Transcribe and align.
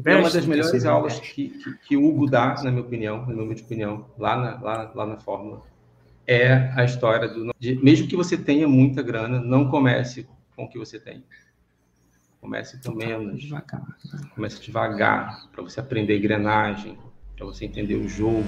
investe. 0.00 0.18
É 0.18 0.22
uma 0.22 0.30
das 0.30 0.46
melhores 0.46 0.84
aulas 0.84 1.20
que, 1.20 1.50
que, 1.50 1.78
que, 1.78 1.96
o 1.96 2.04
Hugo 2.06 2.28
dá, 2.28 2.54
na 2.62 2.70
minha 2.70 2.82
opinião, 2.82 3.26
na 3.26 3.34
minha 3.34 3.52
opinião, 3.52 4.06
lá 4.18 4.36
na, 4.36 4.60
lá, 4.60 4.92
lá 4.94 5.06
na 5.06 5.16
fórmula, 5.16 5.62
é 6.26 6.70
a 6.76 6.84
história 6.84 7.28
do. 7.28 7.52
De, 7.58 7.76
mesmo 7.76 8.06
que 8.06 8.16
você 8.16 8.36
tenha 8.36 8.68
muita 8.68 9.02
grana, 9.02 9.40
não 9.40 9.68
comece 9.68 10.26
com 10.56 10.64
o 10.64 10.68
que 10.68 10.78
você 10.78 10.98
tem. 10.98 11.24
Comece 12.40 12.80
com 12.82 12.94
menos. 12.94 13.40
Devagar. 13.40 13.80
Né? 14.12 14.20
Comece 14.34 14.60
devagar, 14.62 15.48
para 15.52 15.62
você 15.62 15.80
aprender 15.80 16.18
engrenagem, 16.18 16.98
para 17.36 17.46
você 17.46 17.64
entender 17.64 17.96
o 17.96 18.08
jogo. 18.08 18.46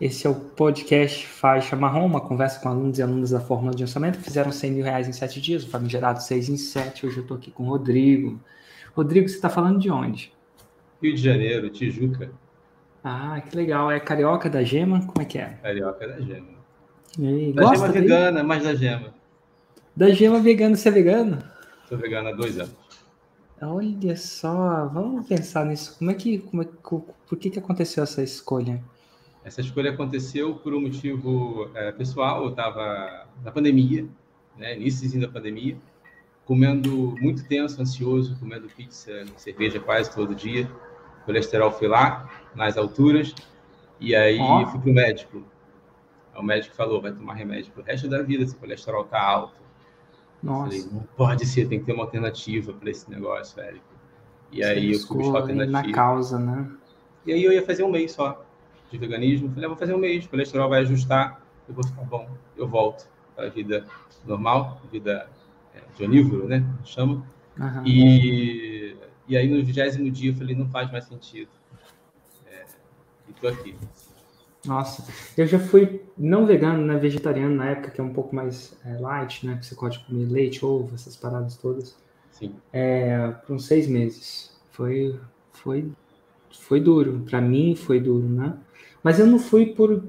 Esse 0.00 0.28
é 0.28 0.30
o 0.30 0.34
podcast 0.36 1.26
Faixa 1.26 1.74
Marrom, 1.74 2.06
uma 2.06 2.20
conversa 2.20 2.60
com 2.60 2.68
alunos 2.68 3.00
e 3.00 3.02
alunas 3.02 3.30
da 3.30 3.40
Fórmula 3.40 3.74
de 3.74 3.82
Orçamento 3.82 4.18
que 4.18 4.24
fizeram 4.24 4.52
100 4.52 4.70
mil 4.70 4.84
reais 4.84 5.08
em 5.08 5.12
7 5.12 5.40
dias, 5.40 5.64
o 5.64 5.68
famigerado 5.68 6.22
6 6.22 6.50
em 6.50 6.56
7. 6.56 7.04
Hoje 7.04 7.16
eu 7.16 7.22
estou 7.22 7.36
aqui 7.36 7.50
com 7.50 7.64
o 7.64 7.66
Rodrigo. 7.66 8.38
Rodrigo, 8.94 9.28
você 9.28 9.34
está 9.34 9.48
falando 9.48 9.80
de 9.80 9.90
onde? 9.90 10.32
Rio 11.02 11.16
de 11.16 11.20
Janeiro, 11.20 11.68
Tijuca. 11.68 12.30
Ah, 13.02 13.40
que 13.40 13.56
legal. 13.56 13.90
É 13.90 13.98
carioca 13.98 14.48
da 14.48 14.62
gema? 14.62 15.04
Como 15.04 15.20
é 15.20 15.24
que 15.24 15.36
é? 15.36 15.58
Carioca 15.60 16.06
da 16.06 16.20
gema. 16.20 16.46
E 17.18 17.52
da 17.52 17.74
gema 17.74 17.88
daí? 17.88 18.00
vegana, 18.00 18.44
mas 18.44 18.62
da 18.62 18.76
gema. 18.76 19.14
Da 19.96 20.10
gema 20.10 20.38
vegana, 20.38 20.76
você 20.76 20.90
é 20.90 20.92
vegano? 20.92 21.42
Sou 21.88 21.98
vegano 21.98 22.28
há 22.28 22.32
dois 22.32 22.56
anos. 22.56 22.76
Olha 23.60 24.16
só, 24.16 24.86
vamos 24.86 25.26
pensar 25.26 25.66
nisso. 25.66 25.98
Como 25.98 26.08
é 26.12 26.14
que, 26.14 26.38
como 26.38 26.62
é, 26.62 26.66
por 26.84 27.36
que, 27.36 27.50
que 27.50 27.58
aconteceu 27.58 28.04
essa 28.04 28.22
escolha? 28.22 28.80
Essa 29.48 29.62
escolha 29.62 29.92
aconteceu 29.92 30.56
por 30.56 30.74
um 30.74 30.80
motivo 30.82 31.70
é, 31.74 31.90
pessoal. 31.90 32.44
Eu 32.44 32.50
estava 32.50 33.26
na 33.42 33.50
pandemia, 33.50 34.06
né, 34.58 34.76
início 34.76 35.18
da 35.18 35.26
pandemia, 35.26 35.74
comendo 36.44 37.16
muito 37.18 37.48
tenso, 37.48 37.80
ansioso, 37.80 38.38
comendo 38.38 38.68
pizza, 38.68 39.24
cerveja 39.38 39.80
quase 39.80 40.14
todo 40.14 40.34
dia. 40.34 40.70
O 41.22 41.24
colesterol 41.24 41.72
foi 41.72 41.88
lá, 41.88 42.30
nas 42.54 42.76
alturas, 42.76 43.34
e 43.98 44.14
aí 44.14 44.38
oh. 44.38 44.66
fui 44.66 44.80
para 44.80 44.90
o 44.90 44.94
médico. 44.94 45.42
O 46.36 46.42
médico 46.42 46.74
falou: 46.74 47.00
vai 47.00 47.12
tomar 47.12 47.32
remédio 47.32 47.72
para 47.72 47.82
o 47.82 47.84
resto 47.86 48.06
da 48.06 48.20
vida, 48.20 48.46
se 48.46 48.54
o 48.54 48.58
colesterol 48.58 49.04
está 49.04 49.22
alto. 49.22 49.62
Nossa. 50.42 50.76
Falei, 50.76 50.86
não 50.92 51.08
pode 51.16 51.46
ser, 51.46 51.66
tem 51.68 51.80
que 51.80 51.86
ter 51.86 51.94
uma 51.94 52.04
alternativa 52.04 52.74
para 52.74 52.90
esse 52.90 53.10
negócio, 53.10 53.58
Érico. 53.62 53.86
E 54.52 54.62
aí 54.62 54.92
eu 54.92 54.98
fui 55.00 55.16
buscar 55.16 55.38
alternativa. 55.38 55.88
na 55.88 55.90
causa, 55.90 56.38
né? 56.38 56.70
E 57.24 57.32
aí 57.32 57.42
eu 57.42 57.50
ia 57.50 57.64
fazer 57.64 57.82
um 57.82 57.90
mês 57.90 58.12
só 58.12 58.44
de 58.90 58.98
veganismo. 58.98 59.48
Falei, 59.50 59.64
ah, 59.64 59.68
vou 59.68 59.76
fazer 59.76 59.94
um 59.94 59.98
mês, 59.98 60.24
o 60.24 60.28
colesterol 60.28 60.68
vai 60.68 60.80
ajustar, 60.80 61.42
eu 61.68 61.74
vou 61.74 61.84
ficar 61.84 62.02
bom, 62.02 62.28
eu 62.56 62.66
volto 62.66 63.08
para 63.34 63.46
a 63.46 63.50
vida 63.50 63.84
normal, 64.26 64.80
vida 64.90 65.28
é, 65.74 65.80
de 65.96 66.04
onívoro, 66.04 66.48
né? 66.48 66.64
Chama. 66.84 67.24
Uhum. 67.58 67.86
E, 67.86 68.96
e 69.26 69.36
aí 69.36 69.48
no 69.48 69.64
vigésimo 69.64 70.10
dia 70.10 70.30
eu 70.30 70.36
falei, 70.36 70.54
não 70.54 70.68
faz 70.68 70.90
mais 70.90 71.04
sentido. 71.04 71.50
É, 72.46 72.64
e 73.28 73.32
tô 73.34 73.48
aqui. 73.48 73.76
Nossa, 74.66 75.04
eu 75.36 75.46
já 75.46 75.58
fui 75.58 76.02
não 76.16 76.44
vegano, 76.44 76.84
né, 76.84 76.98
vegetariano 76.98 77.54
na 77.54 77.70
época, 77.70 77.90
que 77.90 78.00
é 78.00 78.04
um 78.04 78.12
pouco 78.12 78.34
mais 78.34 78.76
é, 78.84 78.98
light, 78.98 79.46
né, 79.46 79.56
que 79.56 79.64
você 79.64 79.74
pode 79.74 79.98
comer 80.00 80.26
leite, 80.26 80.64
ovo, 80.64 80.94
essas 80.94 81.16
paradas 81.16 81.56
todas. 81.56 81.96
Sim. 82.32 82.54
É, 82.72 83.28
por 83.46 83.54
uns 83.54 83.66
seis 83.66 83.88
meses. 83.88 84.56
Foi, 84.70 85.18
foi, 85.52 85.90
foi 86.52 86.80
duro. 86.80 87.24
Para 87.28 87.40
mim 87.40 87.74
foi 87.74 87.98
duro, 87.98 88.28
né? 88.28 88.56
Mas 89.02 89.18
eu 89.18 89.26
não 89.26 89.38
fui 89.38 89.66
por, 89.66 90.02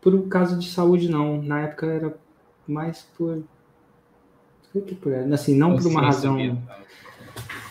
por 0.00 0.14
um 0.14 0.28
caso 0.28 0.58
de 0.58 0.70
saúde, 0.70 1.08
não. 1.08 1.42
Na 1.42 1.60
época 1.62 1.86
era 1.86 2.16
mais 2.66 3.06
por. 3.16 3.42
assim, 5.34 5.56
não 5.56 5.76
por 5.76 5.86
uma 5.86 6.02
razão. 6.02 6.36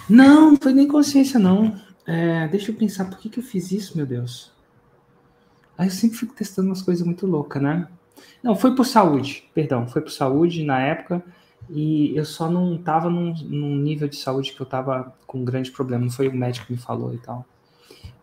Não, 0.09 0.51
não 0.51 0.57
foi 0.57 0.73
nem 0.73 0.87
consciência, 0.87 1.39
não. 1.39 1.79
É, 2.05 2.47
deixa 2.47 2.71
eu 2.71 2.75
pensar, 2.75 3.05
por 3.05 3.19
que, 3.19 3.29
que 3.29 3.39
eu 3.39 3.43
fiz 3.43 3.71
isso, 3.71 3.95
meu 3.95 4.05
Deus? 4.05 4.51
Aí 5.77 5.87
eu 5.87 5.91
sempre 5.91 6.17
fico 6.17 6.33
testando 6.33 6.67
umas 6.67 6.81
coisas 6.81 7.05
muito 7.05 7.25
loucas, 7.25 7.61
né? 7.61 7.87
Não, 8.43 8.55
foi 8.55 8.75
por 8.75 8.85
saúde, 8.85 9.49
perdão, 9.53 9.87
foi 9.87 10.01
por 10.01 10.11
saúde 10.11 10.63
na 10.63 10.79
época 10.81 11.23
e 11.69 12.15
eu 12.17 12.25
só 12.25 12.49
não 12.49 12.77
tava 12.77 13.09
num, 13.09 13.33
num 13.43 13.75
nível 13.75 14.07
de 14.07 14.15
saúde 14.15 14.53
que 14.53 14.59
eu 14.59 14.65
tava 14.65 15.13
com 15.27 15.39
um 15.39 15.45
grande 15.45 15.71
problema, 15.71 16.03
não 16.03 16.11
foi 16.11 16.27
o 16.27 16.35
médico 16.35 16.67
que 16.67 16.73
me 16.73 16.79
falou 16.79 17.13
e 17.13 17.17
tal. 17.19 17.45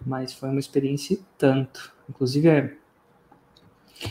Mas 0.07 0.33
foi 0.33 0.49
uma 0.49 0.61
experiência 0.61 1.15
e 1.15 1.21
tanto. 1.37 1.93
Inclusive, 2.09 2.49
é, 2.49 2.73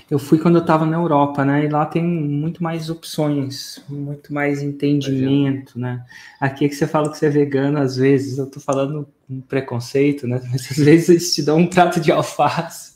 eu 0.09 0.17
fui 0.17 0.39
quando 0.39 0.55
eu 0.55 0.61
estava 0.61 0.85
na 0.85 0.97
Europa, 0.97 1.45
né? 1.45 1.65
E 1.65 1.69
lá 1.69 1.85
tem 1.85 2.03
muito 2.03 2.61
mais 2.61 2.89
opções, 2.89 3.83
muito 3.87 4.33
mais 4.33 4.61
entendimento, 4.61 5.79
né? 5.79 6.03
Aqui 6.39 6.65
é 6.65 6.69
que 6.69 6.75
você 6.75 6.87
fala 6.87 7.09
que 7.09 7.17
você 7.17 7.27
é 7.27 7.29
vegano, 7.29 7.79
às 7.79 7.95
vezes, 7.95 8.37
eu 8.37 8.49
tô 8.49 8.59
falando 8.59 9.07
com 9.27 9.39
preconceito, 9.41 10.27
né? 10.27 10.41
Mas 10.51 10.71
às 10.71 10.77
vezes 10.77 11.09
eles 11.09 11.35
te 11.35 11.43
dão 11.43 11.59
um 11.59 11.67
prato 11.67 11.99
de 11.99 12.11
alface. 12.11 12.93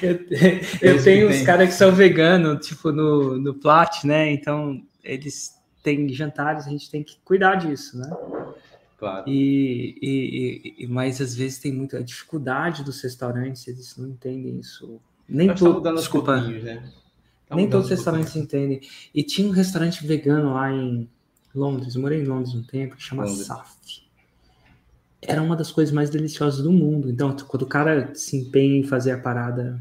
Eu, 0.00 0.20
eu 0.80 1.02
tenho 1.02 1.28
uns 1.28 1.42
caras 1.42 1.68
que 1.68 1.74
são 1.74 1.92
veganos, 1.92 2.66
tipo 2.66 2.92
no, 2.92 3.36
no 3.38 3.54
Plat, 3.54 4.04
né? 4.04 4.30
Então, 4.32 4.80
eles 5.02 5.58
têm 5.82 6.08
jantares, 6.12 6.66
a 6.66 6.70
gente 6.70 6.90
tem 6.90 7.02
que 7.02 7.18
cuidar 7.24 7.56
disso, 7.56 7.98
né? 7.98 8.10
Claro. 8.98 9.28
E, 9.28 9.96
e, 10.02 10.84
e, 10.84 10.86
mas 10.88 11.20
às 11.20 11.34
vezes 11.34 11.58
tem 11.58 11.72
muita 11.72 12.02
dificuldade 12.02 12.82
dos 12.82 13.00
restaurantes, 13.00 13.68
eles 13.68 13.96
não 13.96 14.08
entendem 14.08 14.58
isso. 14.58 15.00
Nem 15.28 15.54
todos, 15.54 16.00
desculpa, 16.00 16.40
né? 16.40 16.92
nem 17.54 17.70
todos 17.70 17.86
os 17.86 17.90
restaurantes 17.90 18.34
entendem. 18.34 18.80
E 19.14 19.22
tinha 19.22 19.46
um 19.46 19.52
restaurante 19.52 20.04
vegano 20.04 20.54
lá 20.54 20.72
em 20.72 21.08
Londres, 21.54 21.94
morei 21.94 22.20
em 22.20 22.24
Londres 22.24 22.54
um 22.54 22.62
tempo, 22.62 22.96
que 22.96 23.02
chama 23.02 23.24
Londres. 23.24 23.46
Saf. 23.46 23.78
Era 25.22 25.42
uma 25.42 25.54
das 25.54 25.70
coisas 25.70 25.94
mais 25.94 26.10
deliciosas 26.10 26.62
do 26.62 26.72
mundo. 26.72 27.08
Então, 27.08 27.34
quando 27.46 27.62
o 27.62 27.66
cara 27.66 28.12
se 28.14 28.36
empenha 28.36 28.78
em 28.78 28.84
fazer 28.84 29.12
a 29.12 29.18
parada. 29.18 29.80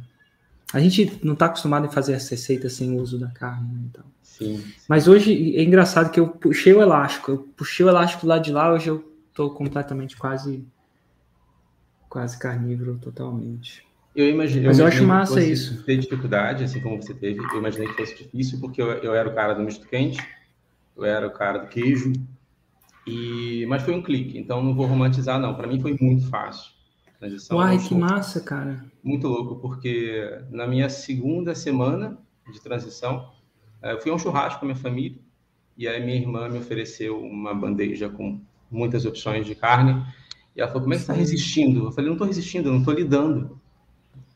A 0.73 0.79
gente 0.79 1.19
não 1.23 1.33
está 1.33 1.45
acostumado 1.45 1.85
em 1.85 1.91
fazer 1.91 2.13
essa 2.13 2.31
receita 2.31 2.69
sem 2.69 2.91
o 2.91 3.01
uso 3.01 3.17
da 3.17 3.27
carne, 3.27 3.73
né? 3.73 3.81
Então. 3.89 4.03
Sim, 4.21 4.63
Mas 4.87 5.07
hoje 5.07 5.55
é 5.57 5.63
engraçado 5.63 6.11
que 6.11 6.19
eu 6.19 6.27
puxei 6.27 6.71
o 6.73 6.81
elástico. 6.81 7.31
Eu 7.31 7.37
puxei 7.55 7.85
o 7.85 7.89
elástico 7.89 8.27
lá 8.27 8.37
de 8.37 8.51
lá, 8.51 8.71
hoje 8.71 8.89
eu 8.89 9.11
tô 9.33 9.49
completamente 9.49 10.15
quase 10.15 10.63
quase 12.09 12.37
carnívoro 12.37 12.97
totalmente. 13.01 13.85
Eu 14.15 14.29
imagino. 14.29 14.67
Mas 14.67 14.79
eu, 14.79 14.85
eu 14.85 14.89
acho 14.89 15.03
massa 15.03 15.43
isso. 15.43 15.83
Ter 15.83 15.97
dificuldade, 15.97 16.63
assim 16.63 16.79
como 16.79 17.01
você 17.01 17.13
teve, 17.13 17.39
eu 17.39 17.57
imaginei 17.57 17.87
que 17.87 17.93
fosse 17.93 18.15
difícil, 18.15 18.59
porque 18.59 18.81
eu, 18.81 18.89
eu 18.91 19.13
era 19.13 19.29
o 19.29 19.33
cara 19.33 19.53
do 19.53 19.63
misto 19.63 19.87
quente, 19.87 20.19
eu 20.95 21.05
era 21.05 21.27
o 21.27 21.31
cara 21.31 21.59
do 21.59 21.67
queijo, 21.67 22.13
e 23.05 23.65
mas 23.67 23.83
foi 23.83 23.93
um 23.93 24.01
clique, 24.01 24.37
então 24.37 24.63
não 24.63 24.75
vou 24.75 24.85
romantizar, 24.85 25.39
não. 25.39 25.55
Para 25.55 25.67
mim 25.67 25.79
foi 25.79 25.95
muito 25.99 26.27
fácil. 26.29 26.71
Transição 27.19 27.57
Uai, 27.57 27.79
que 27.79 27.95
massa, 27.95 28.39
cara. 28.39 28.85
Muito 29.03 29.27
louco, 29.27 29.55
porque 29.55 30.39
na 30.51 30.67
minha 30.67 30.87
segunda 30.89 31.55
semana 31.55 32.17
de 32.51 32.61
transição, 32.61 33.31
é, 33.81 33.93
eu 33.93 34.01
fui 34.01 34.11
a 34.11 34.15
um 34.15 34.19
churrasco 34.19 34.59
com 34.59 34.65
a 34.65 34.69
minha 34.69 34.79
família 34.79 35.19
e 35.77 35.87
aí 35.87 36.03
minha 36.03 36.17
irmã 36.17 36.47
me 36.49 36.57
ofereceu 36.57 37.19
uma 37.19 37.53
bandeja 37.53 38.09
com 38.09 38.39
muitas 38.69 39.05
opções 39.05 39.45
de 39.45 39.55
carne. 39.55 40.05
E 40.55 40.61
ela 40.61 40.67
falou: 40.69 40.83
Como 40.83 40.93
é 40.93 40.97
que 40.97 41.03
você 41.03 41.11
está 41.11 41.19
resistindo? 41.19 41.85
Eu 41.85 41.91
falei: 41.91 42.07
Não 42.07 42.15
estou 42.15 42.27
resistindo, 42.27 42.71
não 42.71 42.79
estou 42.79 42.93
lidando. 42.93 43.59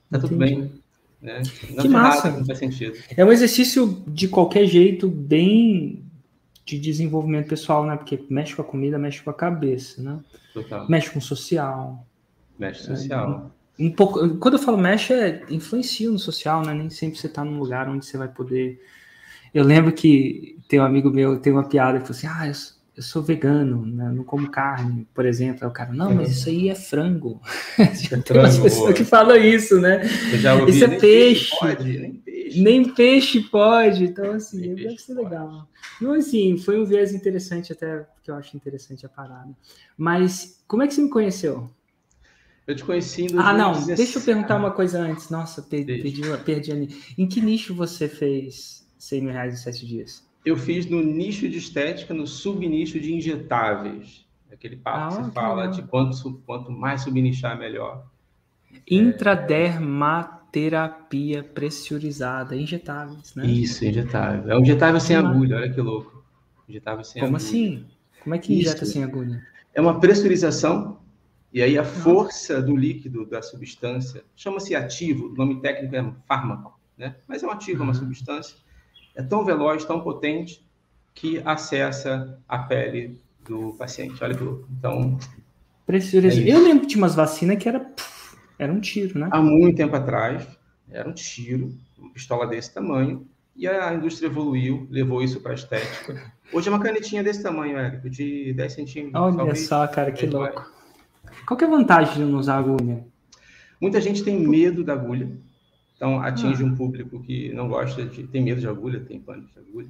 Tá 0.09 0.19
tudo 0.19 0.35
bem. 0.35 0.71
Né? 1.21 1.41
que 1.79 1.87
massa. 1.87 2.27
Errado, 2.27 2.39
não 2.39 2.45
faz 2.45 2.59
sentido. 2.59 2.97
É 3.15 3.23
um 3.23 3.31
exercício 3.31 4.03
de 4.07 4.27
qualquer 4.27 4.65
jeito 4.65 5.07
bem 5.07 6.03
de 6.65 6.79
desenvolvimento 6.79 7.47
pessoal, 7.47 7.85
né? 7.85 7.95
Porque 7.95 8.23
mexe 8.29 8.55
com 8.55 8.61
a 8.61 8.65
comida, 8.65 8.97
mexe 8.97 9.21
com 9.21 9.29
a 9.29 9.33
cabeça, 9.33 10.01
né? 10.01 10.19
Total. 10.53 10.89
Mexe 10.89 11.11
com 11.11 11.19
o 11.19 11.21
social. 11.21 12.05
Mexe 12.61 12.83
social. 12.85 13.51
É, 13.77 13.83
um 13.83 13.91
pouco, 13.91 14.37
quando 14.37 14.53
eu 14.53 14.59
falo 14.59 14.77
mexe, 14.77 15.13
é 15.13 15.43
influencia 15.49 16.09
no 16.09 16.19
social, 16.19 16.65
né? 16.65 16.73
Nem 16.73 16.89
sempre 16.89 17.19
você 17.19 17.27
está 17.27 17.43
num 17.43 17.59
lugar 17.59 17.89
onde 17.89 18.05
você 18.05 18.17
vai 18.17 18.29
poder 18.29 18.79
eu 19.53 19.63
lembro 19.65 19.91
que 19.91 20.57
tem 20.67 20.79
um 20.79 20.83
amigo 20.83 21.09
meu, 21.09 21.37
tem 21.39 21.51
uma 21.51 21.67
piada 21.67 21.99
que 21.99 22.07
falou 22.07 22.17
assim: 22.17 22.27
ah, 22.27 22.47
eu, 22.47 22.53
eu 22.95 23.03
sou 23.03 23.21
vegano, 23.21 23.85
né? 23.85 24.09
não 24.13 24.23
como 24.23 24.49
carne, 24.49 25.07
por 25.13 25.25
exemplo. 25.25 25.59
Aí 25.63 25.69
o 25.69 25.73
cara, 25.73 25.91
não, 25.91 26.13
mas 26.13 26.31
isso 26.31 26.49
aí 26.49 26.69
é 26.69 26.75
frango. 26.75 27.41
É 27.77 28.17
tem 28.17 28.37
umas 28.37 28.57
pessoas 28.57 28.93
que 28.93 29.03
falam 29.03 29.37
isso, 29.37 29.79
né? 29.79 30.01
Ouvi, 30.59 30.71
isso 30.71 30.85
é 30.85 30.99
peixe. 30.99 31.51
Pode, 31.59 31.83
nem 31.83 32.13
peixe. 32.13 32.61
Nem 32.61 32.93
peixe 32.93 33.39
pode. 33.41 34.05
Então, 34.05 34.31
assim, 34.31 34.73
deve 34.75 34.97
ser 34.97 35.13
legal. 35.15 35.67
Então, 35.97 36.13
assim, 36.13 36.57
foi 36.57 36.79
um 36.79 36.85
viés 36.85 37.13
interessante, 37.13 37.73
até 37.73 38.05
porque 38.15 38.31
eu 38.31 38.35
acho 38.35 38.55
interessante 38.55 39.05
a 39.05 39.09
parada. 39.09 39.49
Mas 39.97 40.63
como 40.67 40.83
é 40.83 40.87
que 40.87 40.93
você 40.93 41.01
me 41.01 41.09
conheceu? 41.09 41.69
Eu 42.71 42.75
te 42.75 42.83
conheci 42.85 43.23
em 43.23 43.27
Ah, 43.37 43.51
não, 43.51 43.85
deixa 43.85 44.17
eu 44.17 44.23
perguntar 44.23 44.55
uma 44.55 44.71
coisa 44.71 44.97
antes. 44.99 45.29
Nossa, 45.29 45.61
perdi, 45.61 46.01
perdi, 46.01 46.21
perdi 46.45 46.71
ali. 46.71 46.87
Em 47.17 47.27
que 47.27 47.41
nicho 47.41 47.75
você 47.75 48.07
fez 48.07 48.87
100 48.97 49.21
mil 49.21 49.33
reais 49.33 49.53
em 49.53 49.57
7 49.57 49.85
dias? 49.85 50.25
Eu 50.45 50.55
fiz 50.55 50.85
no 50.85 51.03
nicho 51.03 51.49
de 51.49 51.57
estética, 51.57 52.13
no 52.13 52.25
subnicho 52.25 52.97
de 52.97 53.13
injetáveis. 53.13 54.25
Aquele 54.51 54.77
papo 54.77 54.99
ah, 54.99 55.09
que 55.09 55.15
você 55.25 55.31
fala 55.31 55.63
legal. 55.63 55.75
de 55.75 55.81
quanto, 55.83 56.41
quanto 56.45 56.71
mais 56.71 57.01
subnichar, 57.01 57.59
melhor. 57.59 58.05
Intradermaterapia 58.89 61.43
pressurizada, 61.43 62.55
injetáveis, 62.55 63.35
né? 63.35 63.47
Isso, 63.47 63.83
injetável. 63.83 64.49
É 64.49 64.57
um 64.57 64.61
injetável 64.61 65.01
sem 65.01 65.17
agulha, 65.17 65.57
olha 65.57 65.73
que 65.73 65.81
louco. 65.81 66.23
Injetava 66.69 67.03
sem 67.03 67.21
Como 67.21 67.35
agulha. 67.35 67.49
assim? 67.49 67.85
Como 68.23 68.33
é 68.33 68.37
que 68.37 68.53
injeta 68.53 68.83
Isso. 68.83 68.93
sem 68.93 69.03
agulha? 69.03 69.45
É 69.73 69.81
uma 69.81 69.99
pressurização, 69.99 71.00
e 71.53 71.61
aí 71.61 71.77
a 71.77 71.83
força 71.83 72.61
do 72.61 72.75
líquido, 72.75 73.25
da 73.25 73.41
substância, 73.41 74.23
chama-se 74.35 74.75
ativo, 74.75 75.27
o 75.27 75.35
nome 75.35 75.59
técnico 75.61 75.95
é 75.95 76.11
fármaco, 76.27 76.79
né? 76.97 77.15
Mas 77.27 77.43
é 77.43 77.47
um 77.47 77.51
ativo, 77.51 77.81
é 77.81 77.83
uma 77.83 77.93
Uhum. 77.93 77.99
substância. 77.99 78.55
É 79.15 79.21
tão 79.21 79.43
veloz, 79.43 79.83
tão 79.83 79.99
potente, 80.01 80.63
que 81.13 81.41
acessa 81.43 82.39
a 82.47 82.57
pele 82.59 83.19
do 83.45 83.73
paciente. 83.77 84.23
Olha 84.23 84.33
que 84.35 84.43
louco. 84.43 84.67
Então, 84.77 85.17
Pressuriza- 85.85 86.39
É. 86.41 86.53
Eu 86.53 86.63
lembro 86.63 86.81
que 86.81 86.87
tinha 86.87 87.01
umas 87.03 87.15
vacinas 87.15 87.57
que 87.61 87.67
era, 87.67 87.85
era 88.57 88.71
um 88.71 88.79
tiro, 88.79 89.19
né? 89.19 89.27
há 89.31 89.41
muito 89.41 89.75
tempo 89.75 89.93
atrás, 89.95 90.47
era 90.89 91.09
um 91.09 91.13
tiro, 91.13 91.73
uma 91.97 92.11
pistola 92.11 92.47
desse 92.47 92.73
tamanho, 92.73 93.27
e 93.55 93.67
a 93.67 93.93
indústria 93.93 94.27
evoluiu, 94.27 94.87
levou 94.89 95.21
isso 95.21 95.41
para 95.41 95.51
a 95.51 95.55
estética. 95.55 96.31
Hoje 96.53 96.69
é 96.69 96.71
uma 96.71 96.79
canetinha 96.79 97.21
desse 97.23 97.43
tamanho, 97.43 97.77
Érico, 97.77 98.09
de 98.09 98.53
10 98.53 98.71
centímetros. 98.73 99.21
Olha 99.21 99.35
talvez. 99.35 99.67
só, 99.67 99.85
cara, 99.87 100.11
que 100.13 100.25
É 100.25 100.29
louco. 100.29 100.71
Qual 101.45 101.57
que 101.57 101.63
é 101.63 101.67
a 101.67 101.71
vantagem 101.71 102.13
de 102.15 102.31
não 102.31 102.39
usar 102.39 102.57
agulha? 102.57 103.05
Muita 103.79 103.99
gente 103.99 104.23
tem 104.23 104.39
medo 104.39 104.83
da 104.83 104.93
agulha, 104.93 105.31
então 105.95 106.21
atinge 106.21 106.63
Ah. 106.63 106.65
um 106.65 106.75
público 106.75 107.21
que 107.23 107.51
não 107.53 107.67
gosta 107.67 108.05
de, 108.05 108.27
tem 108.27 108.43
medo 108.43 108.61
de 108.61 108.67
agulha, 108.67 108.99
tem 108.99 109.19
pânico 109.19 109.51
de 109.51 109.59
agulha. 109.59 109.89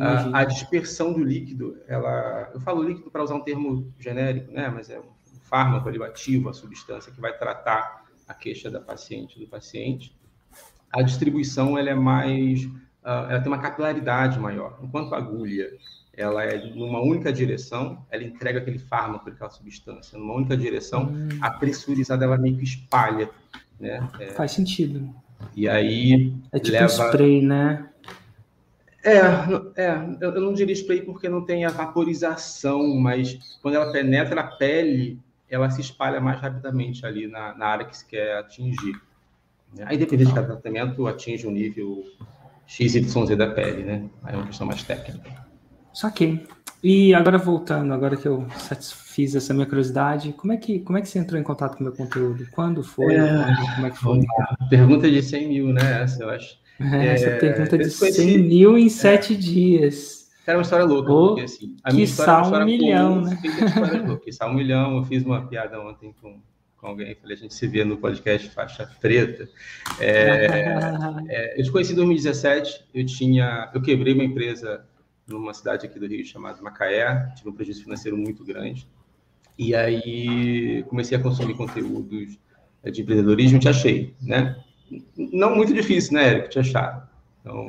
A, 0.00 0.40
a 0.40 0.44
dispersão 0.44 1.12
do 1.12 1.22
líquido, 1.22 1.76
ela, 1.86 2.50
eu 2.52 2.60
falo 2.60 2.82
líquido 2.82 3.10
para 3.10 3.22
usar 3.22 3.34
um 3.36 3.40
termo 3.40 3.92
genérico, 3.98 4.50
né? 4.50 4.68
Mas 4.68 4.90
é 4.90 4.98
um 4.98 5.04
fármaco 5.42 5.88
ali, 5.88 6.02
ativo, 6.02 6.48
a 6.48 6.52
substância 6.52 7.12
que 7.12 7.20
vai 7.20 7.36
tratar 7.36 8.04
a 8.26 8.34
queixa 8.34 8.70
da 8.70 8.80
paciente, 8.80 9.38
do 9.38 9.46
paciente. 9.46 10.16
A 10.92 11.02
distribuição 11.02 11.78
ela 11.78 11.90
é 11.90 11.94
mais, 11.94 12.68
ah, 13.04 13.28
ela 13.30 13.40
tem 13.40 13.52
uma 13.52 13.60
capilaridade 13.60 14.38
maior. 14.38 14.78
Enquanto 14.82 15.14
a 15.14 15.18
agulha, 15.18 15.70
ela 16.18 16.42
é 16.44 16.58
numa 16.74 17.00
única 17.00 17.32
direção, 17.32 18.04
ela 18.10 18.24
entrega 18.24 18.58
aquele 18.58 18.78
fármaco, 18.80 19.30
aquela 19.30 19.50
substância, 19.50 20.18
numa 20.18 20.34
única 20.34 20.56
direção. 20.56 21.04
Hum, 21.12 21.28
A 21.40 21.50
pressurizada 21.50 22.24
ela 22.24 22.36
meio 22.36 22.56
que 22.56 22.64
espalha, 22.64 23.30
né? 23.78 24.06
É, 24.18 24.26
faz 24.32 24.50
sentido. 24.50 25.08
e 25.54 25.68
aí 25.68 26.34
É 26.50 26.58
tipo 26.58 26.72
leva 26.72 26.86
um 26.86 26.88
spray, 27.06 27.40
né? 27.40 27.88
É, 29.04 29.18
é, 29.76 30.16
eu 30.20 30.40
não 30.40 30.52
diria 30.52 30.74
spray 30.74 31.02
porque 31.02 31.28
não 31.28 31.42
tem 31.44 31.64
a 31.64 31.70
vaporização, 31.70 32.96
mas 32.96 33.58
quando 33.62 33.76
ela 33.76 33.92
penetra 33.92 34.40
a 34.40 34.44
pele, 34.44 35.20
ela 35.48 35.70
se 35.70 35.80
espalha 35.80 36.20
mais 36.20 36.40
rapidamente 36.40 37.06
ali 37.06 37.28
na, 37.28 37.54
na 37.56 37.66
área 37.66 37.86
que 37.86 37.96
se 37.96 38.04
quer 38.04 38.38
atingir. 38.38 39.00
né? 39.74 39.84
Aí, 39.86 39.96
dependendo 39.96 40.30
de 40.30 40.34
cada 40.34 40.48
tratamento, 40.48 41.06
atinge 41.06 41.46
o 41.46 41.50
nível 41.50 42.04
XYZ 42.66 43.36
da 43.36 43.46
pele, 43.48 43.84
né? 43.84 44.10
Aí 44.24 44.34
é 44.34 44.36
uma 44.36 44.46
questão 44.46 44.66
mais 44.66 44.82
técnica. 44.82 45.47
Saquei. 45.92 46.46
E 46.82 47.12
agora 47.12 47.38
voltando, 47.38 47.92
agora 47.92 48.16
que 48.16 48.26
eu 48.26 48.46
satisfiz 48.56 49.34
essa 49.34 49.52
minha 49.52 49.66
curiosidade, 49.66 50.32
como 50.32 50.52
é 50.52 50.56
que, 50.56 50.78
como 50.78 50.96
é 50.96 51.02
que 51.02 51.08
você 51.08 51.18
entrou 51.18 51.40
em 51.40 51.42
contato 51.42 51.76
com 51.76 51.80
o 51.80 51.86
meu 51.88 51.92
conteúdo? 51.92 52.46
Quando 52.52 52.84
foi? 52.84 53.16
É, 53.16 53.26
como 53.74 53.86
é 53.86 53.90
que 53.90 53.98
foi? 53.98 54.20
Pergunta 54.70 55.10
de 55.10 55.20
100 55.20 55.48
mil, 55.48 55.72
né? 55.72 56.02
Essa 56.02 56.22
eu 56.22 56.30
acho. 56.30 56.56
essa 56.78 57.26
é, 57.26 57.36
pergunta 57.38 57.76
de 57.76 57.84
eu 57.84 57.98
conheci- 57.98 58.22
100 58.22 58.38
mil 58.38 58.78
em 58.78 58.88
7 58.88 59.34
dias. 59.36 60.28
Era 60.46 60.56
uma 60.56 60.62
história 60.62 60.86
louca, 60.86 61.12
Ô, 61.12 61.26
porque 61.28 61.42
assim, 61.42 61.76
a 61.82 61.92
minha 61.92 62.04
história 62.04 62.30
é 62.30 62.34
uma 62.34 62.40
um 62.40 62.44
história 62.44 62.64
milhão, 62.64 63.14
comum, 63.14 63.28
né? 63.28 63.38
história 63.66 64.02
louca. 64.02 64.24
Quiçá 64.24 64.46
um 64.46 64.54
milhão, 64.54 64.96
eu 64.96 65.04
fiz 65.04 65.22
uma 65.24 65.46
piada 65.46 65.80
ontem 65.80 66.14
com, 66.22 66.40
com 66.76 66.86
alguém, 66.86 67.14
falei, 67.16 67.36
a 67.36 67.40
gente 67.40 67.52
se 67.54 67.66
vê 67.66 67.84
no 67.84 67.98
podcast 67.98 68.48
Faixa 68.50 68.88
Preta. 69.00 69.48
É, 70.00 70.46
é, 71.28 71.60
eu 71.60 71.64
te 71.64 71.72
conheci 71.72 71.92
em 71.92 71.96
2017, 71.96 72.84
eu 72.94 73.04
tinha, 73.04 73.68
eu 73.74 73.82
quebrei 73.82 74.14
uma 74.14 74.24
empresa 74.24 74.86
numa 75.28 75.52
cidade 75.52 75.86
aqui 75.86 75.98
do 75.98 76.06
Rio 76.06 76.24
chamada 76.24 76.60
Macaé, 76.62 77.32
tive 77.36 77.50
um 77.50 77.52
prejuízo 77.52 77.82
financeiro 77.82 78.16
muito 78.16 78.44
grande, 78.44 78.88
e 79.58 79.74
aí 79.74 80.84
comecei 80.88 81.18
a 81.18 81.20
consumir 81.20 81.54
conteúdos 81.54 82.38
é, 82.82 82.90
de 82.90 83.02
empreendedorismo 83.02 83.58
e 83.58 83.60
te 83.60 83.68
achei, 83.68 84.14
né? 84.22 84.56
Não 85.16 85.54
muito 85.54 85.74
difícil, 85.74 86.14
né, 86.14 86.28
Érico, 86.28 86.48
te 86.48 86.58
achar. 86.58 87.10
Então, 87.40 87.66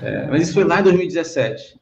é, 0.00 0.26
mas 0.26 0.42
isso 0.42 0.54
foi 0.54 0.64
lá 0.64 0.80
em 0.80 0.84
2017. 0.84 1.78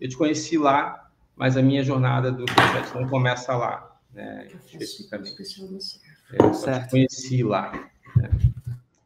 Eu 0.00 0.08
te 0.08 0.16
conheci 0.16 0.58
lá, 0.58 1.08
mas 1.36 1.56
a 1.56 1.62
minha 1.62 1.82
jornada 1.82 2.30
do 2.30 2.44
projeto 2.44 2.94
não 2.94 3.08
começa 3.08 3.56
lá, 3.56 3.96
né, 4.12 4.48
especificamente. 4.66 5.36
É, 6.32 6.44
eu 6.44 6.52
só 6.52 6.80
te 6.80 6.90
conheci 6.90 7.42
lá. 7.42 7.72
né. 8.16 8.30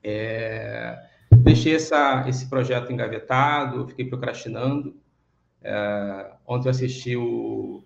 É, 0.02 0.98
deixei 1.30 1.74
essa, 1.74 2.24
esse 2.28 2.46
projeto 2.46 2.92
engavetado, 2.92 3.88
fiquei 3.88 4.04
procrastinando. 4.04 4.94
É, 5.64 6.32
ontem 6.46 6.66
eu 6.69 6.70
assisti 6.70 7.16
o, 7.16 7.82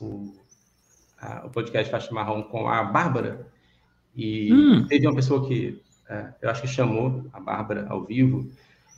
o, 0.00 0.34
a- 1.20 1.44
o 1.46 1.50
podcast 1.50 1.90
Faixa 1.90 2.12
Marrom 2.12 2.42
com 2.42 2.68
a 2.68 2.82
Bárbara, 2.82 3.46
e 4.16 4.52
Hum. 4.52 4.86
teve 4.88 5.06
uma 5.06 5.14
pessoa 5.14 5.46
que 5.46 5.80
é, 6.08 6.32
eu 6.40 6.50
acho 6.50 6.62
que 6.62 6.68
chamou 6.68 7.26
a 7.32 7.38
Bárbara 7.38 7.86
ao 7.88 8.04
vivo, 8.04 8.50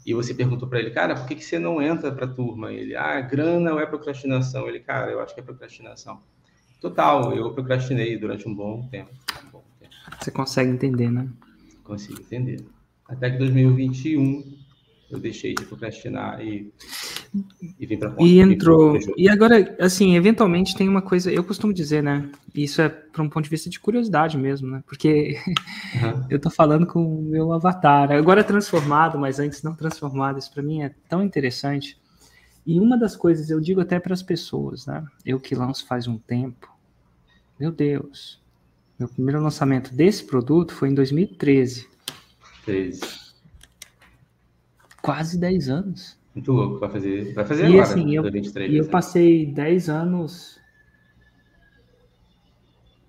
e 0.06 0.14
você 0.14 0.32
perguntou 0.32 0.66
para 0.68 0.78
ele, 0.78 0.90
cara, 0.92 1.14
por 1.14 1.26
que, 1.26 1.34
que 1.34 1.44
você 1.44 1.58
não 1.58 1.82
entra 1.82 2.10
para 2.10 2.24
a 2.24 2.28
turma? 2.32 2.72
Ele, 2.72 2.96
ah, 2.96 3.20
grana 3.20 3.72
ou 3.74 3.80
é 3.80 3.84
procrastinação? 3.84 4.66
Ele, 4.68 4.80
cara, 4.80 5.10
eu 5.10 5.20
acho 5.20 5.34
que 5.34 5.40
é 5.40 5.42
procrastinação. 5.42 6.20
Total, 6.80 7.34
eu 7.34 7.52
procrastinei 7.52 8.16
durante 8.16 8.48
um 8.48 8.54
bom 8.54 8.88
tempo. 8.88 9.10
Um 9.46 9.50
bom 9.50 9.64
tempo. 9.78 9.92
Você 10.18 10.30
consegue 10.30 10.70
entender, 10.70 11.10
né? 11.10 11.28
Consigo 11.84 12.18
entender. 12.20 12.64
Até 13.06 13.28
que 13.30 13.36
2021 13.38 14.56
eu 15.10 15.18
deixei 15.18 15.54
de 15.54 15.64
procrastinar 15.64 16.40
e, 16.40 16.72
e 17.78 17.86
vim 17.86 17.98
para 17.98 18.14
E 18.20 18.38
entrou. 18.38 18.96
E 19.16 19.28
agora, 19.28 19.76
assim, 19.80 20.14
eventualmente 20.14 20.76
tem 20.76 20.88
uma 20.88 21.02
coisa, 21.02 21.32
eu 21.32 21.42
costumo 21.42 21.72
dizer, 21.72 22.02
né? 22.02 22.30
Isso 22.54 22.80
é 22.80 22.88
para 22.88 23.22
um 23.22 23.28
ponto 23.28 23.44
de 23.44 23.50
vista 23.50 23.68
de 23.68 23.80
curiosidade 23.80 24.38
mesmo, 24.38 24.68
né? 24.68 24.82
Porque 24.86 25.36
eu 26.30 26.38
tô 26.38 26.48
falando 26.48 26.86
com 26.86 27.02
o 27.02 27.22
meu 27.22 27.52
avatar. 27.52 28.12
Agora 28.12 28.40
é 28.40 28.44
transformado, 28.44 29.18
mas 29.18 29.40
antes 29.40 29.62
não 29.62 29.74
transformado. 29.74 30.38
Isso 30.38 30.52
para 30.52 30.62
mim 30.62 30.82
é 30.82 30.94
tão 31.08 31.24
interessante. 31.24 32.00
E 32.64 32.78
uma 32.78 32.96
das 32.96 33.16
coisas 33.16 33.50
eu 33.50 33.60
digo 33.60 33.80
até 33.80 33.98
para 33.98 34.14
as 34.14 34.22
pessoas, 34.22 34.86
né? 34.86 35.04
Eu 35.26 35.40
que 35.40 35.54
lanço 35.56 35.86
faz 35.86 36.06
um 36.06 36.18
tempo. 36.18 36.68
Meu 37.58 37.72
Deus. 37.72 38.40
Meu 38.98 39.08
primeiro 39.08 39.42
lançamento 39.42 39.92
desse 39.94 40.24
produto 40.24 40.72
foi 40.72 40.90
em 40.90 40.94
2013. 40.94 41.88
13. 42.64 43.19
Quase 45.02 45.38
10 45.38 45.68
anos. 45.68 46.18
Muito 46.34 46.52
louco. 46.52 46.78
Vai 46.78 46.90
fazer, 46.90 47.34
vai 47.34 47.44
fazer 47.44 47.64
E 47.64 47.66
agora, 47.66 47.82
assim, 47.82 48.14
eu- 48.14 48.22
2023. 48.22 48.72
E 48.72 48.76
eu 48.76 48.84
né? 48.84 48.90
passei 48.90 49.46
10 49.46 49.88
anos. 49.88 50.60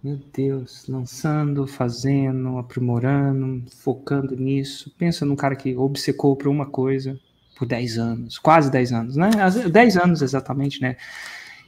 Meu 0.04 0.20
Deus, 0.34 0.88
lançando, 0.88 1.68
fazendo, 1.68 2.58
aprimorando, 2.58 3.64
focando 3.72 4.36
nisso. 4.36 4.92
Pensa 4.98 5.26
num 5.26 5.36
cara 5.36 5.56
que 5.56 5.76
obcecou 5.76 6.36
por 6.36 6.48
uma 6.48 6.66
coisa 6.66 7.20
por 7.56 7.68
10 7.68 8.00
anos, 8.00 8.40
quase 8.40 8.72
10 8.72 8.92
anos, 8.92 9.16
né? 9.16 9.30
Às 9.40 9.54
vezes, 9.54 9.72
10 9.72 9.98
anos 9.98 10.24
exatamente, 10.24 10.82
né? 10.82 10.98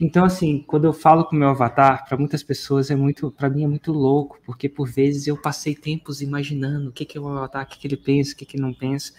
Então, 0.04 0.22
assim, 0.22 0.62
quando 0.66 0.84
eu 0.84 0.92
falo 0.92 1.24
com 1.24 1.34
o 1.34 1.38
meu 1.38 1.48
avatar, 1.48 2.04
para 2.06 2.18
muitas 2.18 2.42
pessoas 2.42 2.90
é 2.90 2.94
muito, 2.94 3.30
para 3.30 3.48
mim 3.48 3.64
é 3.64 3.66
muito 3.66 3.90
louco, 3.90 4.38
porque 4.44 4.68
por 4.68 4.86
vezes 4.86 5.26
eu 5.26 5.34
passei 5.34 5.74
tempos 5.74 6.20
imaginando 6.20 6.90
o 6.90 6.92
que, 6.92 7.06
que 7.06 7.16
é 7.16 7.20
o 7.22 7.26
avatar, 7.26 7.64
o 7.64 7.66
que, 7.66 7.78
que 7.78 7.86
ele 7.86 7.96
pensa, 7.96 8.34
o 8.34 8.36
que, 8.36 8.44
que 8.44 8.56
ele 8.56 8.62
não 8.62 8.74
pensa. 8.74 9.14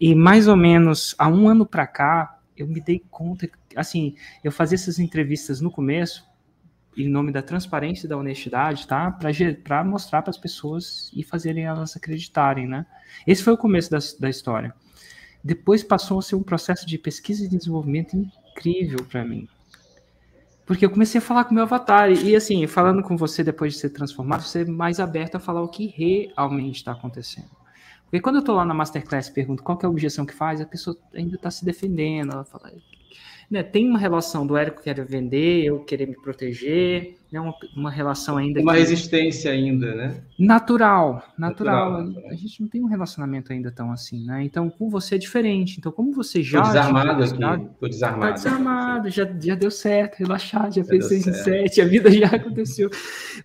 E 0.00 0.14
mais 0.14 0.48
ou 0.48 0.56
menos 0.56 1.14
há 1.18 1.28
um 1.28 1.50
ano 1.50 1.66
para 1.66 1.86
cá, 1.86 2.40
eu 2.56 2.66
me 2.66 2.80
dei 2.80 3.04
conta, 3.10 3.46
assim, 3.76 4.14
eu 4.42 4.50
fazia 4.50 4.76
essas 4.76 4.98
entrevistas 4.98 5.60
no 5.60 5.70
começo, 5.70 6.26
em 6.96 7.10
nome 7.10 7.30
da 7.30 7.42
transparência 7.42 8.06
e 8.06 8.08
da 8.08 8.16
honestidade, 8.16 8.86
tá? 8.86 9.10
Para 9.62 9.84
mostrar 9.84 10.22
para 10.22 10.30
as 10.30 10.38
pessoas 10.38 11.10
e 11.14 11.22
fazerem 11.22 11.64
elas 11.64 11.94
acreditarem, 11.94 12.66
né? 12.66 12.86
Esse 13.26 13.42
foi 13.42 13.52
o 13.52 13.58
começo 13.58 13.90
da, 13.90 13.98
da 14.18 14.30
história. 14.30 14.74
Depois 15.44 15.84
passou 15.84 16.20
a 16.20 16.22
ser 16.22 16.36
um 16.36 16.42
processo 16.42 16.86
de 16.86 16.96
pesquisa 16.96 17.44
e 17.44 17.48
desenvolvimento 17.48 18.16
incrível 18.16 19.04
para 19.04 19.26
mim. 19.26 19.46
Porque 20.72 20.86
eu 20.86 20.90
comecei 20.90 21.18
a 21.18 21.22
falar 21.22 21.44
com 21.44 21.50
o 21.50 21.54
meu 21.54 21.64
avatar, 21.64 22.10
e, 22.10 22.34
assim, 22.34 22.66
falando 22.66 23.02
com 23.02 23.14
você 23.14 23.44
depois 23.44 23.74
de 23.74 23.78
ser 23.78 23.90
transformado, 23.90 24.40
você 24.40 24.62
é 24.62 24.64
mais 24.64 25.00
aberto 25.00 25.34
a 25.34 25.38
falar 25.38 25.60
o 25.60 25.68
que 25.68 25.86
realmente 25.86 26.76
está 26.76 26.92
acontecendo. 26.92 27.50
Porque 28.04 28.22
quando 28.22 28.36
eu 28.36 28.40
estou 28.40 28.54
lá 28.54 28.64
na 28.64 28.72
Masterclass 28.72 29.28
e 29.28 29.34
pergunto 29.34 29.62
qual 29.62 29.78
é 29.82 29.84
a 29.84 29.90
objeção 29.90 30.24
que 30.24 30.32
faz, 30.32 30.62
a 30.62 30.64
pessoa 30.64 30.96
ainda 31.14 31.36
está 31.36 31.50
se 31.50 31.62
defendendo, 31.62 32.32
ela 32.32 32.44
fala, 32.46 32.72
né, 33.50 33.62
tem 33.62 33.88
uma 33.88 33.98
relação 33.98 34.46
do 34.46 34.56
Érico 34.56 34.82
querer 34.82 35.04
vender, 35.04 35.64
eu 35.64 35.80
querer 35.84 36.06
me 36.06 36.14
proteger, 36.16 37.16
né, 37.30 37.40
uma, 37.40 37.54
uma 37.76 37.90
relação 37.90 38.36
ainda 38.36 38.60
Uma 38.60 38.72
que- 38.74 38.80
resistência 38.80 39.50
ainda, 39.50 39.94
né? 39.94 40.16
natural, 40.38 41.22
natural, 41.38 42.02
Natural. 42.02 42.30
A 42.30 42.34
gente 42.34 42.60
não 42.60 42.68
tem 42.68 42.82
um 42.82 42.86
relacionamento 42.86 43.52
ainda 43.52 43.70
tão 43.70 43.90
assim, 43.92 44.24
né? 44.24 44.42
Então 44.44 44.68
com 44.68 44.90
você 44.90 45.14
é 45.14 45.18
diferente. 45.18 45.76
Então 45.78 45.90
como 45.92 46.12
você 46.12 46.42
já 46.42 46.60
Tô 46.60 46.68
desarmado 46.68 47.22
atingiu 47.22 47.46
aqui. 47.48 47.64
Tô 47.64 47.70
Tá 47.80 47.88
desarmado. 47.88 48.34
desarmado, 48.34 49.10
já, 49.10 49.24
já 49.40 49.54
deu 49.54 49.70
certo, 49.70 50.16
relaxado, 50.18 50.74
já, 50.74 50.82
Já 50.82 50.88
fez 50.88 51.00
deu 51.00 51.08
6 51.08 51.26
em 51.26 51.32
7, 51.32 51.80
a 51.80 51.84
vida 51.86 52.10
já 52.10 52.26
aconteceu. 52.36 52.90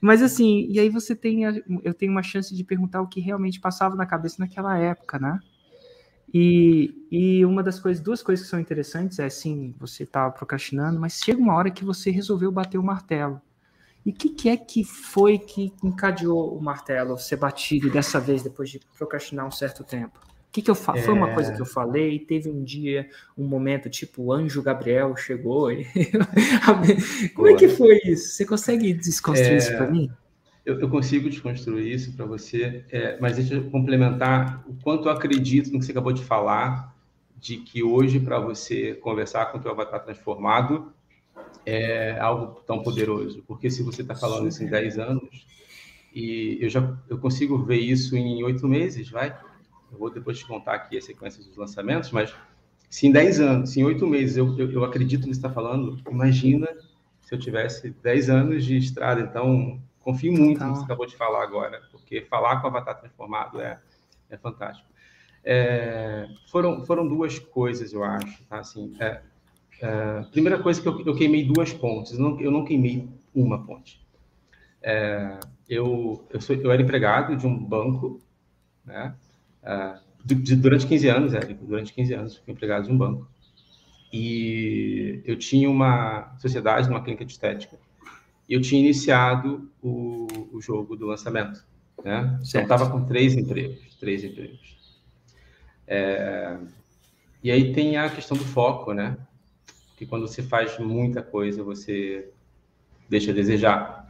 Mas 0.02 0.22
assim, 0.22 0.68
e 0.70 0.80
aí 0.80 0.90
você 0.90 1.16
tem, 1.16 1.46
a- 1.46 1.62
eu 1.84 1.94
tenho 1.94 2.12
uma 2.12 2.24
chance 2.24 2.54
de 2.56 2.64
perguntar 2.64 3.02
o 3.02 3.08
que 3.08 3.20
realmente 3.22 3.60
passava 3.60 3.96
na 3.96 4.06
cabeça 4.06 4.36
naquela 4.40 4.78
época, 4.78 5.18
né? 5.20 5.40
E, 6.34 7.08
e 7.10 7.46
uma 7.46 7.64
das 7.64 7.80
coisas, 7.80 8.04
duas 8.04 8.22
coisas 8.22 8.46
que 8.46 8.50
são 8.50 8.60
interessantes 8.60 9.18
é 9.20 9.26
assim, 9.26 9.74
você 9.80 10.04
estava 10.04 10.32
procrastinando, 10.32 11.00
mas 11.00 11.22
chega 11.24 11.40
uma 11.40 11.56
hora 11.56 11.72
que 11.72 11.86
você 11.86 12.12
resolveu 12.12 12.52
bater 12.52 12.78
o 12.78 12.84
martelo. 12.84 13.42
E 14.06 14.12
o 14.12 14.14
que, 14.14 14.30
que, 14.30 14.50
é 14.50 14.56
que 14.56 14.84
foi 14.84 15.38
que 15.38 15.74
encadeou 15.84 16.58
o 16.58 16.62
martelo 16.62 17.18
ser 17.18 17.38
batido 17.38 17.90
dessa 17.90 18.20
vez, 18.20 18.42
depois 18.42 18.70
de 18.70 18.80
procrastinar 18.98 19.46
um 19.46 19.52
certo 19.52 19.84
tempo? 19.84 20.20
O 20.20 20.52
que, 20.52 20.62
que 20.62 20.72
eu 20.72 20.76
fa... 20.76 20.98
É... 20.98 21.02
Foi 21.02 21.14
uma 21.14 21.34
coisa 21.34 21.54
que 21.54 21.62
eu 21.62 21.66
falei, 21.66 22.20
teve 22.20 22.50
um 22.50 22.64
dia, 22.64 23.10
um 23.38 23.46
momento, 23.46 23.90
tipo, 23.90 24.24
o 24.24 24.34
anjo 24.34 24.62
Gabriel 24.62 25.16
chegou. 25.16 25.72
E... 25.72 25.86
Como 27.36 27.48
é 27.48 27.54
que 27.56 27.68
foi 27.68 28.00
isso? 28.06 28.30
Você 28.30 28.46
consegue 28.46 28.94
desconstruir 28.94 29.54
é... 29.54 29.58
isso 29.58 29.76
para 29.76 29.88
mim? 29.88 30.10
Eu, 30.68 30.82
eu, 30.82 30.90
consigo 30.90 31.30
desconstruir 31.30 31.94
isso 31.94 32.12
para 32.12 32.26
você, 32.26 32.84
é, 32.92 33.18
mas 33.22 33.38
deixa 33.38 33.54
eu 33.54 33.72
complementar 33.72 34.66
o 34.68 34.76
quanto 34.84 35.08
eu 35.08 35.12
acredito 35.14 35.72
no 35.72 35.80
que 35.80 35.86
você 35.86 35.94
acabou 35.94 36.12
de 36.12 36.26
falar, 36.26 36.94
de 37.38 37.56
que 37.56 37.82
hoje, 37.82 38.20
para 38.20 38.38
você 38.38 38.94
conversar 38.96 39.46
com 39.46 39.60
o 39.60 39.62
teu 39.62 39.72
avatar 39.72 40.04
transformado, 40.04 40.92
é 41.66 42.20
algo 42.20 42.60
tão 42.68 42.84
poderoso. 42.84 43.42
Porque 43.48 43.70
se 43.70 43.82
você 43.82 44.02
está 44.02 44.14
falando 44.14 44.50
isso 44.50 44.62
em 44.62 44.68
10 44.68 45.00
anos, 45.00 45.48
e 46.14 46.58
eu 46.60 46.70
já 46.70 46.98
eu 47.08 47.18
consigo 47.18 47.58
ver 47.64 47.80
isso 47.80 48.18
em 48.18 48.44
oito 48.44 48.68
meses, 48.68 49.10
vai? 49.10 49.30
Eu 49.90 49.98
vou 49.98 50.10
depois 50.10 50.38
te 50.38 50.46
contar 50.46 50.74
aqui 50.74 50.98
a 50.98 51.02
sequência 51.02 51.42
dos 51.42 51.56
lançamentos, 51.56 52.12
mas 52.12 52.36
se 52.90 53.08
em 53.08 53.12
10 53.14 53.40
anos, 53.40 53.70
se 53.70 53.80
em 53.80 53.86
oito 53.86 54.06
meses 54.06 54.36
eu, 54.36 54.54
eu, 54.60 54.70
eu 54.70 54.84
acredito 54.84 55.22
no 55.22 55.28
que 55.28 55.36
você 55.36 55.40
está 55.40 55.50
falando, 55.50 55.98
imagina 56.12 56.68
se 57.22 57.34
eu 57.34 57.40
tivesse 57.40 57.90
10 58.04 58.30
anos 58.30 58.66
de 58.66 58.76
estrada. 58.76 59.22
Então, 59.22 59.82
Confio 60.08 60.32
muito 60.32 60.64
no 60.64 60.72
que 60.72 60.80
você 60.80 60.86
acabou 60.86 61.06
de 61.06 61.18
falar 61.18 61.44
agora, 61.44 61.82
porque 61.92 62.22
falar 62.22 62.62
com 62.62 62.68
o 62.68 62.70
Avatar 62.70 62.98
transformado 62.98 63.60
é, 63.60 63.78
é 64.30 64.38
fantástico. 64.38 64.88
É, 65.44 66.30
foram, 66.50 66.86
foram 66.86 67.06
duas 67.06 67.40
coisas, 67.40 67.92
eu 67.92 68.06
acho. 68.06 68.42
Tá? 68.46 68.60
Assim, 68.60 68.96
é, 69.02 69.20
é, 69.82 70.22
primeira 70.32 70.60
coisa 70.60 70.82
que 70.82 70.88
eu, 70.88 71.06
eu, 71.06 71.14
queimei 71.14 71.44
duas 71.44 71.74
pontes, 71.74 72.14
eu 72.14 72.20
não, 72.20 72.40
eu 72.40 72.50
não 72.50 72.64
queimei 72.64 73.10
uma 73.36 73.66
ponte. 73.66 74.02
É, 74.82 75.42
eu, 75.68 76.26
eu, 76.30 76.40
sou, 76.40 76.56
eu 76.56 76.72
era 76.72 76.82
empregado 76.82 77.36
de 77.36 77.46
um 77.46 77.62
banco, 77.62 78.22
né? 78.86 79.14
É, 79.62 80.00
de, 80.24 80.36
de, 80.36 80.56
durante 80.56 80.88
15 80.88 81.10
anos, 81.10 81.34
Érico, 81.34 81.66
durante 81.66 81.92
15 81.92 82.14
anos 82.14 82.38
fui 82.38 82.54
empregado 82.54 82.86
de 82.86 82.94
um 82.94 82.98
banco. 82.98 83.28
E 84.14 85.22
eu 85.26 85.38
tinha 85.38 85.70
uma 85.70 86.34
sociedade 86.40 86.88
numa 86.88 87.02
clínica 87.02 87.26
de 87.26 87.34
estética 87.34 87.78
eu 88.50 88.62
tinha 88.62 88.82
iniciado 88.82 89.70
o, 89.82 90.28
o 90.54 90.62
jogo 90.62 90.96
do 90.96 91.06
lançamento. 91.06 91.66
Né? 92.04 92.40
Então, 92.48 92.62
estava 92.62 92.90
com 92.90 93.06
três 93.06 93.36
empregos. 93.36 93.96
Três 94.00 94.24
empregos. 94.24 94.78
É, 95.86 96.58
e 97.44 97.52
aí 97.52 97.74
tem 97.74 97.98
a 97.98 98.10
questão 98.10 98.38
do 98.38 98.44
foco, 98.44 98.94
né? 98.94 99.18
Que 99.96 100.06
quando 100.06 100.28
você 100.28 100.44
faz 100.44 100.78
muita 100.78 101.22
coisa, 101.22 101.64
você 101.64 102.30
deixa 103.10 103.32
a 103.32 103.34
desejar. 103.34 104.07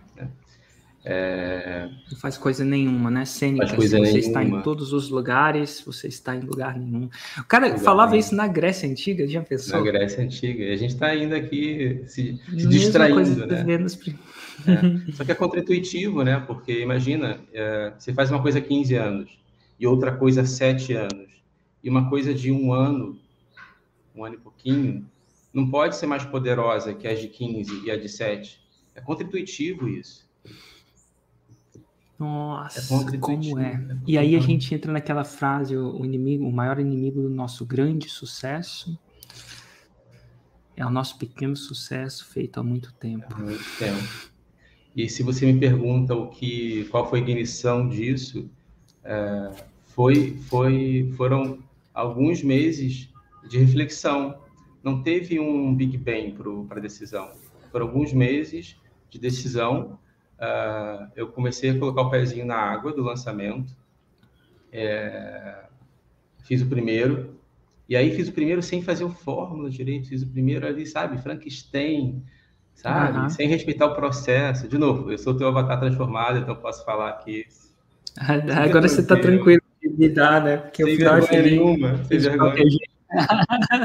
É... 1.09 1.87
Não 2.11 2.17
faz 2.19 2.37
coisa 2.37 2.65
nenhuma, 2.65 3.09
né? 3.09 3.23
Cênica. 3.23 3.65
Você 3.65 3.97
nenhuma. 3.97 4.19
está 4.19 4.43
em 4.43 4.61
todos 4.61 4.91
os 4.91 5.09
lugares, 5.09 5.81
você 5.85 6.09
está 6.09 6.35
em 6.35 6.41
lugar 6.41 6.77
nenhum. 6.77 7.09
O 7.37 7.43
cara 7.45 7.67
lugar 7.67 7.79
falava 7.79 8.11
nenhum. 8.11 8.19
isso 8.19 8.35
na 8.35 8.45
Grécia 8.45 8.89
Antiga, 8.89 9.25
já 9.25 9.41
pensou? 9.41 9.79
Na 9.79 9.85
Grécia 9.85 10.21
Antiga. 10.21 10.65
E 10.65 10.73
a 10.73 10.75
gente 10.75 10.95
está 10.95 11.07
ainda 11.07 11.37
aqui 11.37 12.03
se, 12.07 12.37
se 12.45 12.67
distraindo, 12.67 13.47
né? 13.47 13.63
É. 14.67 15.13
Só 15.13 15.23
que 15.23 15.31
é 15.31 15.35
contra-intuitivo, 15.35 16.23
né? 16.23 16.43
Porque 16.45 16.81
imagina, 16.81 17.39
é, 17.53 17.93
você 17.97 18.13
faz 18.13 18.29
uma 18.29 18.41
coisa 18.41 18.59
há 18.59 18.61
15 18.61 18.95
anos 18.95 19.39
e 19.79 19.87
outra 19.87 20.11
coisa 20.11 20.41
há 20.41 20.45
7 20.45 20.91
anos. 20.91 21.29
E 21.81 21.89
uma 21.89 22.09
coisa 22.09 22.33
de 22.33 22.51
um 22.51 22.73
ano, 22.73 23.17
um 24.13 24.25
ano 24.25 24.35
e 24.35 24.39
pouquinho, 24.39 25.05
não 25.53 25.69
pode 25.69 25.95
ser 25.95 26.05
mais 26.05 26.25
poderosa 26.25 26.93
que 26.93 27.07
as 27.07 27.21
de 27.21 27.29
15 27.29 27.85
e 27.85 27.91
a 27.91 27.95
de 27.95 28.09
7. 28.09 28.59
É 28.93 28.99
contra-intuitivo 28.99 29.87
isso. 29.87 30.27
Nossa, 32.19 32.95
é 33.13 33.17
como 33.17 33.59
é. 33.59 33.73
é. 33.73 33.97
E 34.07 34.17
aí 34.17 34.35
a 34.35 34.39
gente 34.39 34.73
entra 34.73 34.91
naquela 34.91 35.23
frase, 35.23 35.77
o 35.77 36.03
inimigo, 36.03 36.45
o 36.45 36.51
maior 36.51 36.79
inimigo 36.79 37.21
do 37.21 37.29
nosso 37.29 37.65
grande 37.65 38.09
sucesso 38.09 38.97
é 40.75 40.85
o 40.85 40.89
nosso 40.91 41.17
pequeno 41.17 41.55
sucesso 41.55 42.25
feito 42.27 42.59
há 42.59 42.63
muito 42.63 42.93
tempo. 42.93 43.25
Há 43.31 43.39
muito 43.39 43.63
tempo. 43.79 44.31
E 44.95 45.09
se 45.09 45.23
você 45.23 45.51
me 45.51 45.59
pergunta 45.59 46.15
o 46.15 46.27
que, 46.29 46.85
qual 46.85 47.09
foi 47.09 47.19
a 47.19 47.21
ignição 47.23 47.89
disso, 47.89 48.49
é, 49.03 49.51
foi, 49.85 50.37
foi, 50.47 51.11
foram 51.17 51.59
alguns 51.93 52.43
meses 52.43 53.09
de 53.49 53.57
reflexão. 53.57 54.39
Não 54.83 55.01
teve 55.01 55.39
um 55.39 55.73
Big 55.75 55.97
Bang 55.97 56.35
para 56.67 56.77
a 56.77 56.81
decisão. 56.81 57.31
Foram 57.71 57.87
alguns 57.87 58.13
meses 58.13 58.75
de 59.09 59.19
decisão 59.19 59.97
uh, 60.39 61.11
eu 61.15 61.27
comecei 61.27 61.71
a 61.71 61.79
colocar 61.79 62.01
o 62.01 62.09
pezinho 62.09 62.45
na 62.45 62.57
água 62.57 62.93
do 62.93 63.01
lançamento. 63.01 63.75
É, 64.71 65.65
fiz 66.43 66.61
o 66.61 66.67
primeiro, 66.67 67.37
e 67.89 67.95
aí 67.95 68.13
fiz 68.15 68.27
o 68.27 68.33
primeiro 68.33 68.61
sem 68.61 68.81
fazer 68.81 69.03
o 69.03 69.09
fórmula 69.09 69.69
direito, 69.69 70.09
fiz 70.09 70.21
o 70.21 70.27
primeiro 70.27 70.67
ali, 70.67 70.85
sabe, 70.85 71.17
Frankenstein, 71.21 72.21
sabe, 72.73 73.17
uhum. 73.17 73.29
sem 73.29 73.47
respeitar 73.47 73.85
o 73.85 73.95
processo. 73.95 74.67
De 74.67 74.77
novo, 74.77 75.11
eu 75.11 75.17
sou 75.17 75.35
teu 75.35 75.47
avatar 75.47 75.79
transformado, 75.79 76.39
então 76.39 76.55
posso 76.55 76.83
falar 76.83 77.13
que. 77.19 77.45
Agora 78.17 78.87
você 78.87 79.01
está 79.01 79.15
tranquilo 79.15 79.61
de 79.81 79.89
lidar, 79.89 80.43
né? 80.43 80.57
Porque 80.57 80.83
sem 80.83 80.97
vergonha 80.97 81.41
nenhuma, 81.41 82.03
sem 82.05 82.19
vergonha. 82.19 82.63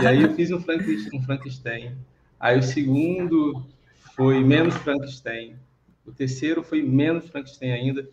e 0.02 0.06
aí 0.06 0.22
eu 0.22 0.34
fiz 0.34 0.50
um 0.50 0.60
Frankenstein, 0.60 1.18
um 1.18 1.22
Frankenstein. 1.22 1.96
Aí 2.40 2.58
o 2.58 2.62
segundo 2.62 3.64
foi 4.16 4.42
menos 4.42 4.74
Frankenstein. 4.76 5.54
O 6.06 6.12
terceiro 6.12 6.62
foi 6.62 6.82
menos 6.82 7.28
Frankenstein 7.28 7.72
ainda. 7.72 8.08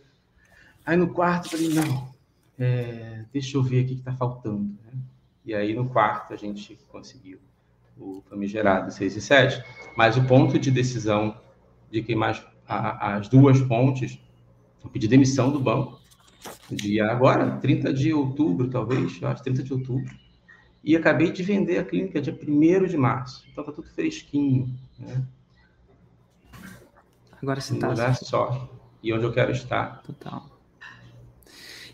Aí 0.86 0.96
no 0.96 1.14
quarto, 1.14 1.46
eu 1.46 1.52
falei, 1.52 1.70
não, 1.70 2.10
é, 2.58 3.26
deixa 3.32 3.58
eu 3.58 3.64
ver 3.64 3.84
o 3.84 3.88
que 3.88 3.94
está 3.96 4.14
faltando. 4.14 4.76
Né? 4.86 5.00
E 5.46 5.54
aí 5.54 5.74
no 5.74 5.90
quarto 5.90 6.34
a 6.34 6.38
gente 6.38 6.78
conseguiu 6.90 7.40
o 7.98 8.24
famigerado 8.30 8.92
6 8.92 9.16
e 9.16 9.22
7. 9.22 9.64
Mas 9.96 10.18
o 10.18 10.26
ponto 10.26 10.58
de 10.58 10.72
decisão 10.72 11.40
de 11.92 12.02
queimar 12.02 12.32
as, 12.32 12.46
as 13.20 13.30
duas 13.30 13.60
pontes, 13.62 14.20
eu 14.84 14.90
pedi 14.90 15.08
demissão 15.08 15.52
do 15.52 15.60
banco, 15.60 16.00
dia 16.72 17.08
agora, 17.08 17.58
30 17.58 17.94
de 17.94 18.14
outubro, 18.14 18.70
talvez, 18.70 19.22
acho 19.24 19.44
30 19.44 19.64
de 19.64 19.74
outubro. 19.74 20.14
E 20.84 20.96
acabei 20.96 21.32
de 21.32 21.44
vender 21.44 21.78
a 21.80 21.84
clínica 21.84 22.22
dia 22.22 22.34
1 22.34 22.86
de 22.86 22.98
março. 22.98 23.46
Então 23.52 23.64
tá 23.64 23.72
tudo 23.72 23.90
fresquinho. 23.90 24.74
Né? 24.98 25.26
Agora 27.42 27.62
você 27.62 27.74
um 27.74 27.80
tá. 27.80 27.90
lugar 27.90 28.16
só. 28.16 28.70
E 29.02 29.14
onde 29.14 29.24
eu 29.24 29.32
quero 29.32 29.52
estar. 29.52 30.02
Total. 30.04 30.46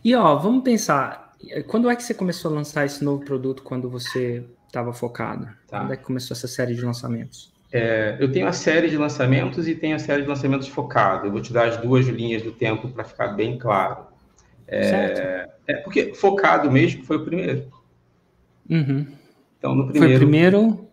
E 0.03 0.15
ó, 0.15 0.35
vamos 0.35 0.63
pensar. 0.63 1.33
Quando 1.67 1.89
é 1.89 1.95
que 1.95 2.03
você 2.03 2.13
começou 2.13 2.51
a 2.51 2.55
lançar 2.55 2.85
esse 2.85 3.03
novo 3.03 3.23
produto 3.23 3.63
quando 3.63 3.89
você 3.89 4.43
estava 4.65 4.93
focado? 4.93 5.47
Tá. 5.67 5.79
Quando 5.79 5.93
é 5.93 5.97
que 5.97 6.03
começou 6.03 6.35
essa 6.35 6.47
série 6.47 6.73
de 6.73 6.81
lançamentos? 6.81 7.53
É, 7.71 8.15
eu 8.19 8.31
tenho 8.31 8.47
a 8.47 8.53
série 8.53 8.89
de 8.89 8.97
lançamentos 8.97 9.67
e 9.67 9.75
tenho 9.75 9.95
a 9.95 9.99
série 9.99 10.21
de 10.21 10.27
lançamentos 10.27 10.67
focado. 10.67 11.27
Eu 11.27 11.31
vou 11.31 11.41
te 11.41 11.51
dar 11.51 11.67
as 11.67 11.77
duas 11.77 12.05
linhas 12.07 12.41
do 12.41 12.51
tempo 12.51 12.87
para 12.89 13.03
ficar 13.03 13.29
bem 13.29 13.57
claro. 13.57 14.05
É, 14.67 15.49
é, 15.67 15.73
porque 15.77 16.13
focado 16.15 16.71
mesmo 16.71 17.03
foi 17.03 17.17
o 17.17 17.25
primeiro. 17.25 17.67
Uhum. 18.69 19.05
Então, 19.57 19.75
no 19.75 19.87
primeiro. 19.87 20.07
Foi 20.07 20.15
o 20.15 20.19
primeiro. 20.19 20.85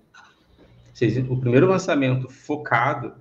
O 1.28 1.37
primeiro 1.37 1.66
lançamento 1.66 2.28
focado 2.28 3.14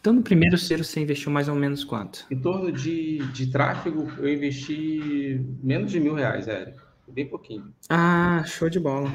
Então, 0.00 0.12
no 0.12 0.22
primeiro 0.22 0.56
cero, 0.56 0.84
você 0.84 1.00
investiu 1.00 1.32
mais 1.32 1.48
ou 1.48 1.54
menos 1.56 1.82
quanto? 1.82 2.26
Em 2.30 2.38
torno 2.38 2.70
de, 2.70 3.18
de 3.32 3.48
tráfego, 3.48 4.08
eu 4.18 4.32
investi 4.32 5.44
menos 5.62 5.90
de 5.90 5.98
mil 5.98 6.14
reais, 6.14 6.46
Érico. 6.46 6.80
Bem 7.08 7.26
pouquinho. 7.26 7.72
Ah, 7.88 8.44
show 8.46 8.68
de 8.68 8.78
bola. 8.78 9.10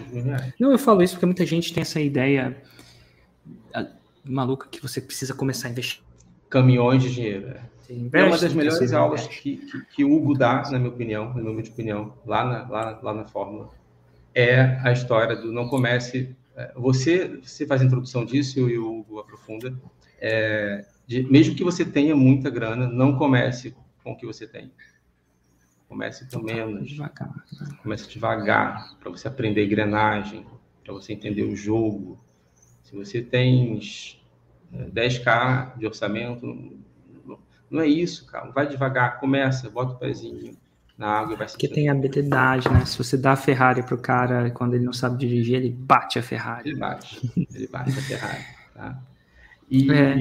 Não, 0.60 0.72
eu 0.72 0.78
falo 0.78 1.02
isso 1.02 1.14
porque 1.14 1.26
muita 1.26 1.46
gente 1.46 1.74
tem 1.74 1.82
essa 1.82 2.00
ideia 2.00 2.62
ah, 3.74 3.88
maluca 4.24 4.68
que 4.70 4.82
você 4.82 5.02
precisa 5.02 5.34
começar 5.34 5.68
a 5.68 5.72
investir. 5.72 6.02
Caminhões 6.50 7.04
de 7.04 7.14
dinheiro. 7.14 7.48
É, 7.48 8.20
é 8.20 8.24
uma 8.24 8.38
das 8.38 8.54
melhores 8.54 8.94
aulas 8.94 9.28
que, 9.28 9.58
que, 9.58 9.86
que, 9.96 10.04
o 10.04 10.14
Hugo 10.14 10.38
dá, 10.38 10.64
na 10.72 10.80
minha 10.80 10.92
opinião, 10.92 11.34
na 11.34 11.42
minha 11.42 11.64
opinião, 11.64 12.14
lá 12.26 12.46
na, 12.46 12.70
lá, 12.70 13.00
lá 13.02 13.14
na 13.14 13.26
Fórmula, 13.26 13.70
é 14.34 14.80
a 14.84 14.92
história 14.92 15.36
do 15.36 15.52
não 15.52 15.68
comece. 15.68 16.36
É, 16.56 16.74
você, 16.76 17.40
você 17.42 17.66
faz 17.66 17.82
a 17.82 17.86
introdução 17.86 18.26
disso 18.26 18.60
e 18.70 18.78
o 18.78 19.00
Hugo 19.00 19.20
aprofunda. 19.20 19.74
É, 20.20 20.86
de, 21.08 21.24
mesmo 21.24 21.56
que 21.56 21.64
você 21.64 21.86
tenha 21.86 22.16
muita 22.16 22.50
grana, 22.50 22.88
não 22.88 23.18
comece 23.18 23.76
com 24.04 24.12
o 24.12 24.18
que 24.18 24.26
você 24.26 24.48
tem. 24.48 24.72
Comece 25.88 26.30
com 26.30 26.42
menos. 26.42 26.92
Devagar. 26.92 27.46
Comece 27.82 28.10
devagar, 28.10 28.98
para 29.00 29.10
você 29.10 29.28
aprender 29.28 29.66
engrenagem, 29.66 30.46
para 30.84 30.94
você 30.94 31.14
entender 31.14 31.44
o 31.44 31.56
jogo. 31.56 32.20
Se 32.84 32.96
você 32.96 33.22
tem 33.22 33.80
10k 34.72 35.78
de 35.78 35.86
orçamento, 35.86 36.78
não 37.70 37.82
é 37.82 37.88
isso, 37.88 38.26
cara. 38.26 38.52
Vai 38.52 38.68
devagar, 38.68 39.20
começa, 39.20 39.70
bota 39.70 39.94
o 39.94 39.98
pezinho 39.98 40.58
na 41.02 41.08
água 41.08 41.34
e 41.34 41.36
vai 41.36 41.48
Porque 41.48 41.68
tem 41.68 41.90
habilidade, 41.90 42.72
né? 42.72 42.86
Se 42.86 42.96
você 42.96 43.18
dá 43.18 43.32
a 43.32 43.36
Ferrari 43.36 43.82
pro 43.82 43.98
cara 43.98 44.52
quando 44.52 44.76
ele 44.76 44.86
não 44.86 44.94
sabe 44.94 45.18
dirigir, 45.18 45.56
ele 45.56 45.72
bate 45.72 46.20
a 46.20 46.22
Ferrari. 46.22 46.70
Ele 46.70 46.80
bate, 46.80 47.34
ele 47.36 47.68
bate 47.68 47.90
a 47.90 48.02
Ferrari, 48.04 48.46
tá? 48.76 49.02
E, 49.70 49.92
é. 49.92 50.16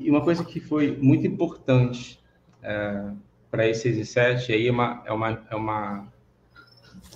e, 0.00 0.10
uma 0.10 0.22
coisa 0.22 0.44
que 0.44 0.58
foi 0.58 0.98
muito 1.00 1.24
importante 1.24 2.18
é, 2.62 3.10
para 3.48 3.68
esse 3.68 3.82
6 3.82 3.98
e 3.98 4.04
7, 4.04 4.52
aí 4.52 4.66
é 4.66 4.72
uma, 4.72 5.02
é 5.06 5.12
uma, 5.12 5.42
é 5.48 5.54
uma, 5.54 6.08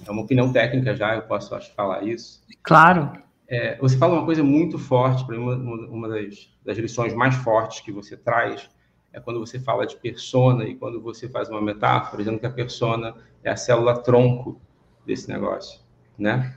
é 0.06 0.10
uma 0.10 0.22
opinião 0.22 0.52
técnica 0.52 0.94
já, 0.94 1.16
eu 1.16 1.22
posso 1.22 1.54
acho, 1.56 1.74
falar 1.74 2.04
isso. 2.04 2.44
Claro. 2.62 3.12
É, 3.48 3.76
você 3.78 3.98
fala 3.98 4.14
uma 4.14 4.24
coisa 4.24 4.44
muito 4.44 4.78
forte, 4.78 5.26
para 5.26 5.36
mim, 5.36 5.42
uma, 5.42 5.88
uma 5.88 6.08
das, 6.08 6.48
das 6.64 6.78
lições 6.78 7.12
mais 7.14 7.34
fortes 7.34 7.80
que 7.80 7.90
você 7.90 8.16
traz 8.16 8.70
é 9.14 9.20
quando 9.20 9.38
você 9.38 9.60
fala 9.60 9.86
de 9.86 9.96
persona 9.96 10.64
e 10.64 10.74
quando 10.74 11.00
você 11.00 11.28
faz 11.28 11.48
uma 11.48 11.62
metáfora, 11.62 12.18
dizendo 12.18 12.40
que 12.40 12.46
a 12.46 12.50
persona 12.50 13.14
é 13.44 13.50
a 13.50 13.56
célula 13.56 13.96
tronco 14.02 14.60
desse 15.06 15.28
negócio, 15.28 15.80
né? 16.18 16.54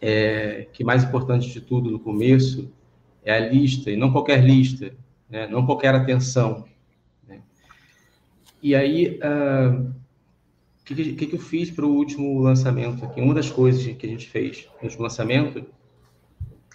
É, 0.00 0.66
que 0.72 0.82
mais 0.82 1.04
importante 1.04 1.48
de 1.48 1.60
tudo 1.60 1.90
no 1.90 2.00
começo 2.00 2.70
é 3.24 3.32
a 3.32 3.48
lista, 3.48 3.90
e 3.90 3.96
não 3.96 4.12
qualquer 4.12 4.44
lista, 4.44 4.92
né? 5.30 5.46
não 5.46 5.64
qualquer 5.64 5.94
atenção, 5.94 6.66
e 8.64 8.74
aí, 8.74 9.20
o 9.22 9.82
uh, 9.82 9.94
que, 10.86 10.94
que, 10.94 11.26
que 11.26 11.34
eu 11.34 11.38
fiz 11.38 11.70
para 11.70 11.84
o 11.84 11.94
último 11.94 12.40
lançamento 12.40 13.04
aqui? 13.04 13.20
Uma 13.20 13.34
das 13.34 13.50
coisas 13.50 13.84
que 13.94 14.06
a 14.06 14.08
gente 14.08 14.26
fez 14.26 14.66
no 14.78 14.84
último 14.84 15.02
lançamento, 15.02 15.66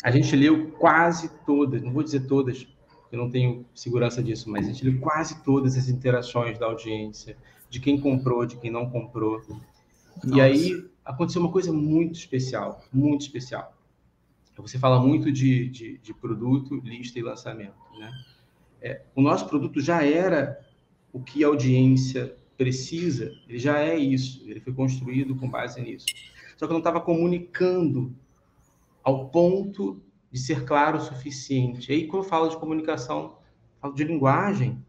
a 0.03 0.11
gente 0.11 0.35
leu 0.35 0.69
quase 0.73 1.31
todas, 1.47 1.81
não 1.81 1.91
vou 1.91 2.03
dizer 2.03 2.27
todas, 2.27 2.67
eu 3.11 3.17
não 3.17 3.29
tenho 3.29 3.65
segurança 3.73 4.21
disso, 4.21 4.49
mas 4.49 4.67
a 4.67 4.71
gente 4.71 4.83
leu 4.83 4.99
quase 4.99 5.43
todas 5.43 5.75
as 5.75 5.89
interações 5.89 6.57
da 6.59 6.65
audiência, 6.65 7.35
de 7.69 7.79
quem 7.79 7.99
comprou, 7.99 8.45
de 8.45 8.57
quem 8.57 8.71
não 8.71 8.89
comprou. 8.89 9.41
Nossa. 9.47 10.35
E 10.35 10.41
aí 10.41 10.85
aconteceu 11.03 11.41
uma 11.41 11.51
coisa 11.51 11.71
muito 11.71 12.15
especial, 12.15 12.83
muito 12.93 13.21
especial. 13.21 13.75
Você 14.57 14.77
fala 14.77 14.99
muito 14.99 15.31
de, 15.31 15.69
de, 15.69 15.97
de 15.99 16.13
produto, 16.13 16.75
lista 16.83 17.17
e 17.17 17.21
lançamento. 17.21 17.77
Né? 17.97 18.11
É, 18.81 19.01
o 19.15 19.21
nosso 19.21 19.47
produto 19.47 19.79
já 19.79 20.03
era 20.03 20.59
o 21.13 21.21
que 21.21 21.43
a 21.43 21.47
audiência 21.47 22.35
precisa, 22.57 23.33
ele 23.47 23.57
já 23.57 23.79
é 23.79 23.97
isso, 23.97 24.43
ele 24.45 24.59
foi 24.59 24.73
construído 24.73 25.35
com 25.35 25.49
base 25.49 25.81
nisso. 25.81 26.07
Só 26.57 26.67
que 26.67 26.73
não 26.73 26.79
estava 26.79 26.99
comunicando 26.99 28.13
ao 29.01 29.29
ponto 29.29 30.01
de 30.31 30.39
ser 30.39 30.65
claro 30.65 30.97
o 30.97 31.01
suficiente. 31.01 31.91
E 31.91 31.95
aí, 31.95 32.07
quando 32.07 32.23
eu 32.23 32.29
falo 32.29 32.49
de 32.49 32.57
comunicação, 32.57 33.37
falo 33.81 33.93
de 33.93 34.03
linguagem, 34.03 34.83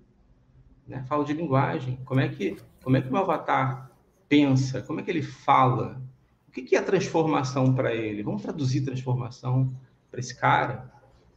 né? 0.86 1.04
Falo 1.08 1.24
de 1.24 1.32
linguagem. 1.32 1.98
Como 2.04 2.20
é 2.20 2.28
que, 2.28 2.56
como 2.82 2.96
é 2.96 3.00
que 3.00 3.08
o 3.08 3.12
meu 3.12 3.22
avatar 3.22 3.90
pensa? 4.28 4.82
Como 4.82 5.00
é 5.00 5.02
que 5.02 5.10
ele 5.10 5.22
fala? 5.22 6.02
O 6.48 6.50
que, 6.50 6.62
que 6.62 6.76
é 6.76 6.82
transformação 6.82 7.72
para 7.74 7.94
ele? 7.94 8.22
Vamos 8.22 8.42
traduzir 8.42 8.82
transformação 8.82 9.72
para 10.10 10.20
esse 10.20 10.34
cara, 10.34 10.92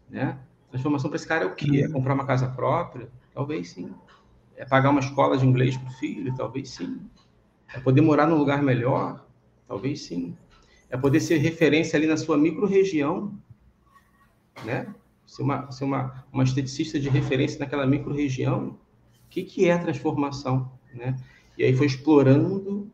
né? 0.10 0.40
Transformação 0.72 1.10
para 1.10 1.18
esse 1.18 1.28
cara 1.28 1.44
é 1.44 1.48
o 1.48 1.54
quê? 1.54 1.84
É 1.86 1.88
comprar 1.88 2.16
uma 2.16 2.26
casa 2.26 2.48
própria? 2.48 3.08
Talvez 3.32 3.70
sim. 3.70 3.94
É 4.58 4.66
pagar 4.66 4.90
uma 4.90 5.00
escola 5.00 5.38
de 5.38 5.46
inglês 5.46 5.78
para 5.78 5.88
o 5.88 5.94
filho? 5.94 6.36
Talvez 6.36 6.70
sim. 6.72 7.00
É 7.74 7.80
poder 7.80 8.02
morar 8.02 8.26
num 8.26 8.38
lugar 8.38 8.62
melhor? 8.64 9.24
Talvez 9.68 10.02
sim. 10.02 10.36
É 10.90 10.98
poder 10.98 11.20
ser 11.20 11.38
referência 11.38 11.98
ali 11.98 12.08
na 12.08 12.18
sua 12.18 12.38
micro-região, 12.38 13.34
né? 14.64 14.94
Ser 15.26 15.42
uma, 15.42 15.72
ser 15.72 15.86
uma, 15.86 16.26
uma 16.32 16.44
esteticista 16.44 17.00
de 17.00 17.10
referência 17.10 17.60
naquela 17.60 17.86
micro-região. 17.86 18.78
O 19.26 19.30
que, 19.30 19.44
que 19.44 19.68
é 19.68 19.74
a 19.74 19.80
transformação, 19.80 20.72
né? 20.94 21.18
E 21.58 21.64
aí 21.64 21.76
foi 21.76 21.88
explorando 21.88 22.92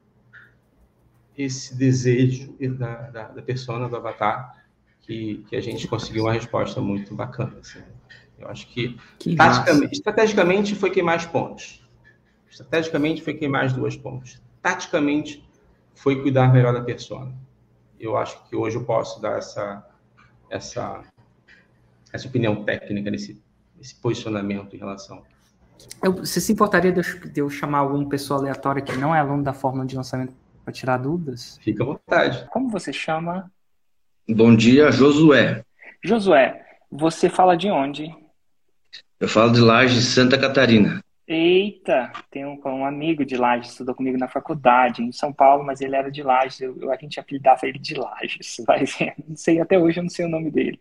esse 1.37 1.75
desejo 1.75 2.53
da, 2.77 2.95
da, 3.09 3.27
da 3.29 3.41
persona, 3.41 3.87
do 3.87 3.95
avatar, 3.95 4.65
que, 5.01 5.45
que 5.49 5.55
a 5.55 5.61
gente 5.61 5.87
conseguiu 5.87 6.23
uma 6.25 6.33
resposta 6.33 6.81
muito 6.81 7.15
bacana. 7.15 7.57
Assim. 7.59 7.79
Eu 8.37 8.47
acho 8.49 8.67
que, 8.67 8.97
que 9.17 9.35
estrategicamente 9.91 10.75
foi 10.75 10.89
quem 10.89 11.03
mais 11.03 11.25
pontos. 11.25 11.81
Estrategicamente 12.49 13.21
foi 13.21 13.33
quem 13.33 13.47
mais 13.47 13.73
duas 13.73 13.95
pontos. 13.95 14.41
Taticamente 14.61 15.47
foi 15.95 16.21
cuidar 16.21 16.51
melhor 16.51 16.73
da 16.73 16.81
persona. 16.81 17.33
Eu 17.99 18.17
acho 18.17 18.47
que 18.47 18.55
hoje 18.55 18.77
eu 18.77 18.83
posso 18.83 19.21
dar 19.21 19.37
essa 19.37 19.85
essa 20.49 21.03
essa 22.11 22.27
opinião 22.27 22.63
técnica 22.63 23.09
nesse, 23.09 23.41
nesse 23.77 23.95
posicionamento 23.95 24.75
em 24.75 24.79
relação. 24.79 25.23
Eu, 26.03 26.13
você 26.13 26.41
se 26.41 26.51
importaria 26.51 26.91
de 26.91 26.99
eu, 26.99 27.31
de 27.31 27.41
eu 27.41 27.49
chamar 27.49 27.79
alguma 27.79 28.07
pessoa 28.09 28.39
aleatória 28.39 28.81
que 28.81 28.97
não 28.97 29.15
é 29.15 29.19
aluno 29.19 29.43
da 29.43 29.53
fórmula 29.53 29.85
de 29.85 29.95
lançamento 29.95 30.33
para 30.63 30.73
tirar 30.73 30.97
dúvidas? 30.97 31.57
Fica 31.61 31.83
à 31.83 31.85
vontade. 31.85 32.47
Como 32.51 32.69
você 32.69 32.91
chama? 32.91 33.51
Bom 34.27 34.55
dia, 34.55 34.91
Josué. 34.91 35.63
Josué, 36.03 36.65
você 36.91 37.29
fala 37.29 37.57
de 37.57 37.69
onde? 37.69 38.13
Eu 39.19 39.27
falo 39.27 39.51
de 39.51 39.59
Lages, 39.59 40.05
Santa 40.05 40.37
Catarina. 40.37 41.03
Eita, 41.31 42.11
tem 42.31 42.43
um, 42.43 42.59
um 42.65 42.83
amigo 42.83 43.23
de 43.23 43.37
Lages, 43.37 43.69
estudou 43.69 43.93
comigo 43.93 44.17
na 44.17 44.27
faculdade, 44.27 45.03
em 45.03 45.11
São 45.11 45.31
Paulo, 45.31 45.63
mas 45.63 45.79
ele 45.79 45.95
era 45.95 46.09
de 46.09 46.23
Lages, 46.23 46.59
eu, 46.59 46.91
a 46.91 46.95
gente 46.95 47.19
apelidava 47.19 47.67
ele 47.67 47.77
de 47.77 47.93
Lages, 47.93 48.55
mas 48.67 48.97
não 49.27 49.35
sei, 49.35 49.61
até 49.61 49.77
hoje 49.77 49.99
eu 49.99 50.03
não 50.03 50.09
sei 50.09 50.25
o 50.25 50.29
nome 50.29 50.49
dele. 50.49 50.79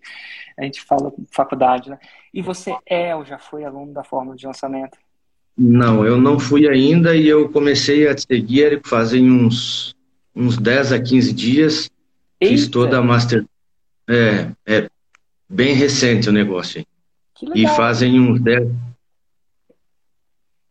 A 0.56 0.64
gente 0.64 0.80
fala 0.80 1.12
faculdade, 1.30 1.90
né? 1.90 1.98
E 2.32 2.40
você 2.40 2.74
é 2.86 3.14
ou 3.14 3.26
já 3.26 3.38
foi 3.38 3.62
aluno 3.62 3.92
da 3.92 4.02
Fórmula 4.02 4.34
de 4.34 4.46
Lançamento? 4.46 4.96
Não, 5.54 6.06
eu 6.06 6.18
não 6.18 6.38
fui 6.38 6.66
ainda 6.66 7.14
e 7.14 7.28
eu 7.28 7.50
comecei 7.50 8.08
a 8.08 8.16
seguir 8.16 8.80
fazem 8.86 9.30
uns, 9.30 9.94
uns 10.34 10.56
10 10.56 10.92
a 10.92 11.02
15 11.02 11.32
dias. 11.34 11.90
Eita. 12.40 12.54
Fiz 12.54 12.68
toda 12.68 12.96
a 12.96 13.02
Master... 13.02 13.44
É, 14.08 14.50
é 14.66 14.88
bem 15.46 15.74
recente 15.74 16.30
o 16.30 16.32
negócio? 16.32 16.82
E 17.54 17.68
fazem 17.68 18.18
uns 18.18 18.40
10. 18.40 18.87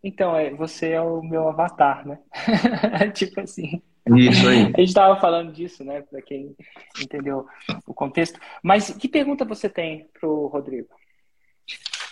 Então, 0.08 0.38
é, 0.38 0.52
você 0.52 0.92
é 0.92 1.02
o 1.02 1.22
meu 1.22 1.50
avatar, 1.50 2.08
né? 2.08 2.18
tipo 3.14 3.42
assim. 3.42 3.82
Isso 4.16 4.48
aí. 4.48 4.62
A 4.62 4.68
gente 4.68 4.84
estava 4.86 5.20
falando 5.20 5.52
disso, 5.52 5.84
né? 5.84 6.02
Para 6.02 6.22
quem 6.22 6.56
entendeu 6.98 7.46
o 7.86 7.94
contexto. 7.94 8.40
Mas 8.64 8.90
que 8.90 9.10
pergunta 9.10 9.44
você 9.44 9.68
tem 9.68 10.08
para 10.18 10.30
o 10.30 10.48
Rodrigo? 10.48 10.88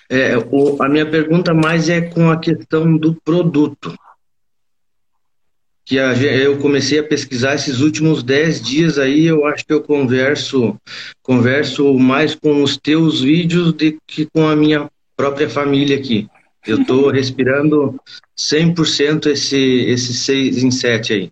É, 0.10 0.36
o, 0.38 0.84
a 0.84 0.90
minha 0.90 1.10
pergunta 1.10 1.54
mais 1.54 1.88
é 1.88 2.02
com 2.02 2.30
a 2.30 2.38
questão 2.38 2.98
do 2.98 3.16
produto 3.16 3.96
que 5.86 5.98
a, 5.98 6.12
eu 6.16 6.60
comecei 6.60 7.00
a 7.00 7.08
pesquisar 7.08 7.56
esses 7.56 7.80
últimos 7.80 8.24
dez 8.24 8.62
dias 8.62 9.00
aí, 9.00 9.26
eu 9.26 9.46
acho 9.46 9.66
que 9.66 9.72
eu 9.72 9.82
converso, 9.82 10.78
converso 11.24 11.94
mais 11.94 12.36
com 12.36 12.62
os 12.62 12.76
teus 12.76 13.22
vídeos 13.22 13.72
do 13.72 14.00
que 14.06 14.26
com 14.26 14.46
a 14.50 14.56
minha 14.56 14.90
própria 15.16 15.50
família 15.50 15.96
aqui. 15.96 16.28
Eu 16.66 16.82
estou 16.82 17.12
respirando 17.12 18.00
100% 18.38 19.28
esse, 19.28 19.58
esse 19.58 20.14
6 20.14 20.64
em 20.64 20.72
7 20.72 21.14
aí. 21.14 21.32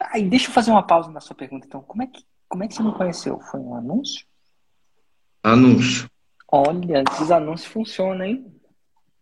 Ai, 0.00 0.22
deixa 0.24 0.48
eu 0.48 0.52
fazer 0.52 0.70
uma 0.70 0.82
pausa 0.82 1.10
na 1.10 1.20
sua 1.20 1.36
pergunta, 1.36 1.66
então. 1.66 1.82
Como 1.82 2.02
é 2.02 2.06
que, 2.06 2.22
como 2.48 2.64
é 2.64 2.68
que 2.68 2.74
você 2.74 2.82
me 2.82 2.92
conheceu? 2.92 3.38
Foi 3.50 3.60
um 3.60 3.74
anúncio? 3.74 4.24
Anúncio. 5.42 6.08
Olha, 6.50 7.04
esses 7.10 7.30
anúncios 7.30 7.70
funcionam, 7.70 8.24
hein? 8.24 8.46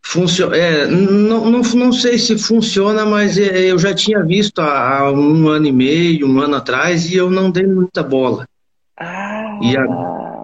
Funciona, 0.02 0.56
é, 0.56 0.86
não, 0.86 1.50
não, 1.50 1.60
não 1.60 1.92
sei 1.92 2.18
se 2.18 2.36
funciona, 2.38 3.04
mas 3.04 3.38
é, 3.38 3.70
eu 3.70 3.78
já 3.78 3.94
tinha 3.94 4.22
visto 4.24 4.58
há, 4.60 4.98
há, 4.98 5.12
um 5.12 5.46
ano 5.48 5.66
e 5.66 5.72
meio, 5.72 6.26
um 6.26 6.40
ano 6.40 6.56
atrás, 6.56 7.10
e 7.10 7.16
eu 7.16 7.30
não 7.30 7.50
dei 7.50 7.66
muita 7.66 8.02
bola. 8.02 8.48
Ah! 8.96 9.58
E 9.62 9.76
a, 9.76 9.84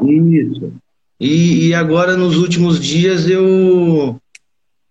isso. 0.04 0.72
E, 1.18 1.68
e 1.68 1.74
agora, 1.74 2.16
nos 2.16 2.36
últimos 2.36 2.78
dias, 2.78 3.28
eu, 3.28 4.20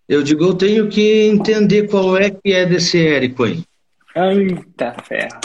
eu 0.07 0.23
digo, 0.23 0.43
eu 0.43 0.53
tenho 0.53 0.87
que 0.89 1.23
entender 1.27 1.87
qual 1.89 2.17
é 2.17 2.29
que 2.29 2.51
é 2.53 2.65
desse 2.65 3.05
Érico 3.05 3.43
aí. 3.43 3.63
Eita 4.15 4.95
ferro. 5.03 5.39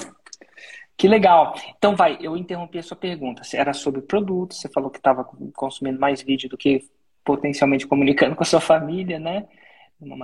Que 0.96 1.09
legal. 1.09 1.55
Então 1.79 1.96
vai, 1.96 2.18
eu 2.20 2.37
interrompi 2.37 2.79
a 2.79 2.83
sua 2.83 2.96
pergunta. 2.96 3.42
Era 3.55 3.73
sobre 3.73 4.03
produtos, 4.03 4.59
você 4.59 4.68
falou 4.68 4.90
que 4.90 4.99
estava 4.99 5.25
consumindo 5.55 5.99
mais 5.99 6.23
vídeo 6.23 6.49
do 6.49 6.59
que 6.59 6.85
potencialmente 7.25 7.87
comunicando 7.87 8.37
com 8.37 8.42
a 8.42 8.46
sua 8.46 8.61
família, 8.61 9.18
né? 9.18 9.46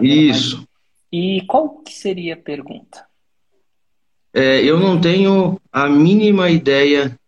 Isso. 0.03 0.59
Mais... 0.59 0.66
E 1.11 1.42
qual 1.46 1.79
que 1.79 1.92
seria 1.92 2.35
a 2.35 2.37
pergunta? 2.37 3.07
É, 4.35 4.61
eu 4.62 4.79
não 4.79 5.01
tenho 5.01 5.59
a 5.72 5.88
mínima 5.88 6.51
ideia 6.51 7.18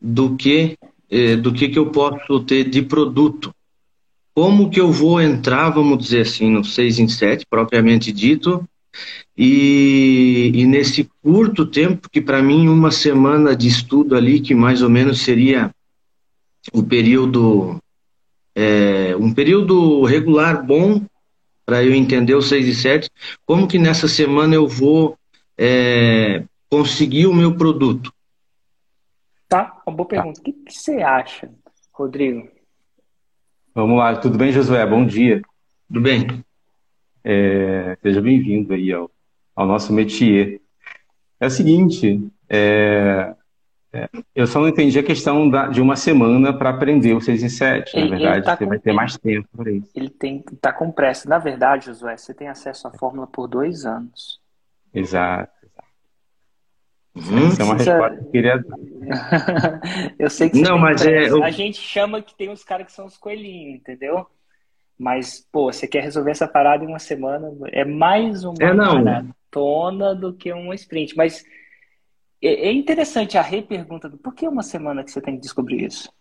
do 0.00 0.36
que 0.36 0.78
é, 1.10 1.36
do 1.36 1.52
que, 1.52 1.68
que 1.68 1.78
eu 1.78 1.90
posso 1.90 2.40
ter 2.44 2.68
de 2.68 2.82
produto. 2.82 3.54
Como 4.34 4.68
que 4.68 4.80
eu 4.80 4.90
vou 4.90 5.20
entrar, 5.20 5.70
vamos 5.70 5.98
dizer 5.98 6.22
assim, 6.22 6.50
no 6.50 6.64
6 6.64 6.98
em 6.98 7.08
7, 7.08 7.46
propriamente 7.48 8.10
dito, 8.10 8.68
e, 9.36 10.50
e 10.54 10.66
nesse 10.66 11.08
curto 11.22 11.66
tempo, 11.66 12.08
que 12.10 12.20
para 12.20 12.42
mim 12.42 12.68
uma 12.68 12.90
semana 12.90 13.54
de 13.54 13.68
estudo 13.68 14.16
ali, 14.16 14.40
que 14.40 14.54
mais 14.54 14.82
ou 14.82 14.90
menos 14.90 15.20
seria 15.20 15.70
o 16.72 16.82
período 16.82 17.80
é, 18.54 19.16
um 19.16 19.32
período 19.34 20.04
regular 20.04 20.64
bom 20.64 21.04
para 21.66 21.82
eu 21.82 21.94
entender 21.94 22.34
o 22.34 22.42
6 22.42 22.68
e 22.68 22.74
7, 22.74 23.10
como 23.44 23.66
que 23.66 23.78
nessa 23.78 24.06
semana 24.06 24.54
eu 24.54 24.68
vou 24.68 25.18
é, 25.58 26.44
conseguir 26.70 27.26
o 27.26 27.34
meu 27.34 27.56
produto? 27.56 28.12
Tá, 29.48 29.82
uma 29.86 29.96
boa 29.96 30.08
pergunta. 30.08 30.40
O 30.40 30.42
que, 30.42 30.52
que 30.52 30.72
você 30.72 31.02
acha, 31.02 31.50
Rodrigo? 31.92 32.48
Vamos 33.74 33.98
lá, 33.98 34.14
tudo 34.14 34.38
bem, 34.38 34.52
Josué? 34.52 34.86
Bom 34.86 35.04
dia. 35.04 35.42
Tudo 35.88 36.00
bem. 36.00 36.44
É, 37.24 37.98
seja 38.00 38.22
bem-vindo 38.22 38.72
aí 38.72 38.92
ao, 38.92 39.10
ao 39.56 39.66
nosso 39.66 39.92
métier. 39.92 40.60
É 41.40 41.46
o 41.46 41.50
seguinte, 41.50 42.24
é, 42.48 43.34
é, 43.92 44.08
eu 44.32 44.46
só 44.46 44.60
não 44.60 44.68
entendi 44.68 44.96
a 44.96 45.02
questão 45.02 45.50
da, 45.50 45.66
de 45.66 45.80
uma 45.80 45.96
semana 45.96 46.56
para 46.56 46.70
aprender 46.70 47.14
o 47.14 47.20
6 47.20 47.42
em 47.42 47.48
7. 47.48 47.98
Na 47.98 48.16
verdade, 48.16 48.44
tá 48.44 48.56
você 48.56 48.64
com, 48.64 48.70
vai 48.70 48.78
ter 48.78 48.92
mais 48.92 49.18
tempo 49.18 49.48
para 49.56 49.72
isso. 49.72 49.90
Ele 49.92 50.14
está 50.52 50.72
com 50.72 50.92
pressa. 50.92 51.28
Na 51.28 51.38
verdade, 51.38 51.86
Josué, 51.86 52.16
você 52.16 52.32
tem 52.32 52.46
acesso 52.46 52.86
à 52.86 52.92
fórmula 52.92 53.26
por 53.26 53.48
dois 53.48 53.84
anos. 53.84 54.40
Exato. 54.94 55.52
Hum, 57.16 57.48
Essa 57.48 57.62
é 57.62 57.64
uma 57.64 57.76
resposta 57.76 58.16
que 58.16 58.24
eu 58.24 58.30
queria 58.30 58.58
dar. 58.58 58.78
eu 60.18 60.30
sei 60.30 60.50
que 60.50 60.60
não, 60.60 60.78
mas 60.78 61.04
é, 61.06 61.30
eu... 61.30 61.44
a 61.44 61.50
gente 61.50 61.80
chama 61.80 62.20
que 62.20 62.34
tem 62.34 62.50
uns 62.50 62.64
caras 62.64 62.86
que 62.86 62.92
são 62.92 63.06
os 63.06 63.16
coelhinhos, 63.16 63.76
entendeu? 63.76 64.26
Mas, 64.98 65.46
pô, 65.52 65.72
você 65.72 65.86
quer 65.86 66.02
resolver 66.02 66.30
essa 66.30 66.48
parada 66.48 66.84
em 66.84 66.88
uma 66.88 66.98
semana, 66.98 67.52
é 67.72 67.84
mais 67.84 68.44
uma 68.44 68.54
é, 68.60 68.72
maratona 68.72 70.14
do 70.14 70.32
que 70.32 70.52
um 70.52 70.72
sprint. 70.72 71.16
Mas 71.16 71.44
é, 72.42 72.68
é 72.68 72.72
interessante 72.72 73.38
a 73.38 73.42
repergunta 73.42 74.08
do 74.08 74.18
por 74.18 74.34
que 74.34 74.46
uma 74.46 74.62
semana 74.62 75.02
que 75.02 75.10
você 75.10 75.20
tem 75.20 75.34
que 75.34 75.40
descobrir 75.40 75.84
isso? 75.84 76.12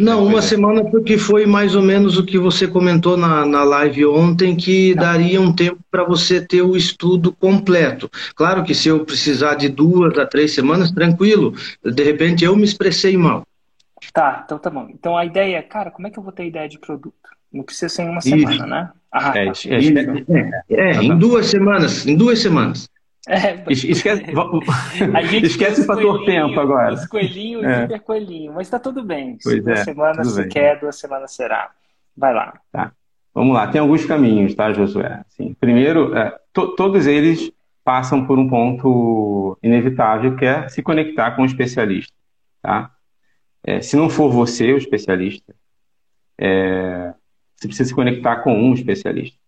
Não, 0.00 0.24
uma 0.24 0.40
semana 0.40 0.82
porque 0.82 1.18
foi 1.18 1.44
mais 1.44 1.74
ou 1.74 1.82
menos 1.82 2.16
o 2.16 2.24
que 2.24 2.38
você 2.38 2.66
comentou 2.66 3.18
na, 3.18 3.44
na 3.44 3.62
live 3.62 4.06
ontem, 4.06 4.56
que 4.56 4.94
Não. 4.94 5.02
daria 5.02 5.38
um 5.38 5.52
tempo 5.52 5.78
para 5.90 6.02
você 6.04 6.40
ter 6.40 6.62
o 6.62 6.74
estudo 6.74 7.32
completo. 7.32 8.10
Claro 8.34 8.64
que 8.64 8.74
se 8.74 8.88
eu 8.88 9.04
precisar 9.04 9.56
de 9.56 9.68
duas 9.68 10.16
a 10.18 10.24
três 10.24 10.54
semanas, 10.54 10.90
tranquilo. 10.90 11.52
De 11.84 12.02
repente 12.02 12.42
eu 12.42 12.56
me 12.56 12.64
expressei 12.64 13.14
mal. 13.14 13.46
Tá, 14.10 14.42
então 14.42 14.58
tá 14.58 14.70
bom. 14.70 14.88
Então 14.90 15.18
a 15.18 15.26
ideia 15.26 15.58
é, 15.58 15.62
cara, 15.62 15.90
como 15.90 16.08
é 16.08 16.10
que 16.10 16.18
eu 16.18 16.22
vou 16.22 16.32
ter 16.32 16.46
ideia 16.46 16.66
de 16.66 16.78
produto? 16.78 17.14
Não 17.52 17.62
precisa 17.62 17.90
ser 17.90 18.04
em 18.04 18.08
uma 18.08 18.22
semana, 18.22 18.54
Isso. 18.54 18.66
né? 18.66 18.90
Ah, 19.12 19.32
é, 19.36 19.52
tá. 19.52 19.52
é, 19.68 20.74
é, 20.76 20.90
é, 20.92 21.02
em 21.02 21.18
duas 21.18 21.46
semanas, 21.46 22.06
em 22.06 22.16
duas 22.16 22.38
semanas. 22.38 22.88
É, 23.28 23.64
esquece, 23.70 24.24
esquece 25.44 25.80
o 25.82 25.84
fator 25.84 26.24
tempo 26.24 26.58
agora. 26.58 26.94
Os 26.94 27.06
coelhinhos, 27.06 27.64
é. 27.64 27.98
coelhinho. 27.98 28.52
Mas 28.54 28.66
está 28.66 28.78
tudo 28.78 29.02
bem. 29.02 29.38
Pois 29.42 29.62
duas 29.62 29.80
é, 29.80 29.84
semanas 29.84 30.28
se 30.28 30.40
bem. 30.40 30.48
quer, 30.48 30.80
duas 30.80 30.98
semanas 30.98 31.32
será. 31.32 31.70
Vai 32.16 32.32
lá. 32.32 32.58
Tá. 32.72 32.92
Vamos 33.34 33.54
lá. 33.54 33.68
Tem 33.68 33.80
alguns 33.80 34.04
caminhos, 34.04 34.54
tá, 34.54 34.72
Josué? 34.72 35.22
Assim, 35.26 35.54
primeiro, 35.54 36.16
é, 36.16 36.36
to, 36.52 36.74
todos 36.74 37.06
eles 37.06 37.52
passam 37.84 38.26
por 38.26 38.38
um 38.38 38.48
ponto 38.48 39.58
inevitável, 39.62 40.36
que 40.36 40.44
é 40.44 40.68
se 40.68 40.82
conectar 40.82 41.32
com 41.32 41.42
o 41.42 41.46
especialista. 41.46 42.12
Tá? 42.62 42.90
É, 43.62 43.80
se 43.80 43.96
não 43.96 44.08
for 44.08 44.30
você 44.30 44.72
o 44.72 44.78
especialista, 44.78 45.54
é, 46.38 47.12
você 47.56 47.68
precisa 47.68 47.88
se 47.88 47.94
conectar 47.94 48.36
com 48.36 48.54
um 48.54 48.72
especialista. 48.72 49.38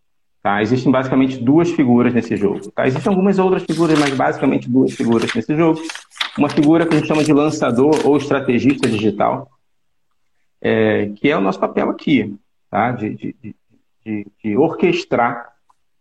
Tá? 0.43 0.61
Existem 0.61 0.91
basicamente 0.91 1.39
duas 1.39 1.71
figuras 1.71 2.13
nesse 2.13 2.37
jogo. 2.37 2.71
Tá? 2.73 2.87
Existem 2.87 3.11
algumas 3.11 3.39
outras 3.39 3.63
figuras, 3.63 3.99
mas 3.99 4.13
basicamente 4.13 4.69
duas 4.69 4.93
figuras 4.93 5.33
nesse 5.35 5.55
jogo. 5.57 5.81
Uma 6.37 6.49
figura 6.49 6.85
que 6.85 6.95
a 6.95 6.99
gente 6.99 7.07
chama 7.07 7.23
de 7.23 7.33
lançador 7.33 7.95
ou 8.05 8.17
estrategista 8.17 8.89
digital, 8.89 9.49
é, 10.61 11.11
que 11.17 11.31
é 11.31 11.37
o 11.37 11.41
nosso 11.41 11.61
papel 11.61 11.91
aqui, 11.91 12.37
tá? 12.69 12.91
de, 12.91 13.15
de, 13.15 13.57
de, 14.05 14.27
de 14.43 14.57
orquestrar, 14.57 15.53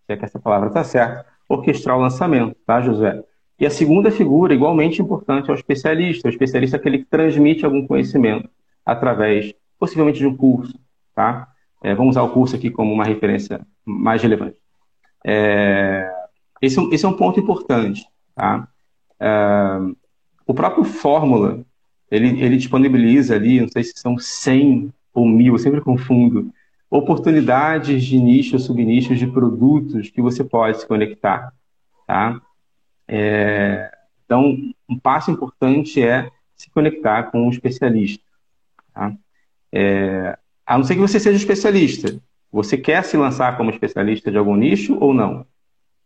se 0.07 0.13
é 0.13 0.17
que 0.17 0.25
essa 0.25 0.39
palavra 0.39 0.69
está 0.69 0.83
certa, 0.83 1.25
orquestrar 1.47 1.97
o 1.97 2.01
lançamento, 2.01 2.55
tá, 2.65 2.81
José? 2.81 3.23
E 3.59 3.65
a 3.65 3.69
segunda 3.69 4.09
figura, 4.09 4.55
igualmente 4.55 5.03
importante, 5.03 5.49
é 5.49 5.53
o 5.53 5.55
especialista. 5.55 6.27
O 6.27 6.31
especialista 6.31 6.77
é 6.77 6.79
aquele 6.79 6.97
que 6.97 7.05
transmite 7.05 7.63
algum 7.63 7.85
conhecimento 7.85 8.49
através, 8.83 9.53
possivelmente, 9.77 10.17
de 10.17 10.25
um 10.25 10.35
curso, 10.35 10.79
tá? 11.13 11.47
É, 11.81 11.95
vamos 11.95 12.11
usar 12.11 12.23
o 12.23 12.29
curso 12.29 12.55
aqui 12.55 12.69
como 12.69 12.93
uma 12.93 13.03
referência 13.03 13.65
mais 13.83 14.21
relevante. 14.21 14.57
É, 15.25 16.11
esse, 16.61 16.79
é 16.79 16.83
esse, 16.91 17.05
é 17.05 17.09
um 17.09 17.17
ponto 17.17 17.39
importante. 17.39 18.05
Tá? 18.35 18.67
É, 19.19 19.79
o 20.45 20.53
próprio 20.53 20.83
Fórmula, 20.83 21.65
ele, 22.09 22.41
ele 22.41 22.57
disponibiliza 22.57 23.35
ali, 23.35 23.61
não 23.61 23.67
sei 23.67 23.83
se 23.83 23.93
são 23.95 24.17
100 24.17 24.93
ou 25.13 25.27
mil, 25.27 25.55
eu 25.55 25.59
sempre 25.59 25.81
confundo, 25.81 26.53
oportunidades 26.89 28.03
de 28.03 28.19
nichos, 28.19 28.65
subnichos 28.65 29.17
de 29.17 29.25
produtos 29.25 30.09
que 30.09 30.21
você 30.21 30.43
pode 30.43 30.79
se 30.79 30.87
conectar. 30.87 31.53
Tá? 32.05 32.41
É, 33.07 33.91
então, 34.25 34.57
um 34.87 34.99
passo 34.99 35.31
importante 35.31 36.01
é 36.01 36.29
se 36.55 36.69
conectar 36.69 37.23
com 37.23 37.47
um 37.47 37.49
especialista. 37.49 38.23
Tá? 38.93 39.13
É, 39.71 40.37
a 40.71 40.77
não 40.77 40.85
ser 40.85 40.95
que 40.95 41.01
você 41.01 41.19
seja 41.19 41.35
especialista. 41.35 42.17
Você 42.49 42.77
quer 42.77 43.03
se 43.03 43.17
lançar 43.17 43.57
como 43.57 43.69
especialista 43.69 44.31
de 44.31 44.37
algum 44.37 44.55
nicho 44.55 44.97
ou 45.01 45.13
não? 45.13 45.45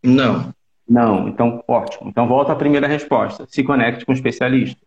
Não. 0.02 0.52
Não, 0.88 1.28
então 1.28 1.62
ótimo. 1.68 2.10
Então 2.10 2.26
volta 2.26 2.52
à 2.52 2.56
primeira 2.56 2.88
resposta. 2.88 3.46
Se 3.48 3.62
conecte 3.62 4.04
com 4.04 4.10
um 4.10 4.14
especialista. 4.14 4.80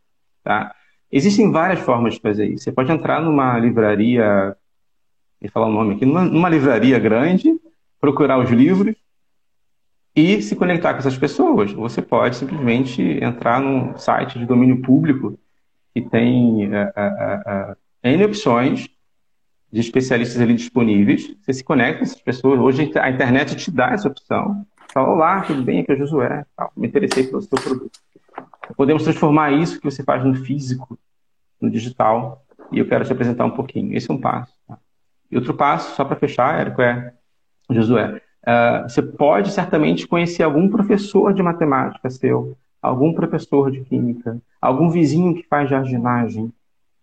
Tá? 0.44 0.76
Existem 1.10 1.50
várias 1.50 1.80
formas 1.80 2.16
de 2.16 2.20
fazer 2.20 2.48
isso. 2.48 2.66
Você 2.66 2.74
pode 2.74 2.92
entrar 2.92 3.22
numa 3.22 3.58
livraria, 3.58 4.54
vou 5.42 5.50
falar 5.50 5.68
o 5.68 5.72
nome 5.72 5.96
aqui, 5.96 6.06
numa, 6.06 6.26
numa 6.26 6.50
livraria 6.50 7.00
grande, 7.00 7.50
procurar 8.02 8.38
os 8.38 8.50
livros 8.50 8.94
e 10.14 10.42
se 10.42 10.58
conectar 10.58 10.92
com 10.92 11.00
essas 11.00 11.18
pessoas. 11.18 11.72
Você 11.72 12.02
pode 12.02 12.36
simplesmente 12.36 13.02
entrar 13.24 13.62
num 13.62 13.98
site 13.98 14.40
de 14.40 14.46
domínio 14.46 14.82
público 14.82 15.40
que 15.94 16.02
tem 16.02 16.68
uh, 16.68 16.72
uh, 16.72 17.72
uh, 17.72 17.76
N 18.04 18.26
opções 18.26 18.90
de 19.72 19.80
especialistas 19.80 20.42
ali 20.42 20.56
disponíveis. 20.56 21.36
Você 21.42 21.54
se 21.54 21.64
conecta 21.64 22.00
com 22.00 22.04
essas 22.04 22.22
pessoas. 22.22 22.60
Hoje 22.60 22.92
a 22.96 23.10
internet 23.10 23.56
te 23.56 23.72
dá 23.72 23.92
essa 23.92 24.08
opção. 24.08 24.66
Fala, 24.92 25.10
olá, 25.10 25.42
tudo 25.42 25.62
bem? 25.62 25.82
Aqui 25.82 25.92
é 25.92 25.96
o 25.96 25.98
Josué. 25.98 26.46
Me 26.76 26.88
interessei 26.88 27.28
pelo 27.28 27.42
seu 27.42 27.58
produto. 27.62 28.00
Podemos 28.76 29.04
transformar 29.04 29.52
isso 29.52 29.80
que 29.80 29.86
você 29.86 30.04
faz 30.04 30.24
no 30.24 30.34
físico, 30.34 30.98
no 31.62 31.70
digital. 31.70 32.44
E 32.72 32.80
eu 32.80 32.88
quero 32.88 33.06
te 33.06 33.12
apresentar 33.12 33.46
um 33.46 33.52
pouquinho. 33.52 33.96
Esse 33.96 34.10
é 34.10 34.14
um 34.14 34.20
passo. 34.20 34.54
Tá? 34.68 34.78
E 35.32 35.36
outro 35.36 35.54
passo, 35.54 35.96
só 35.96 36.04
para 36.04 36.16
fechar, 36.16 36.60
Érico, 36.60 36.82
é, 36.82 37.14
Josué, 37.70 38.22
uh, 38.48 38.90
você 38.90 39.02
pode 39.02 39.52
certamente 39.52 40.08
conhecer 40.08 40.42
algum 40.42 40.68
professor 40.70 41.34
de 41.34 41.44
matemática 41.44 42.10
seu, 42.10 42.58
algum 42.82 43.14
professor 43.14 43.70
de 43.70 43.82
química, 43.82 44.42
algum 44.60 44.90
vizinho 44.90 45.36
que 45.36 45.44
faz 45.44 45.70
jardinagem. 45.70 46.52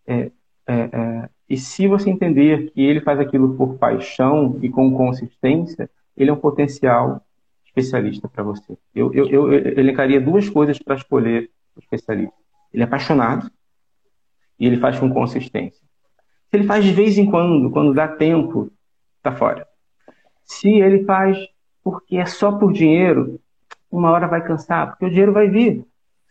É, 0.07 0.31
é, 0.67 0.89
é, 0.93 1.29
e 1.49 1.57
se 1.57 1.87
você 1.87 2.11
entender 2.11 2.71
que 2.71 2.81
ele 2.81 3.01
faz 3.01 3.21
aquilo 3.21 3.55
por 3.55 3.79
paixão 3.79 4.59
e 4.63 4.69
com 4.69 4.93
consistência, 4.97 5.89
ele 6.17 6.31
é 6.31 6.33
um 6.33 6.39
potencial 6.39 7.25
especialista 7.65 8.29
para 8.29 8.43
você. 8.43 8.77
Eu, 8.95 9.13
eu, 9.13 9.29
eu, 9.29 9.53
elencaria 9.53 10.21
duas 10.21 10.49
coisas 10.49 10.79
para 10.79 10.97
escolher 10.97 11.51
o 11.77 11.81
especialista. 11.81 12.35
Ele 12.73 12.83
é 12.83 12.87
apaixonado 12.87 13.51
e 14.59 14.67
ele 14.67 14.79
faz 14.79 14.99
com 14.99 15.13
consistência. 15.13 15.81
Se 16.51 16.57
ele 16.57 16.65
faz 16.65 16.85
de 16.85 16.93
vez 16.93 17.19
em 17.19 17.31
quando, 17.31 17.71
quando 17.71 17.95
dá 17.95 18.09
tempo, 18.09 18.73
tá 19.23 19.33
fora. 19.33 19.67
Se 20.45 20.69
ele 20.69 21.05
faz 21.05 21.39
porque 21.83 22.17
é 22.17 22.27
só 22.27 22.51
por 22.51 22.73
dinheiro, 22.73 23.41
uma 23.91 24.11
hora 24.11 24.27
vai 24.27 24.45
cansar, 24.45 24.89
porque 24.89 25.07
o 25.07 25.11
dinheiro 25.11 25.33
vai 25.33 25.49
vir. 25.49 25.85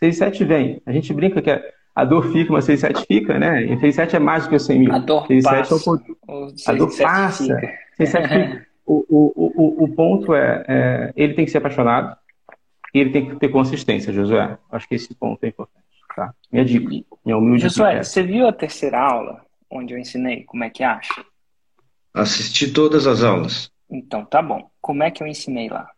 6,7 0.04 0.46
vem. 0.46 0.82
A 0.86 0.92
gente 0.92 1.14
brinca 1.14 1.42
que 1.42 1.50
a 1.96 2.04
dor 2.04 2.32
fica, 2.32 2.52
mas 2.52 2.68
6,7 2.68 3.06
fica, 3.08 3.40
né? 3.40 3.64
E 3.64 3.78
6,7 3.78 4.16
é 4.16 4.20
mais 4.20 4.44
do 4.44 4.50
que 4.50 4.56
o 4.58 4.60
100 4.60 4.80
mil. 4.80 4.92
A 4.94 5.00
dor 5.00 5.26
6, 5.28 5.44
passa. 5.44 5.74
É 5.74 5.78
o... 6.28 6.48
A 6.68 6.74
dor 6.74 6.98
passa. 6.98 7.44
6,7 8.00 8.28
fica. 8.28 8.66
O, 8.88 9.04
o, 9.10 9.34
o, 9.36 9.84
o 9.86 9.96
ponto 9.96 10.36
é, 10.36 10.64
é, 10.68 11.14
ele 11.16 11.34
tem 11.34 11.44
que 11.44 11.50
ser 11.50 11.58
apaixonado 11.58 12.16
e 12.94 13.00
ele 13.00 13.10
tem 13.10 13.28
que 13.28 13.36
ter 13.38 13.50
consistência, 13.50 14.14
Josué. 14.14 14.60
Acho 14.72 14.88
que 14.88 14.94
esse 14.94 15.12
ponto 15.16 15.44
é 15.44 15.48
importante. 15.48 15.84
Tá? 16.16 16.32
Minha 16.52 16.64
dica, 16.64 16.88
minha 17.26 17.36
humilde 17.36 17.64
Josué, 17.64 17.94
dica. 17.94 18.04
você 18.04 18.22
viu 18.22 18.48
a 18.48 18.54
terceira 18.54 19.00
aula 19.00 19.42
onde 19.72 19.96
eu 19.96 19.98
ensinei? 19.98 20.44
Como 20.44 20.64
é 20.64 20.70
que 20.70 20.84
acha? 20.84 21.26
Assisti 22.14 22.72
todas 22.72 23.08
as 23.08 23.24
aulas. 23.24 23.72
Então, 23.90 24.24
tá 24.24 24.40
bom. 24.40 24.70
Como 24.80 25.02
é 25.02 25.10
que 25.10 25.24
eu 25.24 25.28
ensinei 25.28 25.68
lá? 25.68 25.90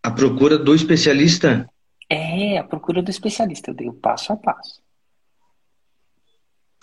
A 0.00 0.12
procura 0.12 0.56
do 0.56 0.76
especialista? 0.76 1.68
É, 2.08 2.58
a 2.58 2.64
procura 2.64 3.02
do 3.02 3.10
especialista. 3.10 3.70
Eu 3.70 3.74
dei 3.74 3.88
o 3.88 3.94
passo 3.94 4.32
a 4.32 4.36
passo. 4.36 4.80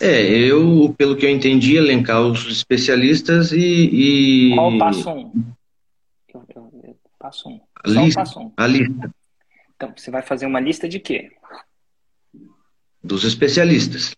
É, 0.00 0.20
eu, 0.22 0.94
pelo 0.98 1.16
que 1.16 1.24
eu 1.24 1.30
entendi, 1.30 1.76
elencar 1.76 2.20
os 2.20 2.46
especialistas 2.46 3.52
e. 3.52 4.50
e... 4.50 4.54
Qual 4.54 4.74
o 4.74 4.78
passo 4.78 5.10
um? 5.10 5.32
Eu, 6.28 6.44
eu, 6.54 6.80
eu, 6.84 6.96
passo 7.18 7.48
um. 7.48 7.60
A 7.82 7.88
Só 7.88 8.04
lista. 8.04 8.20
passo 8.20 8.40
um. 8.40 8.52
A 8.56 8.66
lista 8.66 9.14
Então, 9.76 9.92
você 9.96 10.10
vai 10.10 10.22
fazer 10.22 10.46
uma 10.46 10.60
lista 10.60 10.88
de 10.88 10.98
quê? 10.98 11.30
dos 13.04 13.22
especialistas. 13.24 14.16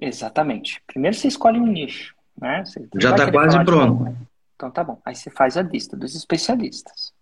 Exatamente. 0.00 0.82
Primeiro 0.86 1.14
você 1.14 1.28
escolhe 1.28 1.60
um 1.60 1.66
nicho, 1.66 2.14
né? 2.40 2.64
Você 2.64 2.88
Já 2.96 3.10
tá 3.10 3.26
querer 3.26 3.32
quase 3.32 3.64
pronto. 3.64 4.16
Então 4.54 4.70
tá 4.70 4.82
bom. 4.82 4.98
Aí 5.04 5.14
você 5.14 5.30
faz 5.30 5.56
a 5.58 5.62
lista 5.62 5.94
dos 5.96 6.14
especialistas. 6.14 7.12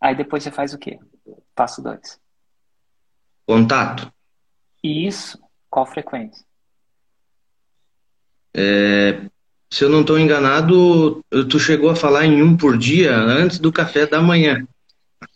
Aí 0.00 0.14
depois 0.14 0.42
você 0.42 0.50
faz 0.50 0.72
o 0.72 0.78
quê? 0.78 0.98
Passo 1.54 1.82
dois. 1.82 2.18
Contato. 3.46 4.12
E 4.82 5.06
isso, 5.06 5.38
qual 5.68 5.86
frequência? 5.86 6.46
Se 9.70 9.84
eu 9.84 9.88
não 9.88 10.00
estou 10.00 10.18
enganado, 10.18 11.22
tu 11.50 11.58
chegou 11.58 11.90
a 11.90 11.96
falar 11.96 12.24
em 12.24 12.42
um 12.42 12.56
por 12.56 12.76
dia 12.76 13.14
antes 13.14 13.58
do 13.58 13.72
café 13.72 14.06
da 14.06 14.20
manhã. 14.20 14.66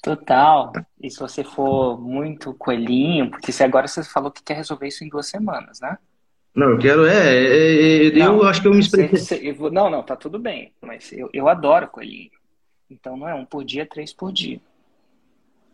Total. 0.03 0.73
E 1.01 1.11
se 1.11 1.19
você 1.19 1.45
for 1.45 2.01
muito 2.01 2.55
coelhinho, 2.55 3.31
porque 3.31 3.53
se 3.53 3.63
agora 3.63 3.87
você 3.87 4.03
falou 4.03 4.31
que 4.31 4.43
quer 4.43 4.55
resolver 4.55 4.89
isso 4.89 5.05
em 5.05 5.09
duas 5.09 5.29
semanas, 5.29 5.81
né? 5.81 5.99
Não, 6.55 6.71
eu 6.71 6.79
quero, 6.79 7.07
é, 7.07 7.35
é, 7.35 8.07
é, 8.07 8.07
eu 8.09 8.19
Não, 8.19 8.43
acho 8.43 8.61
que 8.61 8.69
eu 8.69 8.75
me 8.75 8.81
expressei. 8.81 9.51
eu 9.51 9.71
não, 9.71 9.89
não, 9.89 10.03
tá 10.03 10.17
tudo 10.17 10.39
bem. 10.39 10.73
Mas 10.81 11.13
eu, 11.13 11.29
eu 11.33 11.49
adoro 11.49 11.89
coelhinho. 11.89 12.31
Então 12.93 13.17
não 13.17 13.29
é 13.29 13.35
um 13.35 13.45
por 13.45 13.65
dia, 13.65 13.83
é 13.83 13.87
três 13.87 14.13
por 14.13 14.33
dia. 14.33 14.61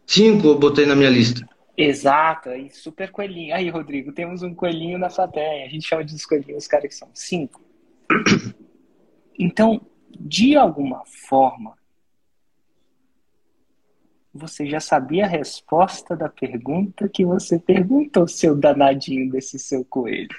Cinco 0.06 0.46
eu 0.46 0.58
botei 0.58 0.86
na 0.86 0.94
minha 0.96 1.10
lista. 1.10 1.48
Exato, 1.76 2.48
aí 2.48 2.70
super 2.70 3.10
coelhinho. 3.10 3.54
Aí, 3.54 3.68
Rodrigo, 3.68 4.12
temos 4.12 4.42
um 4.42 4.54
coelhinho 4.54 4.98
na 4.98 5.08
plateia. 5.08 5.64
A 5.66 5.68
gente 5.68 5.86
chama 5.86 6.04
de 6.04 6.14
os 6.14 6.24
coelhinhos, 6.26 6.64
os 6.64 6.68
caras 6.68 6.88
que 6.88 6.94
são 6.94 7.08
cinco. 7.14 7.60
Então, 9.40 9.80
de 10.18 10.56
alguma 10.56 11.04
forma, 11.06 11.78
você 14.34 14.66
já 14.68 14.80
sabia 14.80 15.26
a 15.26 15.28
resposta 15.28 16.16
da 16.16 16.28
pergunta 16.28 17.08
que 17.08 17.24
você 17.24 17.56
perguntou, 17.56 18.26
seu 18.26 18.56
danadinho 18.56 19.30
desse 19.30 19.56
seu 19.56 19.84
coelho. 19.84 20.36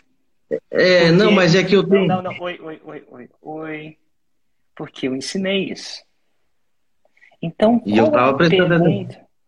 É, 0.70 1.00
Porque- 1.08 1.12
não, 1.14 1.32
mas 1.32 1.56
é 1.56 1.64
que 1.64 1.76
eu 1.76 1.84
Não, 1.84 1.90
tenho. 1.90 2.08
não, 2.08 2.22
não. 2.22 2.40
Oi, 2.42 2.60
oi, 2.60 2.82
oi, 2.84 3.04
oi, 3.10 3.30
oi. 3.42 3.98
Porque 4.76 5.08
eu 5.08 5.16
ensinei 5.16 5.72
isso. 5.72 6.04
Então, 7.42 7.82
E 7.86 7.98
eu 7.98 8.06
qual 8.06 8.14
é 8.14 8.18
tava 8.18 8.32
a 8.32 8.38
prestando? 8.38 8.90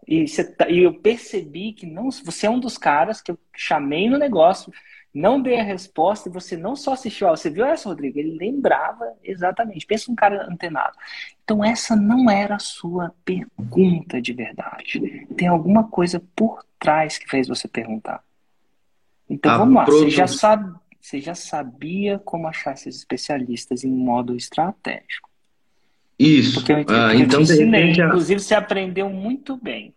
E, 0.07 0.27
você 0.27 0.43
tá- 0.43 0.69
e 0.69 0.79
eu 0.79 0.93
percebi 0.99 1.73
que 1.73 1.85
não, 1.85 2.09
você 2.11 2.47
é 2.47 2.49
um 2.49 2.59
dos 2.59 2.77
caras 2.77 3.21
que 3.21 3.31
eu 3.31 3.37
chamei 3.55 4.09
no 4.09 4.17
negócio, 4.17 4.71
não 5.13 5.41
dei 5.41 5.59
a 5.59 5.63
resposta 5.63 6.29
e 6.29 6.31
você 6.31 6.55
não 6.55 6.75
só 6.75 6.93
assistiu. 6.93 7.27
Você 7.29 7.49
viu 7.49 7.65
essa, 7.65 7.89
Rodrigo? 7.89 8.17
Ele 8.17 8.37
lembrava 8.37 9.05
exatamente. 9.23 9.85
Pensa 9.85 10.11
um 10.11 10.15
cara 10.15 10.47
antenado. 10.49 10.97
Então, 11.43 11.63
essa 11.63 11.95
não 11.95 12.29
era 12.29 12.55
a 12.55 12.59
sua 12.59 13.13
pergunta 13.25 14.21
de 14.21 14.33
verdade. 14.33 15.27
Tem 15.37 15.47
alguma 15.47 15.83
coisa 15.87 16.21
por 16.35 16.65
trás 16.79 17.17
que 17.17 17.29
fez 17.29 17.47
você 17.47 17.67
perguntar. 17.67 18.23
Então, 19.29 19.51
A 19.53 19.57
vamos 19.57 19.75
lá. 19.75 19.85
Você 19.85 20.09
já, 20.09 20.27
sabe, 20.27 20.73
você 20.99 21.19
já 21.19 21.35
sabia 21.35 22.19
como 22.19 22.47
achar 22.47 22.73
esses 22.73 22.95
especialistas 22.97 23.83
em 23.83 23.91
modo 23.91 24.35
estratégico. 24.35 25.30
Isso. 26.21 26.55
Porque 26.59 26.71
eu, 26.71 26.85
Ah, 26.89 27.13
eu 27.13 27.17
te 27.17 27.21
então, 27.23 27.41
de 27.43 27.51
ensinei. 27.53 27.99
a, 28.01 28.05
Inclusive, 28.07 28.39
você 28.39 28.53
aprendeu 28.55 29.09
muito 29.09 29.57
bem. 29.57 29.93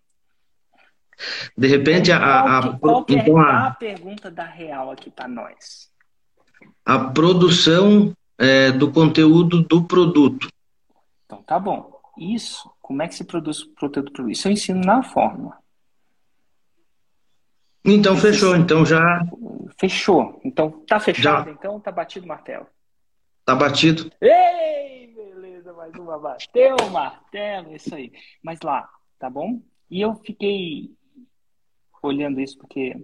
de 1.56 1.66
repente, 1.68 2.10
a, 2.12 2.18
Qual 2.18 2.46
a, 2.48 2.62
que, 2.72 2.78
qual 2.78 3.04
que 3.04 3.14
é 3.14 3.18
então, 3.18 3.38
a 3.38 3.66
a, 3.68 3.70
pergunta 3.72 4.30
da 4.30 4.44
real 4.44 4.90
aqui 4.90 5.10
para 5.10 5.28
nós? 5.28 5.88
a 6.86 6.98
produção 6.98 8.12
é, 8.38 8.70
do 8.72 8.90
conteúdo 8.92 9.62
do 9.62 9.84
produto. 9.84 10.48
Então, 11.24 11.42
tá 11.42 11.58
bom. 11.58 11.92
Isso, 12.18 12.70
como 12.80 13.02
é 13.02 13.08
que 13.08 13.14
se 13.14 13.24
produz 13.24 13.62
o 13.62 13.74
conteúdo 13.74 14.12
para 14.12 14.30
isso? 14.30 14.46
Eu 14.48 14.52
ensino 14.52 14.80
na 14.84 15.02
fórmula. 15.02 15.56
Então, 17.84 18.16
fechou. 18.16 18.56
Então, 18.56 18.84
já 18.84 19.22
Fechou. 19.78 20.40
Então, 20.44 20.70
tá 20.86 21.00
fechado? 21.00 21.46
Já. 21.46 21.50
Então, 21.52 21.80
tá 21.80 21.90
batido 21.90 22.24
o 22.24 22.28
martelo. 22.28 22.66
tá 23.44 23.54
batido. 23.54 24.10
Ei, 24.20 25.03
beleza, 25.64 25.72
mais 25.72 25.94
uma 25.94 26.18
bateu 26.18 26.76
martelo, 26.90 27.74
isso 27.74 27.94
aí. 27.94 28.12
Mas 28.42 28.60
lá, 28.60 28.88
tá 29.18 29.30
bom? 29.30 29.60
E 29.90 30.00
eu 30.00 30.14
fiquei 30.16 30.94
olhando 32.02 32.40
isso 32.40 32.58
porque 32.58 32.94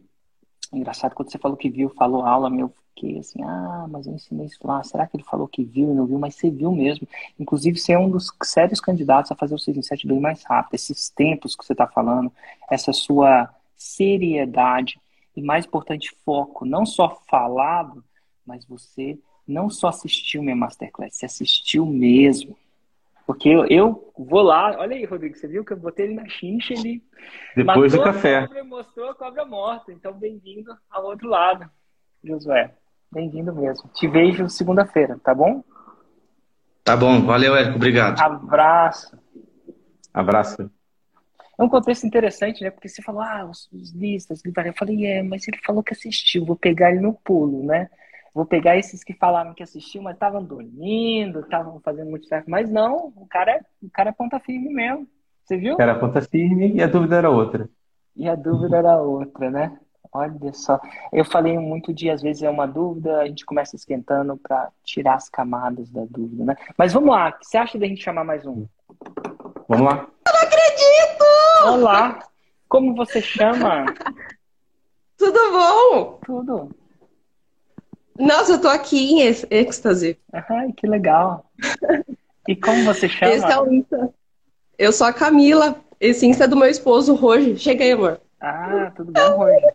engraçado 0.72 1.14
quando 1.14 1.30
você 1.30 1.38
falou 1.38 1.56
que 1.56 1.70
viu, 1.70 1.88
falou 1.90 2.22
aula, 2.22 2.50
meu, 2.50 2.72
fiquei 2.94 3.18
assim, 3.18 3.42
ah, 3.42 3.86
mas 3.88 4.06
eu 4.06 4.12
ensinei 4.12 4.46
isso 4.46 4.58
lá. 4.62 4.82
Será 4.84 5.06
que 5.06 5.16
ele 5.16 5.24
falou 5.24 5.48
que 5.48 5.64
viu 5.64 5.90
e 5.90 5.94
não 5.94 6.06
viu? 6.06 6.18
Mas 6.18 6.34
você 6.34 6.50
viu 6.50 6.70
mesmo. 6.72 7.08
Inclusive, 7.38 7.78
você 7.78 7.92
é 7.92 7.98
um 7.98 8.10
dos 8.10 8.30
sérios 8.42 8.80
candidatos 8.80 9.32
a 9.32 9.36
fazer 9.36 9.54
o 9.54 9.58
6 9.58 9.78
em 9.78 9.82
7 9.82 10.06
bem 10.06 10.20
mais 10.20 10.44
rápido. 10.44 10.74
Esses 10.74 11.08
tempos 11.08 11.56
que 11.56 11.64
você 11.64 11.72
está 11.72 11.86
falando, 11.86 12.30
essa 12.70 12.92
sua 12.92 13.48
seriedade 13.74 15.00
e 15.34 15.40
mais 15.40 15.64
importante, 15.64 16.14
foco, 16.24 16.66
não 16.66 16.84
só 16.84 17.22
falado, 17.28 18.04
mas 18.44 18.66
você 18.66 19.18
não 19.50 19.68
só 19.68 19.88
assistiu 19.88 20.42
minha 20.42 20.56
masterclass, 20.56 21.16
você 21.16 21.26
assistiu 21.26 21.84
mesmo. 21.84 22.56
Porque 23.26 23.48
eu, 23.48 23.66
eu 23.66 24.12
vou 24.18 24.42
lá, 24.42 24.76
olha 24.78 24.96
aí, 24.96 25.04
Rodrigo, 25.04 25.36
você 25.36 25.46
viu 25.46 25.64
que 25.64 25.72
eu 25.72 25.76
botei 25.76 26.06
ele 26.06 26.14
na 26.14 26.28
chincha, 26.28 26.74
ele 26.74 27.02
Depois 27.54 27.92
do 27.92 28.02
café. 28.02 28.46
cobra 28.46 28.64
mostrou 28.64 29.10
a 29.10 29.14
cobra 29.14 29.44
morta. 29.44 29.92
Então, 29.92 30.12
bem-vindo 30.12 30.76
ao 30.90 31.04
outro 31.04 31.28
lado, 31.28 31.68
Josué. 32.24 32.74
Bem-vindo 33.12 33.54
mesmo. 33.54 33.88
Te 33.94 34.08
vejo 34.08 34.48
segunda-feira, 34.48 35.18
tá 35.22 35.34
bom? 35.34 35.62
Tá 36.82 36.96
bom. 36.96 37.20
Valeu, 37.22 37.54
Érico. 37.54 37.76
Obrigado. 37.76 38.20
Abraço. 38.20 39.18
Abraço. 40.12 40.70
É 41.58 41.62
um 41.62 41.68
contexto 41.68 42.06
interessante, 42.06 42.64
né? 42.64 42.70
Porque 42.70 42.88
você 42.88 43.02
falou, 43.02 43.20
ah, 43.20 43.44
os, 43.44 43.68
os 43.72 43.92
listas, 43.92 44.42
eu 44.44 44.74
falei, 44.74 45.06
é, 45.06 45.22
mas 45.22 45.46
ele 45.46 45.58
falou 45.64 45.82
que 45.82 45.92
assistiu, 45.92 46.44
vou 46.44 46.56
pegar 46.56 46.90
ele 46.90 47.00
no 47.00 47.12
pulo, 47.12 47.64
né? 47.64 47.88
Vou 48.34 48.46
pegar 48.46 48.76
esses 48.76 49.02
que 49.02 49.12
falaram 49.14 49.54
que 49.54 49.62
assistiu, 49.62 50.02
mas 50.02 50.14
estavam 50.14 50.42
dormindo, 50.42 51.40
estavam 51.40 51.80
fazendo 51.80 52.10
muito 52.10 52.26
certo. 52.26 52.50
Mas 52.50 52.70
não, 52.70 53.12
o 53.16 53.26
cara, 53.28 53.52
é, 53.52 53.60
o 53.82 53.90
cara 53.90 54.10
é 54.10 54.12
ponta 54.12 54.38
firme 54.38 54.72
mesmo. 54.72 55.06
Você 55.44 55.56
viu? 55.56 55.76
Era 55.80 55.92
a 55.92 55.98
ponta 55.98 56.20
firme 56.22 56.72
e 56.72 56.82
a 56.82 56.86
dúvida 56.86 57.16
era 57.16 57.30
outra. 57.30 57.68
E 58.14 58.28
a 58.28 58.34
dúvida 58.34 58.76
era 58.76 58.96
outra, 58.96 59.50
né? 59.50 59.78
Olha 60.12 60.52
só. 60.52 60.80
Eu 61.12 61.24
falei 61.24 61.56
muito 61.58 61.92
de, 61.92 62.10
às 62.10 62.20
vezes, 62.20 62.42
é 62.42 62.50
uma 62.50 62.66
dúvida, 62.66 63.20
a 63.20 63.26
gente 63.26 63.44
começa 63.44 63.76
esquentando 63.76 64.36
para 64.36 64.70
tirar 64.84 65.14
as 65.14 65.28
camadas 65.28 65.90
da 65.90 66.04
dúvida, 66.08 66.44
né? 66.44 66.56
Mas 66.76 66.92
vamos 66.92 67.10
lá, 67.10 67.28
o 67.28 67.38
que 67.38 67.46
você 67.46 67.56
acha 67.56 67.78
da 67.78 67.86
gente 67.86 68.02
chamar 68.02 68.24
mais 68.24 68.44
um? 68.44 68.66
Vamos 69.68 69.86
lá. 69.86 70.06
Olá! 71.64 72.18
Como 72.68 72.94
você 72.94 73.20
chama? 73.20 73.84
Tudo 75.16 75.38
bom? 75.52 76.20
Tudo. 76.24 76.79
Nossa, 78.18 78.52
eu 78.52 78.60
tô 78.60 78.68
aqui 78.68 79.12
em 79.12 79.22
êx- 79.22 79.46
êxtase. 79.50 80.18
Ai, 80.32 80.72
que 80.76 80.86
legal. 80.86 81.44
E 82.48 82.54
como 82.56 82.84
você 82.84 83.08
chama? 83.08 83.32
Esse 83.32 83.46
é 83.50 83.60
o 83.60 83.72
Insta. 83.72 84.10
Eu 84.78 84.92
sou 84.92 85.06
a 85.06 85.12
Camila. 85.12 85.76
Esse 86.00 86.26
Insta 86.26 86.44
é 86.44 86.48
do 86.48 86.56
meu 86.56 86.68
esposo, 86.68 87.14
Roger. 87.14 87.56
Chega 87.56 87.84
aí, 87.84 87.92
amor. 87.92 88.20
Ah, 88.40 88.90
tudo 88.96 89.12
bom, 89.12 89.36
Roger? 89.36 89.74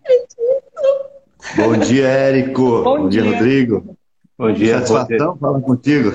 Bom 1.56 1.78
dia, 1.78 2.08
Érico. 2.08 2.84
Bom 2.84 3.02
Bom, 3.04 3.10
dia, 3.10 3.22
dia. 3.22 3.32
Rodrigo. 3.32 3.98
Bom 4.38 4.52
dia, 4.52 4.80
Satisfação 4.86 5.38
falar 5.38 5.62
contigo. 5.62 6.10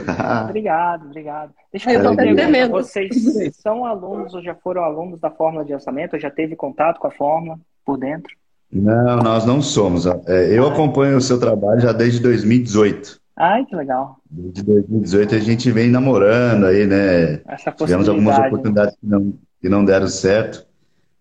Obrigado, 0.44 1.06
obrigado. 1.06 1.52
Deixa 1.72 1.90
Eu 1.90 2.02
fazer 2.02 2.08
uma 2.08 2.16
pergunta. 2.16 2.82
Vocês 2.82 3.56
são 3.56 3.86
alunos 3.86 4.34
ou 4.34 4.42
já 4.42 4.54
foram 4.54 4.84
alunos 4.84 5.20
da 5.20 5.30
fórmula 5.30 5.64
de 5.64 5.72
orçamento? 5.72 6.14
Ou 6.14 6.20
já 6.20 6.30
teve 6.30 6.54
contato 6.54 6.98
com 6.98 7.06
a 7.06 7.10
fórmula 7.10 7.58
por 7.84 7.96
dentro? 7.96 8.36
Não, 8.72 9.16
nós 9.18 9.44
não 9.44 9.60
somos. 9.60 10.06
É, 10.06 10.56
Eu 10.56 10.66
acompanho 10.68 11.16
o 11.16 11.20
seu 11.20 11.38
trabalho 11.40 11.80
já 11.80 11.92
desde 11.92 12.20
2018. 12.20 13.18
Ai, 13.36 13.64
que 13.64 13.74
legal. 13.74 14.18
Desde 14.30 14.62
2018 14.62 15.34
a 15.34 15.38
gente 15.38 15.70
vem 15.70 15.90
namorando 15.90 16.66
aí, 16.66 16.86
né? 16.86 17.40
Essa 17.48 17.72
Tivemos 17.72 18.08
algumas 18.08 18.38
oportunidades 18.38 18.94
que 19.00 19.06
não, 19.06 19.34
que 19.60 19.68
não 19.68 19.84
deram 19.84 20.06
certo. 20.06 20.66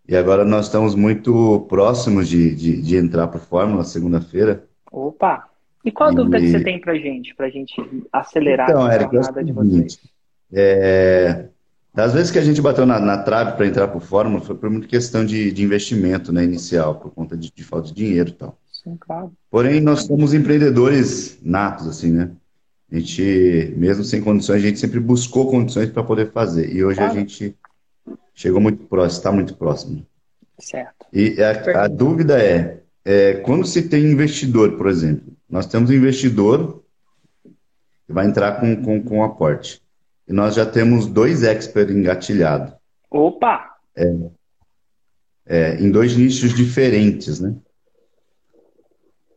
E 0.07 0.15
agora 0.15 0.43
nós 0.43 0.65
estamos 0.65 0.95
muito 0.95 1.65
próximos 1.69 2.27
de, 2.27 2.53
de, 2.55 2.81
de 2.81 2.97
entrar 2.97 3.27
para 3.27 3.37
o 3.37 3.41
Fórmula 3.41 3.83
segunda-feira. 3.83 4.63
Opa! 4.91 5.45
E 5.85 5.91
qual 5.91 6.09
a 6.09 6.11
E- 6.11 6.15
dúvida 6.15 6.39
que 6.39 6.51
você 6.51 6.63
tem 6.63 6.79
pra 6.81 6.95
gente? 6.95 7.33
Pra 7.35 7.49
gente 7.49 7.73
acelerar 8.11 8.69
Então, 8.69 8.85
essa 8.87 8.95
Eric, 8.95 9.15
é 9.15 9.23
jornada 9.23 9.43
de 9.43 9.51
vocês? 9.53 9.99
é, 10.51 11.45
das 11.99 12.13
vezes 12.13 12.31
que 12.31 12.39
a 12.39 12.41
gente 12.41 12.61
bateu 12.61 12.85
na, 12.85 12.97
na 12.97 13.17
trave 13.17 13.57
para 13.57 13.67
entrar 13.67 13.89
para 13.89 13.97
o 13.97 13.99
Fórmula, 13.99 14.41
foi 14.41 14.55
por 14.55 14.69
muita 14.69 14.87
questão 14.87 15.25
de, 15.25 15.51
de 15.51 15.61
investimento, 15.63 16.31
né, 16.31 16.45
inicial, 16.45 16.95
por 16.95 17.11
conta 17.11 17.35
de, 17.35 17.51
de 17.53 17.61
falta 17.61 17.89
de 17.89 17.93
dinheiro 17.93 18.29
e 18.29 18.33
tal. 18.33 18.57
Sim, 18.71 18.95
claro. 18.97 19.33
Porém, 19.51 19.81
nós 19.81 20.03
somos 20.03 20.33
empreendedores 20.33 21.37
natos, 21.43 21.87
assim, 21.87 22.13
né? 22.13 22.31
A 22.89 22.95
gente, 22.95 23.73
mesmo 23.75 24.05
sem 24.05 24.21
condições, 24.21 24.63
a 24.63 24.65
gente 24.65 24.79
sempre 24.79 24.97
buscou 24.97 25.51
condições 25.51 25.89
para 25.89 26.01
poder 26.01 26.31
fazer. 26.31 26.73
E 26.73 26.81
hoje 26.85 27.01
a 27.01 27.09
Claro. 27.09 27.19
gente 27.19 27.53
chegou 28.33 28.61
muito 28.61 28.85
próximo, 28.85 29.17
está 29.17 29.31
muito 29.33 29.53
próximo. 29.55 30.05
Certo. 30.57 31.05
E 31.11 31.35
a, 31.43 31.83
a 31.83 31.87
dúvida 31.89 32.41
é, 32.41 32.79
é, 33.03 33.33
quando 33.41 33.67
se 33.67 33.89
tem 33.89 34.05
investidor, 34.05 34.77
por 34.77 34.87
exemplo, 34.87 35.33
nós 35.49 35.65
temos 35.67 35.89
um 35.89 35.93
investidor 35.93 36.81
que 38.07 38.13
vai 38.13 38.25
entrar 38.25 38.61
com, 38.61 38.73
com, 38.81 39.03
com 39.03 39.21
aporte. 39.21 39.81
E 40.29 40.33
nós 40.33 40.53
já 40.53 40.65
temos 40.65 41.07
dois 41.07 41.41
experts 41.43 41.95
engatilhados, 41.95 42.71
Opa! 43.09 43.75
é, 45.45 45.75
em 45.81 45.89
dois 45.89 46.15
nichos 46.15 46.53
diferentes, 46.53 47.39
né? 47.39 47.55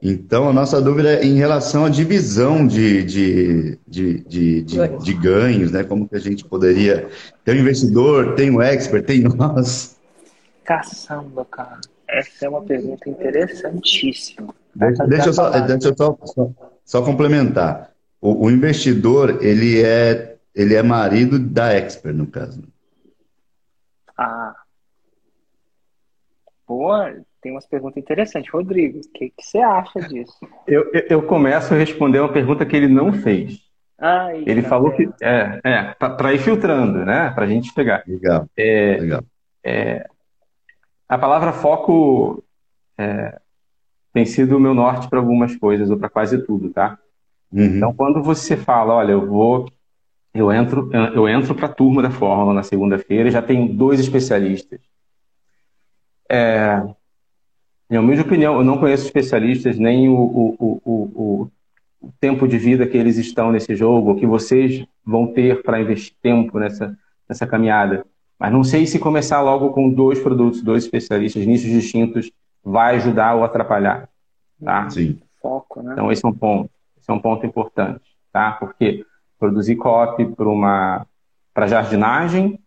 Então, 0.05 0.49
a 0.49 0.53
nossa 0.53 0.83
dúvida 0.83 1.15
é 1.15 1.25
em 1.25 1.37
relação 1.37 1.85
à 1.85 1.89
divisão 1.89 2.67
de, 2.67 3.05
de, 3.05 3.79
de, 3.87 4.19
de, 4.25 4.63
de, 4.63 4.77
Ganhos. 4.77 5.05
de 5.05 5.15
ganhos, 5.15 5.73
né? 5.73 5.85
Como 5.85 6.09
que 6.09 6.17
a 6.17 6.19
gente 6.19 6.45
poderia 6.45 7.09
ter 7.45 7.53
um 7.57 7.61
investidor, 7.61 8.35
tem 8.35 8.51
o 8.51 8.61
expert, 8.61 9.07
tem 9.07 9.21
nós. 9.23 9.97
Caçamba, 10.65 11.45
cara. 11.45 11.81
Essa 12.09 12.47
é 12.47 12.49
uma 12.49 12.63
pergunta 12.63 13.09
interessantíssima. 13.09 14.53
Deixa, 14.75 15.07
deixa 15.07 15.29
eu 15.29 15.33
só, 15.33 15.51
deixa 15.51 15.89
eu 15.89 15.97
só, 15.97 16.19
só, 16.25 16.51
só 16.85 17.03
complementar. 17.03 17.93
O, 18.21 18.47
o 18.47 18.51
investidor, 18.51 19.39
ele 19.41 19.83
é, 19.83 20.32
ele 20.55 20.75
é 20.75 20.83
marido 20.83 21.39
da 21.39 21.73
expert, 21.73 22.15
no 22.15 22.27
caso. 22.27 22.63
Ah. 24.17 24.55
Boa, 26.67 27.15
tem 27.41 27.53
umas 27.53 27.67
perguntas 27.67 28.03
interessantes. 28.03 28.51
Rodrigo, 28.51 28.99
o 28.99 29.13
que, 29.13 29.31
que 29.31 29.43
você 29.43 29.59
acha 29.59 30.01
disso? 30.01 30.39
Eu, 30.67 30.91
eu, 30.93 31.07
eu 31.11 31.23
começo 31.27 31.75
a 31.75 31.77
responder 31.77 32.21
uma 32.21 32.33
pergunta 32.33 32.65
que 32.65 32.77
ele 32.77 32.89
não 32.89 33.13
fez. 33.13 33.61
Ai, 33.99 34.43
Ele 34.47 34.63
falou 34.63 34.91
vendo? 34.97 35.13
que. 35.15 35.25
É, 35.25 35.61
é 35.65 35.95
para 35.95 36.33
ir 36.33 36.39
filtrando, 36.39 37.05
né? 37.05 37.31
Para 37.31 37.45
a 37.45 37.49
gente 37.49 37.73
pegar. 37.73 38.03
Legal, 38.07 38.49
É, 38.57 38.97
legal. 38.97 39.23
a 41.09 41.19
palavra 41.19 41.53
foco 41.53 42.43
é, 42.99 43.39
tem 44.13 44.25
sido 44.27 44.57
o 44.57 44.61
meu 44.61 44.75
norte 44.75 45.09
para 45.09 45.19
algumas 45.19 45.55
coisas, 45.57 45.91
ou 45.91 45.99
para 45.99 46.09
quase 46.09 46.45
tudo, 46.45 46.71
tá? 46.71 46.99
Uhum. 47.53 47.77
Então, 47.77 47.95
quando 47.95 48.23
você 48.23 48.57
fala, 48.57 48.95
olha, 48.95 49.13
eu 49.13 49.27
vou, 49.27 49.67
eu 50.35 50.51
entro, 50.53 50.91
eu 51.15 51.29
entro 51.29 51.55
para 51.55 51.67
a 51.67 51.73
turma 51.73 52.03
da 52.03 52.11
Fórmula 52.11 52.55
na 52.55 52.63
segunda-feira 52.63 53.29
e 53.29 53.33
já 53.33 53.43
tenho 53.43 53.69
dois 53.69 54.01
especialistas. 54.01 54.81
É, 56.31 56.83
minha 57.89 58.01
humilde 58.01 58.23
opinião, 58.23 58.57
eu 58.57 58.65
não 58.65 58.79
conheço 58.79 59.05
especialistas 59.05 59.79
nem 59.79 60.09
o, 60.09 60.15
o, 60.15 60.57
o, 60.59 60.81
o, 60.85 61.51
o 62.01 62.13
tempo 62.19 62.49
de 62.49 62.57
vida 62.57 62.87
que 62.87 62.97
eles 62.97 63.19
estão 63.19 63.53
nesse 63.53 63.77
jogo, 63.77 64.17
que 64.17 64.27
vocês 64.27 64.87
vão 65.05 65.27
ter 65.27 65.63
para 65.63 65.81
investir 65.81 66.15
tempo 66.23 66.59
nessa, 66.59 66.97
nessa 67.29 67.47
caminhada. 67.47 68.07
Mas 68.39 68.51
não 68.51 68.65
sei 68.65 68.87
se 68.87 68.99
começar 68.99 69.43
logo 69.43 69.71
com 69.71 69.91
dois 69.91 70.19
produtos, 70.19 70.63
dois 70.63 70.85
especialistas, 70.85 71.45
nichos 71.47 71.71
distintos, 71.71 72.33
vai 72.65 72.97
ajudar 72.97 73.35
ou 73.35 73.45
atrapalhar. 73.45 74.09
Tá? 74.65 74.89
Sim. 74.89 75.21
Foco, 75.41 75.83
né? 75.83 75.93
Então, 75.93 76.11
esse 76.11 76.25
é 76.25 76.29
um 76.29 76.33
ponto. 76.33 76.71
Esse 76.99 77.11
é 77.11 77.13
um 77.13 77.19
ponto 77.19 77.45
importante, 77.45 78.01
tá? 78.33 78.53
Porque 78.53 79.05
produzir 79.43 79.75
copy 79.75 80.25
para 80.25 80.49
uma 80.49 81.05
para 81.53 81.67
jardinagem, 81.67 82.61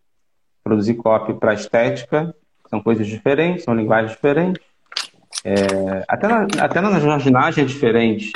produzir 0.62 0.96
copy 0.96 1.34
para 1.34 1.54
estética, 1.54 2.36
são 2.70 2.82
coisas 2.82 3.08
diferentes, 3.08 3.64
são 3.64 3.74
linguagens 3.74 4.12
diferentes. 4.12 4.62
É, 5.44 6.04
até, 6.06 6.28
na, 6.28 6.48
até 6.60 6.82
na 6.82 7.00
jardinagem 7.00 7.64
é 7.64 7.68
diferente. 7.68 8.34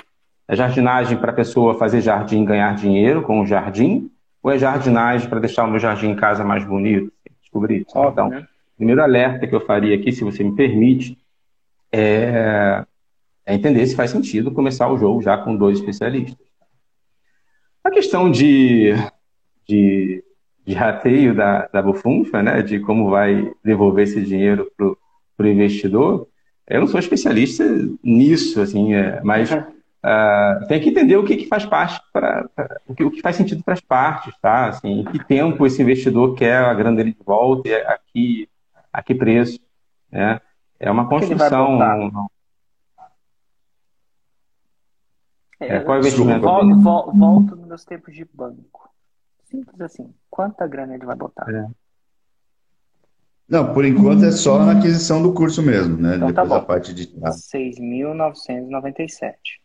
É 0.47 0.56
jardinagem 0.56 1.17
para 1.17 1.32
a 1.32 1.36
pessoa 1.36 1.78
fazer 1.78 1.99
jardim 1.99 2.43
e 2.43 2.45
ganhar 2.45 2.73
dinheiro 2.75 3.23
com 3.23 3.41
o 3.41 3.45
jardim, 3.45 4.10
ou 4.41 4.49
é 4.49 4.58
jardinagem 4.58 5.30
para 5.30 5.39
deixar 5.39 5.65
o 5.65 5.69
meu 5.69 5.80
jardim 5.80 6.08
em 6.08 6.15
casa 6.15 6.43
mais 6.43 6.63
bonito? 6.63 7.12
Descobrir. 7.41 7.86
Óbvio, 7.93 8.12
Então, 8.12 8.30
né? 8.30 8.47
primeiro 8.78 9.04
alerta 9.04 9.45
que 9.45 9.54
eu 9.54 9.65
faria 9.65 9.95
aqui, 9.95 10.13
se 10.13 10.23
você 10.23 10.43
me 10.43 10.56
permite, 10.56 11.17
é, 11.91 12.86
é 13.45 13.54
entender 13.54 13.86
se 13.86 13.95
faz 13.95 14.12
sentido 14.12 14.49
começar 14.49 14.89
o 14.89 14.97
jogo 14.97 15.21
já 15.21 15.38
com 15.38 15.56
dois 15.56 15.78
especialistas. 15.80 16.49
A 17.89 17.91
questão 17.91 18.30
de, 18.30 18.93
de, 19.67 20.23
de 20.63 20.73
rateio 20.75 21.34
da, 21.34 21.65
da 21.73 21.82
bufunfa, 21.82 22.43
né, 22.43 22.62
de 22.62 22.80
como 22.80 23.10
vai 23.10 23.52
devolver 23.63 24.04
esse 24.04 24.21
dinheiro 24.21 24.71
para 24.78 24.86
o 25.43 25.47
investidor, 25.47 26.28
eu 26.67 26.82
não 26.82 26.88
sou 26.88 26.99
especialista 26.99 27.65
nisso, 28.04 28.62
assim, 28.62 28.93
é, 28.93 29.19
mas 29.23 29.49
ah, 30.04 30.63
tem 30.67 30.80
que 30.80 30.89
entender 30.89 31.17
o 31.17 31.23
que, 31.23 31.36
que 31.36 31.47
faz 31.47 31.65
parte 31.65 31.99
para 32.13 32.47
o 32.86 32.93
que, 32.93 33.04
o 33.04 33.10
que 33.10 33.23
faz 33.23 33.36
sentido 33.36 33.63
para 33.63 33.73
as 33.73 33.82
partes, 33.82 34.36
tá? 34.39 34.67
Assim, 34.67 34.99
em 34.99 35.06
que 35.06 35.25
tempo 35.25 35.65
esse 35.65 35.82
investidor 35.82 36.36
quer 36.36 36.58
a 36.58 36.73
grana 36.75 36.95
dele 36.95 37.12
de 37.12 37.25
volta, 37.25 37.69
e 37.69 37.73
a 37.73 37.97
que, 38.13 38.47
a 38.93 39.02
que 39.02 39.15
preço, 39.15 39.60
né? 40.12 40.39
É 40.80 40.91
uma 40.91 41.10
construção. 41.10 41.71
botar? 41.73 41.97
não- 41.97 42.30
É, 45.60 45.76
É, 45.76 45.80
qual 45.82 45.98
é 45.98 46.00
o 46.00 46.04
eu 46.04 46.08
investimento? 46.08 46.41
vol- 46.41 46.76
vol- 46.80 47.13
volto 47.13 47.56
nos 47.56 47.67
meus 47.67 47.86
tempos 47.86 48.15
de 48.15 48.26
banco. 48.26 48.89
Simples 49.45 49.80
assim. 49.82 50.13
Quanta 50.30 50.65
grana 50.67 50.95
ele 50.95 51.06
vai 51.06 51.15
botar? 51.15 51.48
É. 51.54 51.67
Não, 53.48 53.74
por 53.74 53.84
enquanto 53.84 54.24
é 54.26 54.32
só 54.32 54.60
na 54.63 54.74
aquisição 54.78 55.24
do 55.24 55.34
curso 55.34 55.63
mesmo, 55.63 55.98
né? 55.98 56.17
Então 56.17 56.32
tá 56.34 56.43
Depois 56.43 56.52
a 56.52 56.60
bom. 56.60 56.65
parte 56.67 56.93
de 56.93 57.08
trás. 57.08 57.36
6.997. 57.48 59.60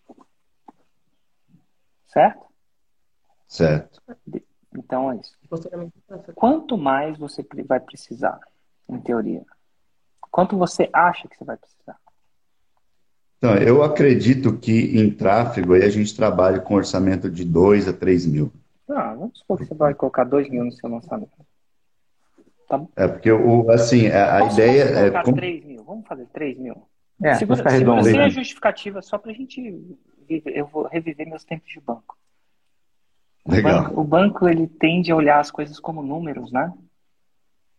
Certo? 2.07 2.47
Certo. 3.47 4.01
Então 4.77 5.13
é 5.13 5.17
isso. 5.17 5.37
Quanto 6.35 6.77
mais 6.79 7.19
você 7.19 7.47
vai 7.67 7.79
precisar, 7.79 8.41
em 8.89 8.99
teoria? 9.01 9.45
Quanto 10.31 10.57
você 10.57 10.89
acha 10.93 11.29
que 11.29 11.37
você 11.37 11.45
vai 11.45 11.57
precisar? 11.57 11.97
Então, 13.45 13.57
eu 13.57 13.83
acredito 13.83 14.57
que 14.57 14.99
em 14.99 15.11
tráfego 15.11 15.75
aí 15.75 15.83
a 15.85 15.91
gente 15.91 16.17
trabalha 16.17 16.61
com 16.61 16.77
orçamento 16.77 17.31
de 17.31 17.45
2 17.45 17.87
a 17.87 17.93
3 17.93 18.25
mil. 18.25 18.51
Ah, 18.89 19.13
vamos 19.15 19.39
supor 19.39 19.59
que 19.59 19.67
você 19.67 19.75
vai 19.75 19.93
colocar 19.93 20.25
2 20.25 20.49
mil 20.49 20.65
no 20.65 20.73
seu 20.73 20.89
lançamento. 20.89 21.31
É 22.97 23.07
porque 23.07 23.31
o 23.31 23.71
assim, 23.71 24.07
a, 24.07 24.39
a 24.39 24.41
Posso- 24.45 24.59
ideia 24.59 24.87
posso 24.87 24.99
é 24.99 25.23
como- 25.23 25.37
3 25.37 25.63
mil? 25.63 25.85
Vamos 25.85 26.07
fazer 26.07 26.27
3 26.33 26.59
mil? 26.59 26.75
É, 27.23 27.35
segura, 27.35 27.57
segura 27.59 27.75
redondo, 27.75 28.05
sem 28.05 28.15
né? 28.17 28.25
a 28.25 28.29
justificativa, 28.31 29.03
só 29.03 29.19
pra 29.19 29.35
gente 29.35 29.61
viver. 30.27 30.57
Eu 30.57 30.67
vou 30.67 30.89
reviver 30.89 31.29
meus 31.29 31.45
tempos 31.45 31.69
de 31.71 31.81
banco. 31.81 32.17
O 33.45 33.53
Legal. 33.53 33.83
banco, 33.83 34.01
o 34.01 34.05
banco, 34.05 34.49
ele 34.49 34.67
tende 34.67 35.13
a 35.13 35.17
olhar 35.17 35.39
as 35.39 35.51
coisas 35.51 35.79
como 35.79 36.03
números, 36.03 36.51
né? 36.51 36.73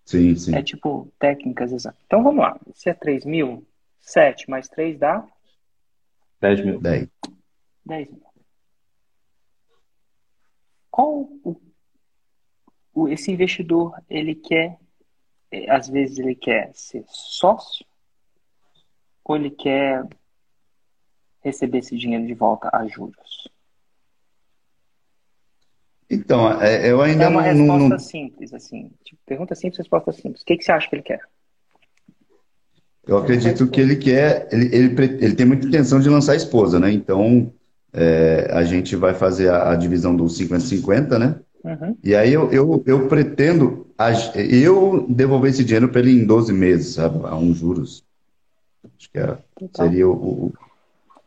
Sim, 0.06 0.36
sim. 0.36 0.54
É 0.56 0.62
tipo 0.62 1.12
técnicas 1.18 1.72
exatas. 1.72 2.00
Então 2.06 2.24
vamos 2.24 2.40
lá. 2.42 2.56
Se 2.76 2.88
é 2.88 2.94
3 2.94 3.26
mil, 3.26 3.66
7 4.00 4.48
mais 4.48 4.68
3 4.70 5.00
dá 5.00 5.26
10 6.42 6.64
mil. 6.66 6.80
10. 6.82 7.08
10 7.86 8.10
mil. 8.12 8.22
Qual 10.92 11.22
o, 11.44 11.62
o- 12.94 13.08
esse 13.10 13.32
investidor, 13.32 14.02
ele 14.10 14.36
quer, 14.36 14.78
eh, 15.52 15.70
às 15.70 15.88
vezes 15.90 16.18
ele 16.20 16.36
quer 16.36 16.74
ser 16.74 17.04
sócio 17.08 17.86
ou 19.24 19.36
ele 19.36 19.50
quer 19.52 20.08
receber 21.44 21.80
esse 21.80 21.98
dinheiro 21.98 22.26
de 22.26 22.34
volta 22.34 22.70
a 22.74 22.88
juros? 22.88 23.50
Então, 26.10 26.62
é, 26.62 26.90
eu 26.90 27.02
ainda 27.02 27.24
É 27.24 27.28
uma 27.28 27.42
não, 27.42 27.48
resposta 27.50 27.80
não- 27.80 27.90
não- 27.90 28.00
simples, 28.00 28.54
assim. 28.54 28.92
Tipo, 29.04 29.20
pergunta 29.26 29.56
simples, 29.56 29.80
resposta 29.80 30.12
simples. 30.12 30.42
O 30.44 30.46
que, 30.46 30.56
que 30.58 30.64
você 30.64 30.72
acha 30.72 30.88
que 30.88 30.96
ele 30.96 31.04
quer? 31.04 31.28
Eu 33.08 33.18
acredito 33.18 33.68
que 33.68 33.80
ele 33.80 33.96
quer, 33.96 34.48
ele, 34.52 34.76
ele, 34.76 34.96
ele 35.24 35.36
tem 35.36 35.46
muita 35.46 35.68
intenção 35.68 36.00
de 36.00 36.10
lançar 36.10 36.34
a 36.34 36.38
esposa, 36.38 36.80
né? 36.80 36.92
Então, 36.92 37.52
é, 37.94 38.50
a 38.52 38.64
gente 38.64 38.96
vai 38.96 39.14
fazer 39.14 39.50
a, 39.50 39.72
a 39.72 39.76
divisão 39.76 40.16
do 40.16 40.28
50-50, 40.28 41.20
né? 41.20 41.36
Uhum. 41.64 41.96
E 42.04 42.16
aí 42.16 42.34
eu, 42.34 42.52
eu, 42.52 42.84
eu 42.86 43.08
pretendo 43.08 43.88
eu 44.36 45.06
devolver 45.10 45.52
esse 45.52 45.64
dinheiro 45.64 45.90
para 45.90 46.02
ele 46.02 46.12
em 46.12 46.26
12 46.26 46.52
meses, 46.54 46.96
sabe? 46.96 47.20
A 47.26 47.36
uns 47.36 47.58
juros. 47.58 48.04
Acho 48.98 49.10
que 49.12 49.18
é- 49.20 49.38
Então, 49.62 49.86
seria 49.86 50.08
o, 50.08 50.14
o- 50.48 50.54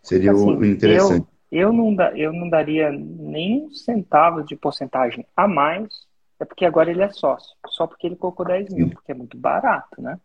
seria 0.03 0.35
o 0.35 0.53
Assim, 0.53 0.71
interessante. 0.71 1.27
Eu 1.51 1.73
não, 1.73 1.95
da, 1.95 2.17
eu 2.17 2.33
não 2.33 2.49
daria 2.51 2.91
nem 2.93 3.65
um 3.65 3.71
centavo 3.73 4.43
de 4.45 4.55
porcentagem 4.55 5.25
a 5.35 5.49
mais, 5.49 6.07
é 6.39 6.45
porque 6.45 6.65
agora 6.67 6.91
ele 6.91 7.03
é 7.03 7.11
sócio, 7.11 7.57
só 7.69 7.87
porque 7.87 8.07
ele 8.07 8.17
colocou 8.17 8.45
10 8.47 8.69
mil, 8.69 8.87
Sim. 8.87 8.93
porque 8.95 9.13
é 9.13 9.15
muito 9.15 9.37
barato, 9.37 10.01
né? 10.01 10.19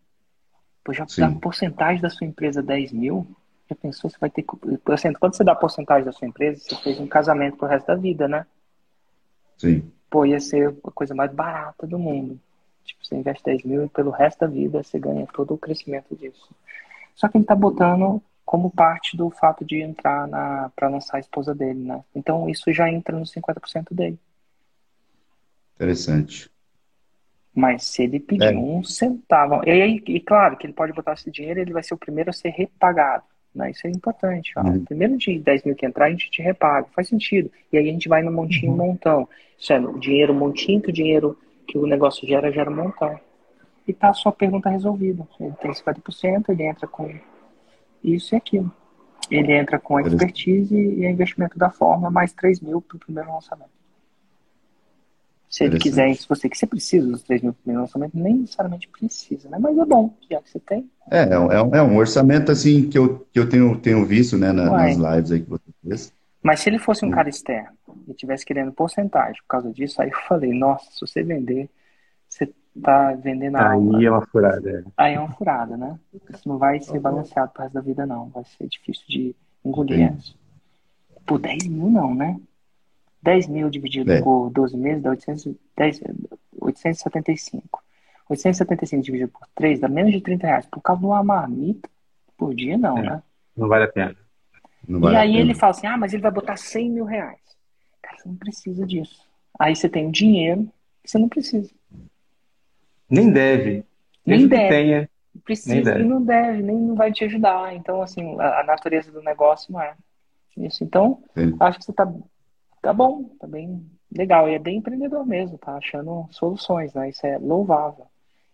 Pois 0.84 0.98
já 0.98 1.06
dá 1.18 1.32
porcentagem 1.32 2.02
da 2.02 2.10
sua 2.10 2.28
empresa 2.28 2.62
10 2.62 2.92
mil, 2.92 3.28
já 3.70 3.76
pensou, 3.76 4.10
você 4.10 4.18
vai 4.20 4.30
ter 4.30 4.44
Quando 4.44 5.36
você 5.36 5.44
dá 5.44 5.56
porcentagem 5.56 6.06
da 6.06 6.12
sua 6.12 6.28
empresa, 6.28 6.62
você 6.62 6.76
fez 6.76 7.00
um 7.00 7.08
casamento 7.08 7.58
pro 7.58 7.68
resto 7.68 7.88
da 7.88 7.96
vida, 7.96 8.28
né? 8.28 8.46
Sim. 9.58 9.92
Pô, 10.10 10.26
ia 10.26 10.40
ser 10.40 10.76
a 10.84 10.92
coisa 10.92 11.16
mais 11.16 11.32
barata 11.34 11.88
do 11.88 11.98
mundo. 11.98 12.40
Tipo, 12.84 13.06
você 13.06 13.16
investe 13.16 13.44
10 13.46 13.64
mil 13.64 13.86
e 13.86 13.90
pelo 13.90 14.12
resto 14.12 14.40
da 14.40 14.48
vida 14.48 14.84
você 14.84 15.00
ganha 15.00 15.26
todo 15.28 15.54
o 15.54 15.58
crescimento 15.58 16.16
disso. 16.16 16.54
Só 17.16 17.28
que 17.28 17.38
ele 17.38 17.46
tá 17.46 17.56
botando 17.56 18.22
como 18.46 18.70
parte 18.70 19.16
do 19.16 19.30
fato 19.30 19.64
de 19.64 19.82
entrar 19.82 20.28
na 20.28 20.70
para 20.76 20.90
lançar 20.90 21.18
a 21.18 21.20
esposa 21.20 21.56
dele, 21.56 21.80
né? 21.80 22.04
Então 22.14 22.50
isso 22.50 22.72
já 22.74 22.92
entra 22.92 23.18
nos 23.18 23.32
50% 23.32 23.94
dele. 23.94 24.20
Interessante. 25.76 26.52
Mas 27.56 27.84
se 27.84 28.04
ele 28.04 28.20
pedir 28.20 28.54
É. 28.54 28.58
um 28.58 28.84
centavo, 28.84 29.62
e, 29.66 29.70
aí, 29.70 30.04
e 30.08 30.20
claro 30.20 30.58
que 30.58 30.66
ele 30.66 30.74
pode 30.74 30.92
botar 30.92 31.14
esse 31.14 31.30
dinheiro, 31.30 31.60
ele 31.60 31.72
vai 31.72 31.84
ser 31.84 31.94
o 31.94 31.98
primeiro 31.98 32.32
a 32.32 32.34
ser 32.34 32.50
repagado. 32.50 33.24
Né? 33.54 33.72
Isso 33.72 33.86
é 33.86 33.92
importante. 33.92 34.52
Ó. 34.58 34.64
Uhum. 34.64 34.84
Primeiro 34.84 35.18
de 35.18 35.38
10 35.38 35.64
mil 35.64 35.76
que 35.76 35.86
entrar, 35.86 36.06
a 36.06 36.10
gente 36.10 36.32
te 36.32 36.42
repaga. 36.42 36.88
Faz 36.96 37.08
sentido. 37.08 37.52
E 37.72 37.78
aí 37.78 37.88
a 37.88 37.92
gente 37.92 38.10
vai 38.10 38.24
no 38.24 38.32
montinho 38.32 38.76
montão. 38.76 39.30
Isso 39.58 39.72
é, 39.72 39.80
o 39.80 40.00
dinheiro 40.00 40.34
montinho, 40.34 40.82
que 40.82 40.90
o 40.90 40.94
dinheiro 40.94 41.38
que 41.68 41.78
o 41.78 41.86
negócio 41.86 42.28
gera, 42.28 42.52
gera 42.52 42.72
montão. 42.72 43.20
E 43.88 43.94
tá 43.94 44.10
a 44.10 44.14
sua 44.14 44.32
pergunta 44.32 44.70
resolvida. 44.70 45.28
Ele 45.40 45.54
tem 45.62 45.72
50%, 45.72 46.50
ele 46.50 46.64
entra 46.64 46.88
com 46.88 47.14
isso 48.04 48.34
e 48.34 48.38
aquilo. 48.38 48.72
Ele 49.30 49.54
entra 49.54 49.80
com 49.80 50.00
expertise 50.00 50.76
e 50.76 51.06
investimento 51.06 51.58
da 51.58 51.70
forma, 51.70 52.10
mais 52.10 52.34
3 52.34 52.60
mil 52.60 52.82
para 52.82 52.98
o 52.98 53.00
primeiro 53.00 53.32
lançamento. 53.32 53.72
Se 55.54 55.66
ele 55.66 55.78
quiser, 55.78 56.16
se 56.16 56.28
você 56.28 56.50
que 56.50 56.58
você 56.58 56.66
precisa 56.66 57.08
dos 57.08 57.22
3 57.22 57.42
mil 57.44 57.54
pro 57.54 57.62
primeiro 57.62 57.82
lançamento, 57.82 58.18
nem 58.18 58.34
necessariamente 58.38 58.88
precisa, 58.88 59.48
né? 59.50 59.60
Mas 59.60 59.78
é 59.78 59.86
bom, 59.86 60.12
já 60.30 60.42
que 60.42 60.50
você 60.50 60.60
tem. 60.60 60.90
É, 61.12 61.20
é, 61.22 61.40
um- 61.40 61.76
é 61.76 61.84
um 61.84 61.96
orçamento 61.98 62.52
assim 62.52 62.90
que 62.90 62.98
eu, 62.98 63.20
que 63.32 63.40
eu 63.40 63.48
tenho, 63.48 63.78
tenho 63.80 64.04
visto, 64.04 64.36
né, 64.36 64.52
na- 64.52 64.66
nas 64.72 64.98
lives 65.16 65.32
aí 65.32 65.42
que 65.42 65.50
você 65.52 65.64
fez. 65.88 66.14
Mas 66.42 66.60
se 66.60 66.70
ele 66.70 66.80
fosse 66.80 67.06
um 67.06 67.12
cara 67.12 67.30
externo 67.30 67.70
e 68.08 68.14
tivesse 68.16 68.44
querendo 68.44 68.72
porcentagem 68.74 69.40
por 69.44 69.48
causa 69.48 69.72
disso, 69.72 70.02
aí 70.02 70.10
eu 70.10 70.18
falei, 70.28 70.52
nossa, 70.58 70.90
se 70.90 71.00
você 71.02 71.22
vender, 71.22 71.70
você 72.28 72.52
tá 72.82 73.14
vendendo 73.14 73.56
a 73.58 73.60
alma. 73.74 74.00
Aí 74.00 74.06
é 74.06 74.10
uma 74.12 74.26
furada. 74.26 74.70
é. 74.72 74.84
Aí 74.98 75.14
é 75.14 75.20
uma 75.20 75.32
furada, 75.34 75.78
né? 75.78 76.00
Isso 76.34 76.50
não 76.50 76.58
vai 76.58 76.82
ser 76.82 77.00
balanceado 77.00 77.52
pro 77.52 77.62
resto 77.62 77.76
da 77.76 77.82
vida, 77.82 78.08
não. 78.08 78.30
Vai 78.30 78.44
ser 78.46 78.68
difícil 78.68 79.04
de 79.08 79.36
engolir. 79.64 80.12
Por 81.28 81.38
10 81.40 81.68
mil, 81.68 81.92
não, 81.92 82.16
né? 82.16 82.40
10 83.24 83.48
mil 83.48 83.70
dividido 83.70 84.12
É. 84.12 84.22
por 84.22 84.50
12 84.52 84.76
meses 84.78 85.02
dá 85.02 85.10
800, 85.12 85.56
10, 85.78 86.02
875. 86.62 87.82
875 88.30 89.02
dividido 89.04 89.32
por 89.32 89.48
3 89.56 89.80
dá 89.80 89.88
menos 89.88 90.12
de 90.12 90.22
30 90.22 90.46
reais. 90.48 90.66
Por 90.66 90.82
causa 90.82 91.00
de 91.00 91.06
uma 91.06 91.24
marmita 91.24 91.90
por 92.38 92.54
dia, 92.54 92.78
não, 92.78 92.98
É. 92.98 93.02
né? 93.04 93.24
Não 93.56 93.68
vale 93.68 93.86
a 93.86 93.88
pena. 93.88 94.16
Não 94.88 95.00
E 95.00 95.02
vale 95.02 95.16
aí 95.18 95.32
pena. 95.32 95.40
ele 95.42 95.54
fala 95.56 95.72
assim, 95.72 95.88
ah, 95.88 95.98
mas 95.98 96.14
ele 96.14 96.22
vai 96.22 96.32
botar 96.32 96.58
100 96.58 96.90
mil 96.90 97.06
reais. 97.06 97.40
Cara, 98.02 98.18
você 98.18 98.28
não 98.30 98.36
precisa 98.36 98.86
disso. 98.86 99.26
Aí 99.60 99.76
você 99.76 99.88
tem 99.88 100.08
um 100.08 100.12
dinheiro 100.12 100.66
que 101.04 101.10
você 101.12 101.18
não 101.18 101.30
precisa. 101.30 101.70
Nem 103.10 103.32
deve. 103.32 103.72
Nem 104.26 104.38
Mesmo 104.40 104.50
que 104.50 104.56
deve. 104.56 104.70
tenha. 104.70 105.10
Precisa 105.44 105.76
Nem 105.76 105.84
deve. 105.84 106.00
e 106.02 106.06
não 106.06 106.24
deve, 106.24 106.62
nem 106.62 106.76
não 106.78 106.96
vai 106.96 107.12
te 107.12 107.24
ajudar. 107.26 107.74
Então, 107.76 108.02
assim, 108.02 108.40
a, 108.40 108.62
a 108.62 108.64
natureza 108.64 109.12
do 109.12 109.22
negócio 109.22 109.72
não 109.74 109.82
é 109.82 109.94
isso. 110.58 110.84
Então, 110.84 111.24
Entendi. 111.32 111.56
acho 111.60 111.80
que 111.80 111.86
você 111.86 111.94
tá, 111.94 112.12
tá 112.84 112.94
bom, 112.94 113.24
tá 113.40 113.48
bem 113.48 113.84
legal. 114.16 114.48
E 114.48 114.54
é 114.54 114.60
bem 114.60 114.78
empreendedor 114.78 115.26
mesmo, 115.26 115.58
tá 115.58 115.76
achando 115.78 116.28
soluções, 116.32 116.94
né? 116.94 117.10
Isso 117.10 117.26
é 117.26 117.38
louvável. 117.40 118.06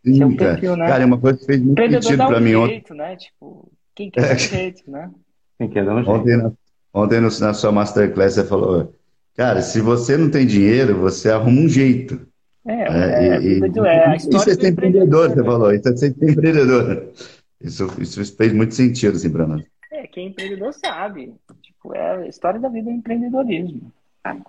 Esse 0.05 0.23
é 0.23 0.25
Sim, 0.25 0.35
cara. 0.37 0.53
perfil, 0.53 0.77
né? 0.77 0.87
Cara, 0.87 1.03
é 1.03 1.05
uma 1.05 1.19
coisa 1.19 1.37
que 1.37 1.45
fez 1.45 1.61
muito 1.61 1.81
sentido 1.81 2.17
dá 2.17 2.27
pra 2.27 2.39
um 2.39 2.41
mim 2.41 2.55
ontem. 2.55 2.71
jeito, 2.73 2.93
né? 2.93 3.15
Tipo, 3.17 3.71
quem 3.95 4.09
quer 4.09 4.21
dar 4.21 4.33
um 4.33 4.37
jeito, 4.37 4.89
né? 4.91 5.11
Tem 5.57 5.69
que 5.69 5.81
dar 5.83 5.95
um 5.95 6.03
jeito. 6.03 6.09
Ontem, 6.11 6.37
na, 6.37 6.51
ontem 6.93 7.19
no- 7.19 7.39
na 7.39 7.53
sua 7.53 7.71
masterclass 7.71 8.33
você 8.35 8.45
falou, 8.45 8.95
cara, 9.35 9.61
se 9.61 9.81
você 9.81 10.15
não 10.15 10.31
tem 10.31 10.47
dinheiro, 10.47 10.97
você 10.99 11.29
arruma 11.29 11.61
um 11.61 11.67
jeito. 11.67 12.27
É, 12.65 12.73
É, 12.83 13.35
é, 13.35 13.41
e- 13.43 13.59
do- 13.59 13.85
é 13.85 14.05
a 14.05 14.15
isso 14.15 14.27
história 14.27 14.51
é 14.53 14.55
do 14.55 14.61
ser 14.61 14.67
empreendedor, 14.69 15.29
você 15.29 15.35
né? 15.35 15.43
falou. 15.43 15.73
Isso 15.73 15.89
é 15.89 15.95
ser 15.97 16.07
empreendedor. 16.07 17.11
Isso, 17.61 17.87
isso 18.01 18.35
fez 18.37 18.53
muito 18.53 18.73
sentido, 18.73 19.15
assim, 19.17 19.29
pra 19.29 19.45
nós. 19.45 19.63
É, 19.91 20.07
quem 20.07 20.27
é 20.27 20.29
empreendedor 20.29 20.73
sabe. 20.73 21.33
Tipo, 21.61 21.93
é 21.93 22.23
a 22.23 22.27
história 22.27 22.59
da 22.59 22.69
vida 22.69 22.85
do 22.89 22.95
empreendedorismo. 22.95 23.91
Né? 24.25 24.41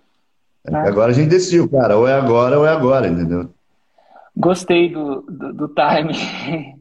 Agora 0.88 1.10
a 1.10 1.14
gente 1.14 1.30
decidiu, 1.30 1.68
cara, 1.68 1.96
ou 1.96 2.06
é 2.06 2.14
agora 2.14 2.58
ou 2.58 2.66
é 2.66 2.70
agora, 2.70 3.08
entendeu? 3.08 3.50
Gostei 4.36 4.90
do, 4.90 5.22
do, 5.22 5.52
do 5.52 5.68
time. 5.68 6.80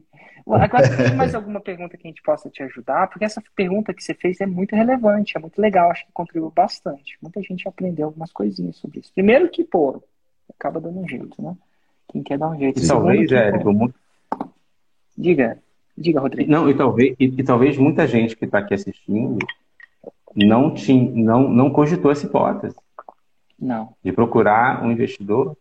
Agora, 0.52 0.96
tem 0.96 1.14
mais 1.14 1.32
alguma 1.32 1.60
pergunta 1.60 1.96
que 1.96 2.08
a 2.08 2.10
gente 2.10 2.22
possa 2.22 2.50
te 2.50 2.60
ajudar? 2.64 3.06
Porque 3.08 3.24
essa 3.24 3.40
pergunta 3.54 3.94
que 3.94 4.02
você 4.02 4.14
fez 4.14 4.40
é 4.40 4.46
muito 4.46 4.74
relevante, 4.74 5.36
é 5.36 5.40
muito 5.40 5.60
legal, 5.60 5.90
acho 5.92 6.04
que 6.04 6.12
contribuiu 6.12 6.50
bastante. 6.50 7.16
Muita 7.22 7.40
gente 7.40 7.68
aprendeu 7.68 8.06
algumas 8.06 8.32
coisinhas 8.32 8.74
sobre 8.76 8.98
isso. 8.98 9.12
Primeiro 9.14 9.48
que, 9.48 9.62
pô, 9.62 10.02
acaba 10.52 10.80
dando 10.80 10.98
um 10.98 11.08
jeito, 11.08 11.40
né? 11.40 11.54
Quem 12.08 12.22
quer 12.24 12.36
dar 12.36 12.48
um 12.48 12.58
jeito. 12.58 12.82
E 12.82 12.88
talvez, 12.88 13.28
que, 13.28 13.34
Érico, 13.34 13.72
muito- 13.72 13.94
Diga, 15.16 15.58
diga, 15.96 16.18
Rodrigo. 16.20 16.50
não, 16.50 16.68
e 16.68 16.74
talvez, 16.74 17.14
e, 17.20 17.26
e 17.26 17.44
talvez 17.44 17.76
muita 17.76 18.06
gente 18.08 18.34
que 18.34 18.44
está 18.46 18.58
aqui 18.58 18.74
assistindo 18.74 19.38
não, 20.34 20.72
tinha, 20.74 21.10
não, 21.10 21.48
não 21.48 21.70
cogitou 21.70 22.10
essa 22.10 22.26
hipótese 22.26 22.76
Não. 23.58 23.94
de 24.02 24.12
procurar 24.12 24.82
um 24.84 24.90
investidor. 24.90 25.56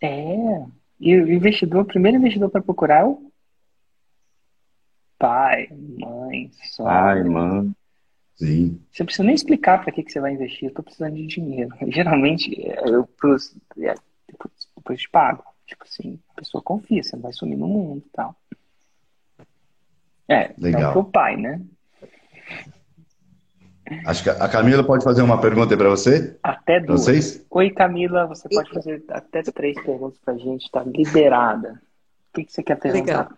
É. 0.00 0.64
E 0.98 1.16
o 1.16 1.32
investidor, 1.32 1.82
o 1.82 1.86
primeiro 1.86 2.18
investidor 2.18 2.50
para 2.50 2.62
procurar 2.62 3.00
é 3.00 3.04
o 3.04 3.30
pai, 5.18 5.68
mãe, 5.98 6.50
só. 6.72 6.86
Ai, 6.86 7.22
mano. 7.24 7.74
Sim. 8.36 8.80
Você 8.90 9.02
não 9.02 9.06
precisa 9.06 9.24
nem 9.24 9.34
explicar 9.34 9.82
para 9.82 9.92
que, 9.92 10.02
que 10.02 10.10
você 10.10 10.18
vai 10.20 10.32
investir. 10.32 10.68
Eu 10.68 10.74
tô 10.74 10.82
precisando 10.82 11.14
de 11.14 11.26
dinheiro. 11.26 11.70
Geralmente, 11.88 12.50
eu 12.86 13.06
pros- 13.18 13.54
é, 13.78 13.94
depois, 14.26 14.52
depois 14.76 15.00
te 15.00 15.10
pago. 15.10 15.44
Tipo 15.66 15.84
assim, 15.84 16.18
a 16.30 16.34
pessoa 16.34 16.62
confia, 16.62 17.02
você 17.02 17.16
vai 17.16 17.32
sumir 17.32 17.56
no 17.56 17.68
mundo 17.68 18.02
e 18.06 18.10
tal. 18.10 18.34
É, 20.26 20.54
Legal. 20.56 20.80
então 20.80 20.92
pro 20.92 21.04
pai, 21.12 21.36
né? 21.36 21.60
Acho 24.06 24.22
que 24.22 24.30
a 24.30 24.48
Camila 24.48 24.84
pode 24.84 25.02
fazer 25.02 25.22
uma 25.22 25.40
pergunta 25.40 25.74
aí 25.74 25.78
pra 25.78 25.88
você? 25.88 26.36
Até 26.42 26.78
duas. 26.78 27.02
vocês? 27.02 27.44
Oi, 27.50 27.70
Camila, 27.70 28.26
você 28.26 28.48
pode 28.48 28.70
fazer 28.70 29.02
até 29.08 29.42
três 29.42 29.80
perguntas 29.82 30.18
pra 30.24 30.34
gente, 30.36 30.70
tá 30.70 30.82
liberada. 30.84 31.80
O 32.30 32.34
que, 32.34 32.44
que 32.44 32.52
você 32.52 32.62
quer 32.62 32.76
perguntar? 32.76 33.22
Legal. 33.22 33.28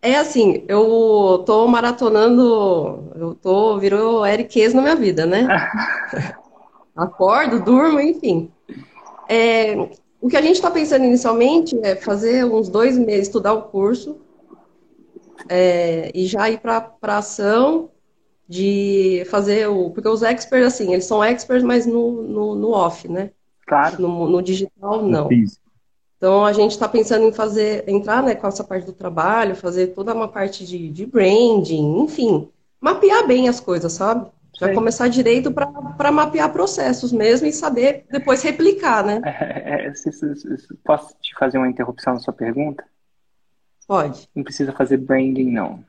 É 0.00 0.16
assim, 0.16 0.64
eu 0.66 1.44
tô 1.46 1.68
maratonando, 1.68 3.12
eu 3.14 3.34
tô, 3.36 3.78
virou 3.78 4.26
Eric 4.26 4.74
na 4.74 4.82
minha 4.82 4.96
vida, 4.96 5.26
né? 5.26 5.46
Acordo, 6.96 7.60
durmo, 7.60 8.00
enfim. 8.00 8.50
É, 9.28 9.76
o 10.20 10.28
que 10.28 10.36
a 10.36 10.42
gente 10.42 10.56
está 10.56 10.70
pensando 10.70 11.04
inicialmente 11.04 11.78
é 11.84 11.94
fazer 11.94 12.44
uns 12.44 12.68
dois 12.68 12.98
meses, 12.98 13.28
estudar 13.28 13.52
o 13.52 13.62
curso 13.62 14.20
é, 15.48 16.10
e 16.14 16.26
já 16.26 16.50
ir 16.50 16.58
para 16.58 16.90
a 17.00 17.18
ação 17.18 17.91
de 18.52 19.24
fazer 19.30 19.66
o. 19.66 19.90
Porque 19.90 20.08
os 20.08 20.22
experts, 20.22 20.66
assim, 20.66 20.92
eles 20.92 21.06
são 21.06 21.24
experts, 21.24 21.64
mas 21.64 21.86
no, 21.86 22.22
no, 22.22 22.54
no 22.54 22.70
off, 22.72 23.08
né? 23.08 23.30
Claro. 23.66 24.02
No, 24.02 24.28
no 24.28 24.42
digital, 24.42 25.02
não. 25.02 25.28
Então 26.18 26.44
a 26.44 26.52
gente 26.52 26.72
está 26.72 26.86
pensando 26.86 27.24
em 27.24 27.32
fazer, 27.32 27.88
entrar 27.88 28.22
né, 28.22 28.34
com 28.34 28.46
essa 28.46 28.62
parte 28.62 28.84
do 28.84 28.92
trabalho, 28.92 29.56
fazer 29.56 29.88
toda 29.88 30.14
uma 30.14 30.28
parte 30.28 30.66
de, 30.66 30.90
de 30.90 31.06
branding, 31.06 32.00
enfim, 32.00 32.48
mapear 32.80 33.26
bem 33.26 33.48
as 33.48 33.58
coisas, 33.58 33.92
sabe? 33.92 34.30
Já 34.60 34.66
Sei. 34.66 34.74
começar 34.74 35.08
direito 35.08 35.50
para 35.50 36.12
mapear 36.12 36.52
processos 36.52 37.10
mesmo 37.10 37.46
e 37.46 37.52
saber 37.52 38.04
depois 38.10 38.42
replicar, 38.42 39.02
né? 39.02 39.20
É, 39.24 39.86
é, 39.86 39.94
se- 39.94 40.10
posso 40.84 41.16
te 41.20 41.34
fazer 41.38 41.56
uma 41.56 41.68
interrupção 41.68 42.12
na 42.12 42.20
sua 42.20 42.34
pergunta? 42.34 42.84
Pode. 43.88 44.28
Não 44.34 44.44
precisa 44.44 44.72
fazer 44.72 44.98
branding, 44.98 45.50
não. 45.50 45.82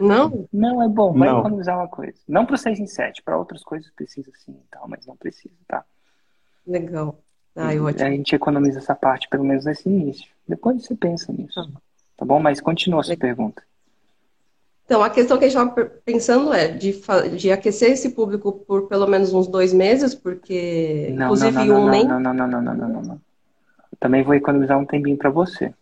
Não? 0.00 0.48
Não, 0.52 0.82
é 0.82 0.88
bom, 0.88 1.12
vai 1.12 1.28
Não. 1.28 1.40
economizar 1.40 1.76
uma 1.76 1.88
coisa. 1.88 2.18
Não 2.28 2.46
para 2.46 2.54
o 2.54 2.58
6 2.58 2.78
em 2.80 2.86
7, 2.86 3.22
para 3.22 3.38
outras 3.38 3.62
coisas 3.62 3.90
precisa 3.90 4.30
sim 4.34 4.52
e 4.52 4.68
tal, 4.70 4.88
mas 4.88 5.06
não 5.06 5.16
precisa, 5.16 5.54
tá? 5.66 5.84
Legal. 6.66 7.18
Ai, 7.56 7.78
a 7.78 7.82
ótimo. 7.82 8.08
gente 8.10 8.34
economiza 8.34 8.78
essa 8.78 8.94
parte, 8.94 9.28
pelo 9.28 9.44
menos 9.44 9.64
nesse 9.64 9.88
início. 9.88 10.28
Depois 10.46 10.84
você 10.84 10.94
pensa 10.94 11.32
nisso. 11.32 11.62
Tá. 11.72 11.80
Tá 12.16 12.24
bom? 12.24 12.40
Mas 12.40 12.60
continua 12.60 13.00
a 13.00 13.04
sua 13.04 13.16
pergunta. 13.16 13.62
Então, 14.84 15.02
a 15.02 15.08
questão 15.08 15.38
que 15.38 15.46
a 15.46 15.48
gente 15.48 15.58
estava 15.58 15.90
pensando 16.04 16.52
é 16.52 16.68
de, 16.68 17.00
de 17.36 17.50
aquecer 17.50 17.92
esse 17.92 18.10
público 18.10 18.52
por 18.52 18.86
pelo 18.86 19.06
menos 19.06 19.32
uns 19.32 19.46
dois 19.48 19.72
meses, 19.72 20.14
porque, 20.14 21.10
Não, 21.14 21.26
inclusive, 21.26 21.52
não, 21.52 21.64
não, 21.66 21.74
um 21.76 21.84
não, 21.84 21.90
nem. 21.90 22.06
não, 22.06 22.20
não, 22.20 22.34
não, 22.34 22.46
não, 22.46 22.60
não, 22.62 22.74
não, 22.74 22.88
não, 22.88 23.02
não. 23.02 23.14
Eu 23.14 23.98
também 23.98 24.22
vou 24.22 24.34
economizar 24.34 24.78
um 24.78 24.84
tempinho 24.84 25.16
para 25.16 25.30
você. 25.30 25.72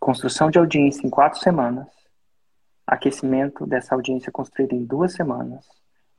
Construção 0.00 0.50
de 0.50 0.58
audiência 0.58 1.06
em 1.06 1.10
quatro 1.10 1.38
semanas. 1.40 1.86
Aquecimento 2.90 3.66
dessa 3.66 3.94
audiência 3.94 4.32
construída 4.32 4.74
em 4.74 4.82
duas 4.84 5.12
semanas. 5.12 5.66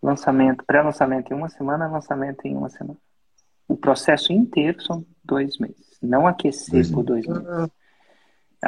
Lançamento, 0.02 0.64
pré-lançamento 0.66 1.32
em 1.34 1.36
uma 1.36 1.50
semana, 1.50 1.88
lançamento 1.88 2.46
em 2.46 2.56
uma 2.56 2.70
semana. 2.70 2.98
O 3.68 3.76
processo 3.76 4.32
inteiro 4.32 4.82
são 4.84 5.04
dois 5.24 5.58
meses. 5.58 5.98
Não 6.02 6.28
aquecer 6.28 6.72
Dois 6.76 6.92
por 6.92 7.04
dois 7.04 7.26
meses. 7.28 7.48
Ah, 7.48 7.68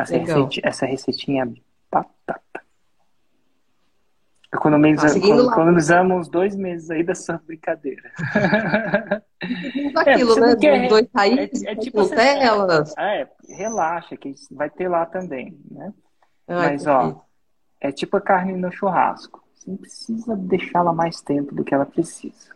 Essa, 0.01 0.17
receita, 0.17 0.67
essa 0.67 0.85
receitinha 0.85 1.43
é 1.43 1.47
batata. 1.91 2.61
Economiza, 4.53 5.03
Tá 5.03 5.09
seguindo 5.09 5.43
lá. 5.45 5.51
economizamos 5.53 6.27
dois 6.27 6.55
meses 6.55 6.89
aí 6.91 7.03
dessa 7.03 7.41
brincadeira. 7.45 8.11
Tudo 8.19 9.99
aquilo, 9.99 10.33
você 10.33 10.39
né? 10.41 10.47
não 10.47 10.57
quer- 10.59 10.87
dois 10.89 11.07
raízes, 11.15 11.63
é- 11.63 11.71
é 11.71 11.75
tipo 11.75 11.97
você- 11.99 12.15
Nutella. 12.15 12.83
é, 12.97 13.27
relaxa, 13.47 14.17
que 14.17 14.33
vai 14.51 14.69
ter 14.69 14.89
lá 14.89 15.05
também, 15.05 15.57
né? 15.69 15.93
Ai, 16.47 16.71
Mas, 16.73 16.85
ó. 16.87 17.23
É 17.81 17.91
tipo 17.91 18.15
a 18.15 18.21
carne 18.21 18.53
no 18.53 18.71
churrasco. 18.71 19.43
Você 19.55 19.69
não 19.69 19.77
precisa 19.77 20.35
deixá-la 20.35 20.93
mais 20.93 21.19
tempo 21.21 21.53
do 21.53 21.63
que 21.63 21.73
ela 21.73 21.85
precisa. 21.85 22.51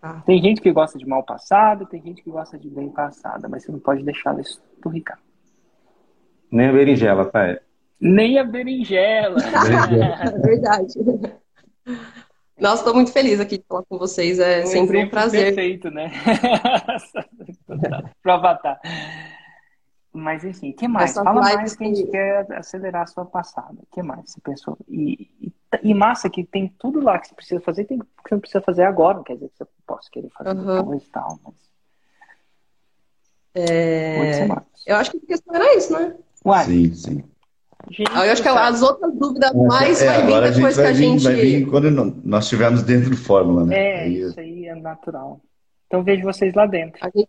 Tá. 0.00 0.22
Tem 0.26 0.42
gente 0.42 0.60
que 0.60 0.72
gosta 0.72 0.98
de 0.98 1.06
mal 1.06 1.22
passada, 1.22 1.86
tem 1.86 2.02
gente 2.02 2.22
que 2.22 2.30
gosta 2.30 2.58
de 2.58 2.68
bem 2.68 2.90
passada, 2.90 3.48
mas 3.48 3.64
você 3.64 3.72
não 3.72 3.78
pode 3.78 4.02
deixá-la 4.02 4.40
esturricar. 4.40 5.18
Nem 6.50 6.68
a 6.68 6.72
berinjela, 6.72 7.24
pai. 7.24 7.58
Nem 8.00 8.38
a 8.38 8.44
berinjela. 8.44 9.36
É 10.22 10.38
verdade. 10.38 10.94
Nossa, 12.58 12.82
estou 12.82 12.94
muito 12.94 13.12
feliz 13.12 13.38
aqui 13.38 13.58
de 13.58 13.64
falar 13.68 13.84
com 13.88 13.98
vocês. 13.98 14.38
É 14.38 14.62
Um 14.62 14.66
sempre 14.66 15.04
um 15.04 15.08
prazer. 15.08 15.54
Perfeito, 15.54 15.90
né? 15.90 16.10
Pro 18.22 18.32
avatar. 18.32 18.80
Mas 20.16 20.44
enfim, 20.44 20.70
o 20.70 20.74
que 20.74 20.88
mais? 20.88 21.10
Essas 21.10 21.22
Fala 21.24 21.40
mais 21.40 21.76
que 21.76 21.84
a 21.84 21.86
gente 21.86 22.04
que- 22.04 22.10
quer 22.10 22.52
acelerar 22.56 23.02
a 23.02 23.06
sua 23.06 23.24
passada. 23.26 23.74
O 23.74 23.86
que 23.94 24.02
mais 24.02 24.30
você 24.30 24.40
pensou? 24.40 24.78
E, 24.88 25.30
e, 25.40 25.52
e 25.82 25.94
massa 25.94 26.30
que 26.30 26.42
tem 26.44 26.68
tudo 26.78 27.00
lá 27.00 27.18
que 27.18 27.28
você 27.28 27.34
precisa 27.34 27.60
fazer, 27.60 27.84
tem 27.84 27.98
que 27.98 28.04
você 28.26 28.34
não 28.34 28.40
precisa 28.40 28.62
fazer 28.62 28.84
agora, 28.84 29.18
não 29.18 29.24
quer 29.24 29.34
dizer 29.34 29.48
que 29.50 29.58
você 29.58 29.66
possa 29.86 30.08
querer 30.10 30.30
fazer 30.30 30.50
Aham. 30.50 30.78
depois 30.78 31.02
e 31.04 31.10
tal, 31.10 31.38
mas 31.44 31.54
É. 33.54 34.18
Eu 34.86 34.96
acho 34.96 35.10
que 35.10 35.16
a 35.18 35.26
questão 35.26 35.54
era 35.54 35.76
isso, 35.76 35.92
né? 35.92 36.14
Uai, 36.44 36.64
Sim, 36.64 36.94
sim. 36.94 37.24
gente 37.90 38.10
Eu 38.12 38.20
acho 38.32 38.42
que 38.42 38.48
as 38.48 38.82
outras 38.82 39.14
dúvidas 39.14 39.52
mais 39.54 40.00
É, 40.02 40.06
vai 40.06 40.26
vir 40.26 40.34
a 40.34 40.50
depois 40.50 40.76
que 40.76 40.82
vai 40.82 40.90
a 40.90 40.94
vir, 40.94 41.04
gente. 41.10 41.24
vai 41.24 41.34
vir 41.36 41.66
quando 41.70 41.90
nós 42.24 42.44
estivermos 42.44 42.82
dentro 42.82 43.10
do 43.10 43.16
Fórmula, 43.16 43.64
né? 43.64 43.76
É, 43.76 44.00
Aí- 44.02 44.20
isso 44.20 44.38
aí 44.40 44.66
é 44.66 44.74
natural. 44.74 45.40
Então 45.86 46.02
vejo 46.02 46.22
vocês 46.24 46.54
lá 46.54 46.66
dentro. 46.66 46.98
A 47.04 47.10
gente, 47.10 47.28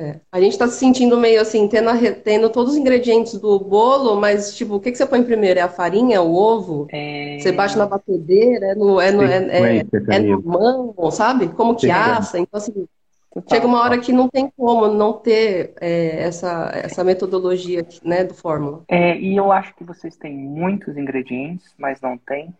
é, 0.00 0.18
a 0.32 0.40
gente 0.40 0.56
tá 0.56 0.66
se 0.66 0.78
sentindo 0.78 1.18
meio 1.18 1.42
assim, 1.42 1.68
tendo, 1.68 1.90
tendo 2.24 2.48
todos 2.48 2.72
os 2.72 2.78
ingredientes 2.78 3.34
do 3.34 3.60
bolo, 3.60 4.18
mas 4.18 4.56
tipo, 4.56 4.76
o 4.76 4.80
que 4.80 4.90
que 4.90 4.96
você 4.96 5.04
põe 5.04 5.22
primeiro? 5.22 5.60
É 5.60 5.62
a 5.62 5.68
farinha, 5.68 6.16
é 6.16 6.20
o 6.20 6.32
ovo? 6.32 6.86
É, 6.90 7.36
Você 7.38 7.52
bate 7.52 7.76
na 7.76 7.84
batedeira, 7.84 8.68
é 8.68 8.74
no, 8.74 8.98
é 8.98 9.10
no, 9.12 9.22
é, 9.22 9.76
é, 9.76 9.86
é 10.08 10.36
mão, 10.36 10.94
sabe? 11.10 11.48
Como 11.48 11.76
que 11.76 11.90
assa? 11.90 12.38
Então, 12.38 12.56
assim, 12.56 12.88
total. 13.30 13.50
chega 13.50 13.66
uma 13.66 13.82
hora 13.82 13.98
que 13.98 14.10
não 14.10 14.26
tem 14.26 14.50
como 14.56 14.88
não 14.88 15.12
ter 15.12 15.74
é, 15.78 16.22
essa, 16.22 16.70
essa 16.82 17.04
metodologia, 17.04 17.86
né, 18.02 18.24
do 18.24 18.32
Fórmula. 18.32 18.82
É, 18.88 19.18
e 19.18 19.36
eu 19.36 19.52
acho 19.52 19.74
que 19.76 19.84
vocês 19.84 20.16
têm 20.16 20.34
muitos 20.34 20.96
ingredientes, 20.96 21.74
mas 21.76 22.00
não 22.00 22.16
tem 22.16 22.54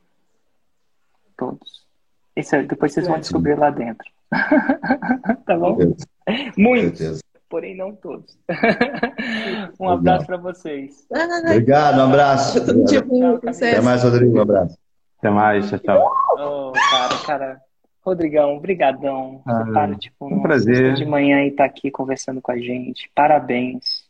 todos. 1.38 1.86
Esse, 2.36 2.62
depois 2.64 2.92
vocês 2.92 3.06
vão 3.06 3.16
É. 3.16 3.20
descobrir 3.20 3.58
lá 3.58 3.70
dentro. 3.70 4.06
tá 5.46 5.56
bom? 5.56 5.78
Porém 6.54 6.92
não 7.80 7.94
todos. 7.94 8.38
um 9.80 9.88
abraço 9.88 10.26
para 10.26 10.36
vocês. 10.36 11.06
Obrigado, 11.44 11.98
um 11.98 12.04
abraço. 12.04 12.60
Tipo, 12.64 12.84
Tchau, 12.84 13.40
Até 13.46 13.80
mais, 13.80 14.02
Rodrigo. 14.04 14.38
Um 14.38 14.42
abraço. 14.42 14.78
Até 15.18 15.30
mais, 15.30 15.68
tchau, 15.68 15.78
tchau. 15.78 16.12
Oh, 16.38 16.72
cara, 16.72 17.18
cara. 17.26 17.60
Rodrigão, 18.02 18.58
brigadão. 18.58 19.42
Ah, 19.46 19.64
para, 19.72 19.94
tipo, 19.96 20.26
um 20.26 20.40
prazer. 20.40 20.94
de 20.94 21.04
manhã 21.04 21.44
e 21.44 21.50
tá 21.50 21.64
aqui 21.64 21.90
conversando 21.90 22.40
com 22.40 22.52
a 22.52 22.58
gente. 22.58 23.10
Parabéns. 23.14 24.04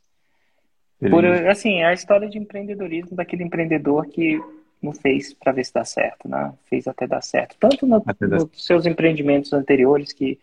Por, 1.11 1.25
assim, 1.25 1.81
é 1.81 1.87
a 1.87 1.93
história 1.95 2.29
de 2.29 2.39
empreendedorismo 2.39 3.17
daquele 3.17 3.43
empreendedor 3.43 4.07
que 4.07 4.41
não 4.83 4.93
fez 4.93 5.33
para 5.35 5.53
ver 5.53 5.65
se 5.65 5.73
dá 5.75 5.85
certo, 5.85 6.29
né? 6.29 6.53
Fez 6.69 6.87
até 6.87 7.07
dar 7.07 7.23
certo. 7.23 7.57
Tanto 7.59 7.87
no- 7.87 8.03
nos 8.29 8.65
seus 8.67 8.87
empreendimentos 8.87 9.53
anteriores 9.53 10.13
que, 10.13 10.39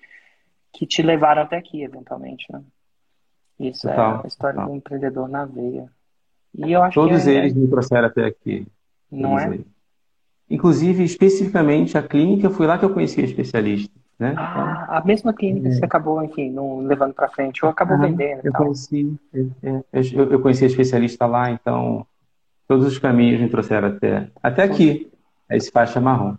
que 0.73 0.85
te 0.85 1.01
levaram 1.01 1.43
até 1.43 1.57
aqui, 1.57 1.83
eventualmente, 1.83 2.45
né? 2.51 2.61
Isso 3.59 3.87
é 3.87 3.91
Total, 3.91 4.21
a 4.23 4.27
história 4.27 4.55
total. 4.55 4.69
do 4.69 4.75
empreendedor 4.75 5.27
na 5.27 5.45
veia. 5.45 5.89
E 6.55 6.71
eu 6.71 6.81
acho 6.83 6.95
Todos 6.99 7.23
que 7.23 7.29
é, 7.29 7.33
eles 7.33 7.53
me 7.53 7.67
trouxeram 7.67 8.07
até 8.07 8.25
aqui. 8.25 8.67
não 9.11 9.37
é? 9.37 9.47
eles. 9.47 9.65
Inclusive, 10.49 11.03
especificamente, 11.03 11.97
a 11.97 12.03
clínica, 12.03 12.49
foi 12.49 12.65
lá 12.67 12.77
que 12.77 12.85
eu 12.85 12.93
conheci 12.93 13.19
a 13.21 13.25
especialista. 13.25 13.93
Né? 14.17 14.33
Ah, 14.35 14.97
a 14.97 15.05
mesma 15.05 15.31
clínica 15.33 15.69
que 15.69 15.75
você 15.75 15.85
acabou, 15.85 16.23
enfim, 16.23 16.49
não 16.49 16.79
levando 16.79 17.13
para 17.13 17.27
frente, 17.29 17.63
ou 17.63 17.69
acabou 17.69 17.97
Aham, 17.97 18.07
vendendo 18.07 18.41
Eu 18.43 18.51
tal. 18.51 18.63
conheci, 18.63 19.15
eu, 19.33 19.51
eu, 19.93 20.31
eu 20.31 20.41
conheci 20.41 20.63
a 20.63 20.67
especialista 20.67 21.25
lá, 21.27 21.51
então 21.51 22.05
todos 22.67 22.87
os 22.87 22.97
caminhos 22.97 23.39
me 23.39 23.49
trouxeram 23.49 23.89
até, 23.89 24.27
até 24.41 24.63
aqui, 24.63 25.11
a 25.49 25.55
esse 25.55 25.69
faixa 25.69 26.01
marrom. 26.01 26.35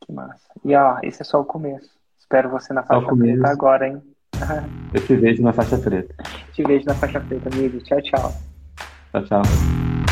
Que 0.00 0.12
massa. 0.12 0.46
E 0.64 0.74
ó, 0.76 0.98
esse 1.02 1.22
é 1.22 1.24
só 1.24 1.40
o 1.40 1.44
começo. 1.44 1.90
Espero 2.18 2.50
você 2.50 2.72
na 2.74 2.82
faixa 2.82 3.16
preta 3.16 3.48
agora, 3.48 3.88
hein? 3.88 4.02
Eu 4.94 5.06
te 5.06 5.14
vejo 5.14 5.42
na 5.42 5.52
faixa 5.52 5.76
preta. 5.78 6.14
Te 6.54 6.62
vejo 6.62 6.86
na 6.86 6.94
faixa 6.94 7.20
preta, 7.20 7.48
amigo. 7.52 7.78
Tchau, 7.80 8.00
tchau. 8.02 8.34
Tchau, 9.12 9.24
tchau. 9.24 10.05